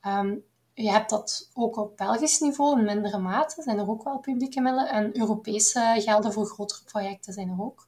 Um, 0.07 0.45
je 0.73 0.91
hebt 0.91 1.11
dat 1.11 1.51
ook 1.55 1.77
op 1.77 1.97
Belgisch 1.97 2.41
niveau 2.41 2.79
in 2.79 2.85
mindere 2.85 3.19
mate, 3.19 3.63
zijn 3.63 3.79
er 3.79 3.89
ook 3.89 4.05
wel 4.05 4.19
publieke 4.19 4.61
middelen 4.61 4.89
en 4.89 5.19
Europese 5.19 5.95
gelden 5.99 6.33
voor 6.33 6.47
grotere 6.47 6.85
projecten 6.85 7.33
zijn 7.33 7.49
er 7.49 7.63
ook. 7.63 7.87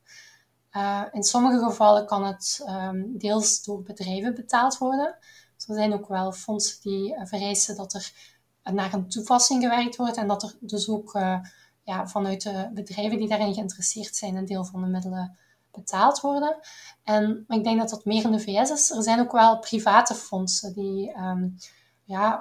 Uh, 0.73 1.03
in 1.13 1.23
sommige 1.23 1.59
gevallen 1.59 2.07
kan 2.07 2.25
het 2.25 2.65
um, 2.69 3.19
deels 3.19 3.63
door 3.65 3.83
bedrijven 3.83 4.35
betaald 4.35 4.79
worden. 4.79 5.17
Dus 5.57 5.69
er 5.69 5.75
zijn 5.75 5.93
ook 5.93 6.09
wel 6.09 6.33
fondsen 6.33 6.81
die 6.83 7.17
vereisen 7.25 7.77
dat 7.77 7.93
er 7.93 8.13
naar 8.73 8.93
een 8.93 9.09
toepassing 9.09 9.63
gewerkt 9.63 9.97
wordt 9.97 10.17
en 10.17 10.29
dat 10.29 10.43
er 10.43 10.55
dus 10.61 10.89
ook 10.89 11.19
ja, 11.83 12.09
vanuit 12.09 12.43
de 12.43 12.71
bedrijven 12.75 13.19
die 13.19 13.29
daarin 13.29 13.55
geïnteresseerd 13.55 14.17
zijn 14.17 14.37
een 14.37 14.47
deel 14.47 14.65
van 14.65 14.81
de 14.81 14.87
middelen 14.87 15.39
betaald 15.71 16.21
worden. 16.21 16.57
En 17.05 17.45
ik 17.49 17.65
denk 17.65 17.79
dat 17.79 17.91
dat 17.91 18.05
meer 18.05 18.25
in 18.25 18.33
de 18.33 18.41
VS 18.41 18.71
is. 18.71 18.91
Er 18.91 19.03
zijn 19.03 19.21
ook 19.21 19.33
wel 19.33 19.59
private 19.59 20.15
fondsen 20.15 20.73
die, 20.75 21.17
um, 21.19 21.57
ja, 22.05 22.41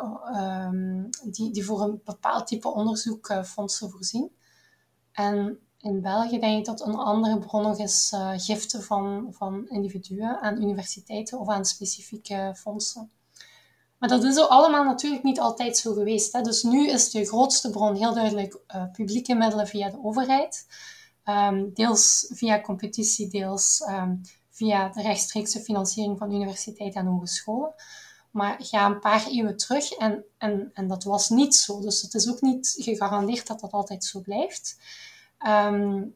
um, 0.68 1.10
die, 1.24 1.52
die 1.52 1.66
voor 1.66 1.82
een 1.82 2.02
bepaald 2.04 2.48
type 2.48 2.68
onderzoek 2.68 3.34
fondsen 3.46 3.90
voorzien. 3.90 4.32
En 5.12 5.60
in 5.80 6.02
België 6.02 6.40
denk 6.40 6.60
ik 6.60 6.66
dat 6.66 6.82
een 6.82 6.96
andere 6.96 7.40
bron 7.40 7.62
nog 7.62 7.78
is 7.78 8.12
uh, 8.16 8.32
giften 8.36 8.84
van, 8.84 9.28
van 9.32 9.70
individuen 9.70 10.42
aan 10.42 10.62
universiteiten 10.62 11.40
of 11.40 11.50
aan 11.50 11.66
specifieke 11.66 12.54
fondsen. 12.58 13.12
Maar 14.00 14.10
dat 14.10 14.24
is 14.24 14.38
allemaal 14.38 14.84
natuurlijk 14.84 15.24
niet 15.24 15.40
altijd 15.40 15.78
zo 15.78 15.94
geweest. 15.94 16.34
Hè. 16.34 16.42
Dus 16.42 16.64
nu 16.64 16.90
is 16.90 17.10
de 17.10 17.26
grootste 17.26 17.70
bron 17.70 17.96
heel 17.96 18.14
duidelijk 18.14 18.58
uh, 18.76 18.84
publieke 18.92 19.36
middelen 19.36 19.68
via 19.68 19.90
de 19.90 20.00
overheid. 20.04 20.68
Um, 21.26 21.74
deels 21.74 22.32
via 22.34 22.62
competitie, 22.62 23.28
deels 23.28 23.84
um, 23.90 24.22
via 24.50 24.90
de 24.90 25.02
rechtstreekse 25.02 25.60
financiering 25.60 26.18
van 26.18 26.34
universiteiten 26.34 27.02
en 27.02 27.08
hogescholen. 27.08 27.74
Maar 28.32 28.56
ga 28.60 28.86
een 28.86 29.00
paar 29.00 29.28
eeuwen 29.28 29.58
terug 29.58 29.92
en, 29.92 30.24
en, 30.38 30.72
en 30.74 30.88
dat 30.88 31.04
was 31.04 31.30
niet 31.30 31.56
zo. 31.56 31.82
Dus 31.82 32.02
het 32.02 32.14
is 32.14 32.30
ook 32.30 32.42
niet 32.42 32.76
gegarandeerd 32.78 33.48
dat 33.48 33.60
dat 33.60 33.72
altijd 33.72 34.04
zo 34.04 34.22
blijft. 34.22 34.78
Um, 35.48 36.14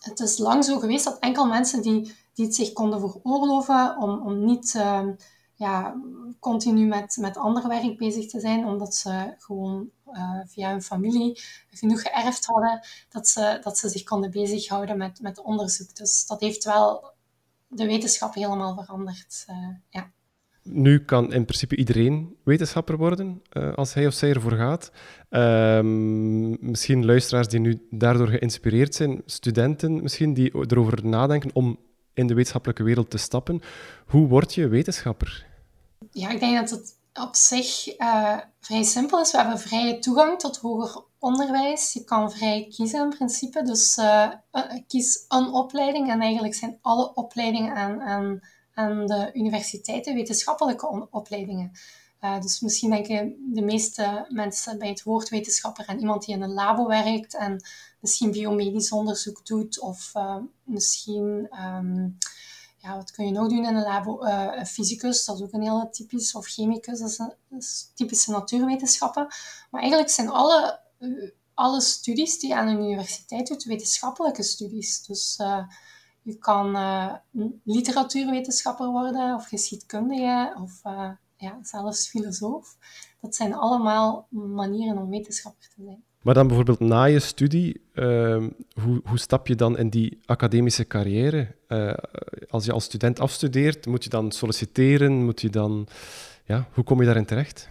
het 0.00 0.20
is 0.20 0.38
lang 0.38 0.64
zo 0.64 0.78
geweest 0.78 1.04
dat 1.04 1.18
enkel 1.18 1.46
mensen 1.46 1.82
die, 1.82 2.14
die 2.34 2.44
het 2.44 2.54
zich 2.54 2.72
konden 2.72 3.00
veroorloven 3.00 3.96
om, 3.98 4.20
om 4.26 4.44
niet 4.44 4.74
ja, 5.58 6.00
continu 6.40 6.86
met, 6.86 7.16
met 7.20 7.36
ander 7.36 7.68
werk 7.68 7.96
bezig 7.96 8.26
te 8.26 8.40
zijn, 8.40 8.64
omdat 8.64 8.94
ze 8.94 9.34
gewoon 9.38 9.90
uh, 10.12 10.40
via 10.46 10.70
hun 10.70 10.82
familie 10.82 11.40
genoeg 11.70 12.02
geërfd 12.02 12.46
hadden, 12.46 12.80
dat 13.08 13.28
ze, 13.28 13.58
dat 13.62 13.78
ze 13.78 13.88
zich 13.88 14.02
konden 14.02 14.30
bezighouden 14.30 14.96
met, 14.96 15.20
met 15.20 15.42
onderzoek. 15.42 15.96
Dus 15.96 16.26
dat 16.26 16.40
heeft 16.40 16.64
wel 16.64 17.10
de 17.68 17.86
wetenschap 17.86 18.34
helemaal 18.34 18.74
veranderd. 18.74 19.44
Uh, 19.50 19.68
ja. 19.88 20.10
Nu 20.62 21.04
kan 21.04 21.32
in 21.32 21.44
principe 21.44 21.76
iedereen 21.76 22.36
wetenschapper 22.44 22.96
worden 22.96 23.42
uh, 23.52 23.74
als 23.74 23.94
hij 23.94 24.06
of 24.06 24.14
zij 24.14 24.32
ervoor 24.32 24.56
gaat. 24.56 24.92
Uh, 25.30 25.80
misschien 26.60 27.04
luisteraars 27.04 27.48
die 27.48 27.60
nu 27.60 27.86
daardoor 27.90 28.28
geïnspireerd 28.28 28.94
zijn, 28.94 29.22
studenten 29.26 30.02
misschien 30.02 30.34
die 30.34 30.70
erover 30.70 31.06
nadenken 31.06 31.50
om 31.52 31.78
in 32.14 32.26
de 32.26 32.34
wetenschappelijke 32.34 32.82
wereld 32.82 33.10
te 33.10 33.18
stappen. 33.18 33.60
Hoe 34.06 34.28
word 34.28 34.54
je 34.54 34.68
wetenschapper? 34.68 35.47
Ja, 36.10 36.28
ik 36.28 36.40
denk 36.40 36.56
dat 36.56 36.70
het 36.70 36.98
op 37.14 37.36
zich 37.36 37.98
uh, 37.98 38.38
vrij 38.60 38.82
simpel 38.82 39.20
is. 39.20 39.30
We 39.30 39.38
hebben 39.38 39.58
vrije 39.58 39.98
toegang 39.98 40.38
tot 40.38 40.56
hoger 40.56 41.04
onderwijs. 41.18 41.92
Je 41.92 42.04
kan 42.04 42.32
vrij 42.32 42.66
kiezen 42.70 43.02
in 43.02 43.16
principe. 43.16 43.62
Dus 43.62 43.96
uh, 43.96 44.32
kies 44.86 45.24
een 45.28 45.52
opleiding 45.52 46.10
en 46.10 46.20
eigenlijk 46.20 46.54
zijn 46.54 46.78
alle 46.82 47.14
opleidingen 47.14 47.74
aan, 47.74 48.00
aan 48.00 48.40
aan 48.78 49.06
de 49.06 49.30
universiteiten, 49.32 50.14
wetenschappelijke 50.14 51.08
opleidingen. 51.10 51.72
Dus 52.40 52.60
misschien 52.60 52.90
denken 52.90 53.36
de 53.54 53.62
meeste 53.62 54.26
mensen 54.28 54.78
bij 54.78 54.88
het 54.88 55.02
woord 55.02 55.28
wetenschapper 55.28 55.86
aan 55.86 55.98
iemand 55.98 56.24
die 56.24 56.34
in 56.34 56.42
een 56.42 56.52
labo 56.52 56.86
werkt 56.86 57.34
en 57.34 57.64
misschien 58.00 58.30
biomedisch 58.30 58.92
onderzoek 58.92 59.46
doet 59.46 59.80
of 59.80 60.12
misschien, 60.64 61.48
um, 61.64 62.18
ja, 62.78 62.96
wat 62.96 63.10
kun 63.10 63.26
je 63.26 63.32
nog 63.32 63.48
doen 63.48 63.64
in 63.64 63.74
een 63.74 63.82
labo? 63.82 64.24
Uh, 64.24 64.64
fysicus, 64.64 65.24
dat 65.24 65.36
is 65.36 65.42
ook 65.42 65.52
een 65.52 65.62
heel 65.62 65.88
typisch, 65.90 66.34
of 66.34 66.46
chemicus, 66.46 66.98
dat 66.98 67.36
is, 67.58 67.90
typische 67.94 68.30
natuurwetenschappen. 68.30 69.26
Maar 69.70 69.80
eigenlijk 69.80 70.10
zijn 70.10 70.28
alle, 70.28 70.80
alle 71.54 71.80
studies 71.80 72.38
die 72.38 72.48
je 72.48 72.56
aan 72.56 72.68
een 72.68 72.82
universiteit 72.82 73.46
doet, 73.46 73.64
wetenschappelijke 73.64 74.42
studies. 74.42 75.06
Dus 75.06 75.36
je 76.22 76.38
kan 76.38 76.76
uh, 76.76 77.14
literatuurwetenschapper 77.64 78.86
worden 78.86 79.34
of 79.34 79.46
geschiedkundige 79.46 80.56
of 80.62 80.80
ja, 81.36 81.58
zelfs 81.62 82.08
filosoof. 82.08 82.76
Dat 83.20 83.34
zijn 83.34 83.54
allemaal 83.54 84.26
manieren 84.30 84.98
om 84.98 85.10
wetenschapper 85.10 85.68
te 85.68 85.82
zijn. 85.84 86.04
Maar 86.22 86.34
dan 86.34 86.46
bijvoorbeeld 86.46 86.80
na 86.80 87.04
je 87.04 87.20
studie, 87.20 87.87
uh, 87.98 88.46
hoe, 88.82 89.00
hoe 89.04 89.18
stap 89.18 89.46
je 89.46 89.54
dan 89.54 89.78
in 89.78 89.90
die 89.90 90.18
academische 90.26 90.86
carrière? 90.86 91.54
Uh, 91.68 91.92
als 92.50 92.64
je 92.64 92.72
als 92.72 92.84
student 92.84 93.20
afstudeert, 93.20 93.86
moet 93.86 94.04
je 94.04 94.10
dan 94.10 94.32
solliciteren? 94.32 95.24
Moet 95.24 95.40
je 95.40 95.50
dan, 95.50 95.86
ja, 96.44 96.68
hoe 96.74 96.84
kom 96.84 97.00
je 97.00 97.06
daarin 97.06 97.24
terecht? 97.26 97.68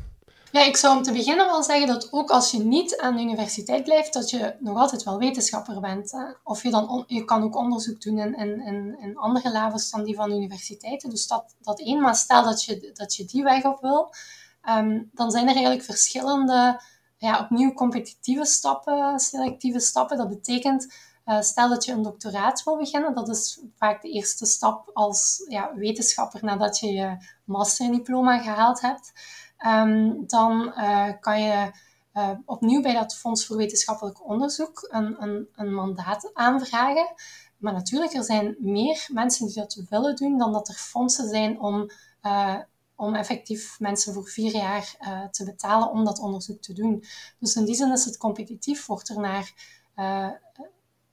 Ja, 0.51 0.63
ik 0.63 0.78
zou 0.78 0.97
om 0.97 1.03
te 1.03 1.11
beginnen 1.11 1.45
wel 1.45 1.63
zeggen 1.63 1.88
dat 1.88 2.07
ook 2.11 2.30
als 2.30 2.51
je 2.51 2.59
niet 2.59 2.97
aan 2.97 3.15
de 3.15 3.21
universiteit 3.21 3.84
blijft, 3.84 4.13
dat 4.13 4.30
je 4.30 4.55
nog 4.59 4.78
altijd 4.78 5.03
wel 5.03 5.17
wetenschapper 5.17 5.80
bent. 5.80 6.11
Hè. 6.11 6.23
Of 6.43 6.63
je, 6.63 6.69
dan 6.69 7.03
je 7.07 7.25
kan 7.25 7.43
ook 7.43 7.55
onderzoek 7.55 8.01
doen 8.01 8.17
in, 8.19 8.36
in, 8.38 8.97
in, 8.99 9.17
andere 9.17 9.51
labs 9.51 9.89
dan 9.89 10.03
die 10.03 10.15
van 10.15 10.32
universiteiten. 10.32 11.09
Dus 11.09 11.28
dat, 11.28 11.55
dat 11.61 11.80
één, 11.80 12.01
maar 12.01 12.15
stel 12.15 12.43
dat 12.43 12.63
je, 12.63 12.91
dat 12.93 13.15
je 13.15 13.25
die 13.25 13.43
weg 13.43 13.63
op 13.63 13.82
wil, 13.82 14.13
um, 14.69 15.09
dan 15.13 15.32
zijn 15.32 15.47
er 15.47 15.53
eigenlijk 15.53 15.84
verschillende, 15.84 16.82
ja, 17.18 17.39
opnieuw 17.39 17.74
competitieve 17.74 18.45
stappen, 18.45 19.20
selectieve 19.20 19.80
stappen. 19.80 20.18
Dat 20.18 20.30
betekent, 20.30 20.93
uh, 21.26 21.41
stel 21.41 21.70
dat 21.70 21.86
je 21.86 21.91
een 21.91 22.01
doctoraat 22.01 22.63
wil 22.63 22.78
beginnen, 22.78 23.15
dat 23.15 23.30
is 23.30 23.59
vaak 23.76 24.01
de 24.01 24.09
eerste 24.09 24.45
stap 24.45 24.89
als 24.93 25.45
ja, 25.47 25.76
wetenschapper 25.76 26.43
nadat 26.43 26.80
je 26.80 26.91
je 26.91 27.18
masterdiploma 27.43 28.39
gehaald 28.39 28.82
hebt. 28.82 29.13
Um, 29.65 30.28
dan 30.28 30.74
uh, 30.78 31.09
kan 31.20 31.41
je 31.41 31.72
uh, 32.13 32.30
opnieuw 32.45 32.82
bij 32.82 32.93
dat 32.93 33.18
Fonds 33.18 33.45
voor 33.45 33.57
Wetenschappelijk 33.57 34.28
Onderzoek 34.30 34.88
een, 34.91 35.24
een, 35.24 35.47
een, 35.55 35.74
mandaat 35.74 36.30
aanvragen. 36.34 37.13
Maar 37.57 37.74
natuurlijk, 37.74 38.13
er 38.13 38.24
zijn 38.24 38.55
meer 38.59 39.07
mensen 39.11 39.45
die 39.45 39.55
dat 39.55 39.82
willen 39.89 40.15
doen 40.15 40.38
dan 40.38 40.51
dat 40.51 40.68
er 40.68 40.74
fondsen 40.74 41.30
zijn 41.30 41.59
om, 41.59 41.89
om 42.97 43.15
effectief 43.15 43.79
mensen 43.79 44.13
voor 44.13 44.27
vier 44.27 44.55
jaar 44.55 44.95
te 45.31 45.45
betalen 45.45 45.91
om 45.91 46.05
dat 46.05 46.19
onderzoek 46.19 46.61
te 46.61 46.73
doen. 46.73 47.03
Dus 47.39 47.55
in 47.55 47.65
die 47.65 47.75
zin 47.75 47.91
is 47.91 48.05
het 48.05 48.17
competitief, 48.17 48.85
wordt 48.85 49.09
er 49.09 49.19
naar 49.19 49.53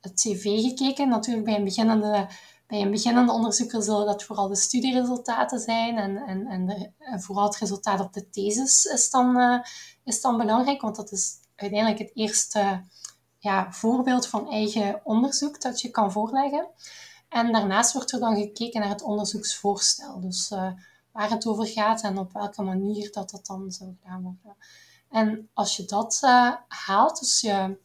het 0.00 0.14
cv 0.14 0.42
gekeken. 0.42 1.08
Natuurlijk 1.08 1.44
bij 1.44 1.56
een 1.56 1.64
beginnende 1.64 2.28
bij 2.66 2.80
een 2.80 2.90
beginnende 2.90 3.32
onderzoeker 3.32 3.82
zullen 3.82 4.06
dat 4.06 4.24
vooral 4.24 4.48
de 4.48 4.56
studieresultaten 4.56 5.58
zijn 5.58 5.96
en, 5.96 6.16
en, 6.16 6.46
en, 6.46 6.66
de, 6.66 6.90
vooral 7.18 7.44
het 7.44 7.56
resultaat 7.56 8.00
op 8.00 8.12
de 8.12 8.30
thesis 8.30 8.84
is 8.84 9.10
dan, 9.10 9.40
uh, 9.40 9.58
is 10.04 10.20
dan 10.20 10.36
belangrijk, 10.36 10.80
want 10.80 10.96
dat 10.96 11.12
is 11.12 11.32
uiteindelijk 11.56 12.00
het 12.00 12.10
eerste 12.14 12.84
ja, 13.38 13.72
voorbeeld 13.72 14.26
van 14.26 14.50
eigen 14.50 15.00
onderzoek 15.04 15.60
dat 15.60 15.80
je 15.80 15.90
kan 15.90 16.12
voorleggen. 16.12 16.66
En 17.28 17.52
daarnaast 17.52 17.92
wordt 17.92 18.12
er 18.12 18.20
dan 18.20 18.36
gekeken 18.36 18.80
naar 18.80 18.88
het 18.88 19.02
onderzoeksvoorstel. 19.02 20.20
Dus 20.20 20.52
waar 21.14 21.30
het 21.30 21.46
over 21.46 21.66
gaat 21.66 22.02
en 22.02 22.18
op 22.18 22.32
welke 22.32 22.62
manier 22.62 23.12
dat 23.12 23.30
dat 23.30 23.46
dan 23.46 23.72
zou 23.72 23.96
gedaan 24.00 24.22
worden. 24.22 24.56
En 25.10 25.48
als 25.52 25.76
je 25.76 25.84
dat 25.84 26.20
uh, 26.24 26.52
haalt, 26.68 27.18
dus 27.20 27.40
je, 27.40 27.78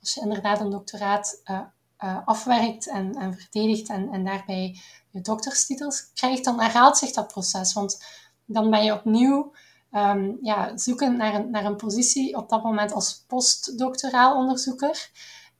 als 0.00 0.14
je 0.14 0.20
inderdaad 0.20 0.60
een 0.60 0.70
doctoraat 0.70 1.42
uh, 1.44 2.18
afwerkt 2.24 2.88
en, 2.88 3.14
en 3.14 3.34
verdedigt 3.34 3.88
en, 3.88 4.12
en 4.12 4.24
daarbij 4.24 4.80
je 5.10 5.20
dokterstitels 5.20 6.10
krijgt, 6.14 6.44
dan 6.44 6.60
herhaalt 6.60 6.96
zich 6.98 7.10
dat 7.10 7.28
proces. 7.28 7.72
Want 7.72 8.04
dan 8.44 8.70
ben 8.70 8.84
je 8.84 8.92
opnieuw 8.92 9.52
um, 9.92 10.38
ja, 10.42 10.76
zoeken 10.76 11.16
naar 11.16 11.34
een, 11.34 11.50
naar 11.50 11.64
een 11.64 11.76
positie 11.76 12.36
op 12.36 12.48
dat 12.48 12.62
moment 12.62 12.92
als 12.92 13.24
postdoctoraal 13.26 14.36
onderzoeker. 14.36 15.10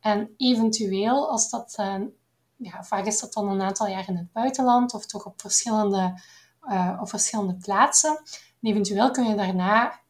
En 0.00 0.34
eventueel, 0.36 1.30
als 1.30 1.50
dat, 1.50 1.74
ja, 2.56 2.84
vaak 2.84 3.06
is 3.06 3.20
dat 3.20 3.32
dan 3.32 3.48
een 3.48 3.62
aantal 3.62 3.86
jaar 3.86 4.08
in 4.08 4.16
het 4.16 4.32
buitenland 4.32 4.94
of 4.94 5.06
toch 5.06 5.26
op 5.26 5.40
verschillende, 5.40 6.20
uh, 6.68 6.98
op 7.00 7.08
verschillende 7.08 7.54
plaatsen. 7.54 8.16
En 8.60 8.70
eventueel 8.70 9.10
kun 9.10 9.28
je 9.28 9.34
daarna 9.34 10.00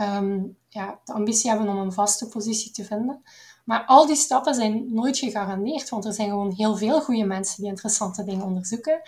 um, 0.00 0.56
ja, 0.68 1.00
de 1.04 1.12
ambitie 1.12 1.50
hebben 1.50 1.68
om 1.68 1.76
een 1.76 1.92
vaste 1.92 2.28
positie 2.28 2.72
te 2.72 2.84
vinden. 2.84 3.22
Maar 3.64 3.84
al 3.86 4.06
die 4.06 4.16
stappen 4.16 4.54
zijn 4.54 4.94
nooit 4.94 5.18
gegarandeerd, 5.18 5.88
want 5.88 6.04
er 6.04 6.12
zijn 6.12 6.28
gewoon 6.28 6.52
heel 6.52 6.76
veel 6.76 7.00
goede 7.00 7.24
mensen 7.24 7.60
die 7.60 7.70
interessante 7.70 8.24
dingen 8.24 8.44
onderzoeken. 8.44 9.00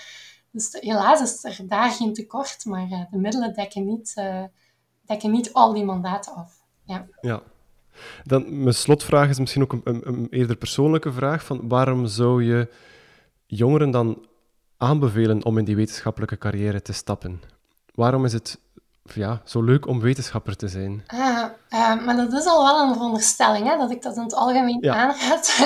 Dus 0.51 0.77
helaas 0.81 1.21
is 1.21 1.45
er 1.45 1.69
daar 1.69 1.91
geen 1.91 2.15
tekort, 2.15 2.65
maar 2.65 2.89
uh, 2.91 3.01
de 3.11 3.19
middelen 3.19 3.55
dekken 3.55 3.87
niet, 3.87 4.15
uh, 4.19 4.45
dekken 5.05 5.31
niet 5.31 5.53
al 5.53 5.73
die 5.73 5.85
mandaten 5.85 6.35
af. 6.35 6.63
Ja. 6.85 7.07
ja. 7.21 7.43
Dan, 8.25 8.63
mijn 8.63 8.75
slotvraag 8.75 9.29
is 9.29 9.39
misschien 9.39 9.63
ook 9.63 9.73
een, 9.73 9.81
een, 9.85 10.09
een, 10.09 10.27
eerder 10.31 10.57
persoonlijke 10.57 11.13
vraag. 11.13 11.45
Van 11.45 11.69
waarom 11.69 12.07
zou 12.07 12.45
je 12.45 12.73
jongeren 13.47 13.91
dan 13.91 14.27
aanbevelen 14.77 15.45
om 15.45 15.59
in 15.59 15.65
die 15.65 15.77
wetenschappelijke 15.77 16.39
carrière 16.39 16.83
te 16.83 16.93
stappen? 16.93 17.43
Waarom 17.95 18.25
is 18.25 18.33
het 18.33 18.59
ja, 19.15 19.41
zo 19.45 19.63
leuk 19.63 19.87
om 19.87 20.01
wetenschapper 20.01 20.57
te 20.57 20.69
zijn. 20.69 21.05
Ah, 21.07 21.45
uh, 21.71 22.05
maar 22.05 22.17
dat 22.17 22.33
is 22.33 22.47
al 22.47 22.65
wel 22.65 22.89
een 22.89 22.95
veronderstelling, 22.95 23.69
hè, 23.69 23.77
dat 23.77 23.91
ik 23.91 24.03
dat 24.03 24.17
in 24.17 24.23
het 24.23 24.35
algemeen 24.35 24.79
ja. 24.81 24.95
aanraad. 24.95 25.57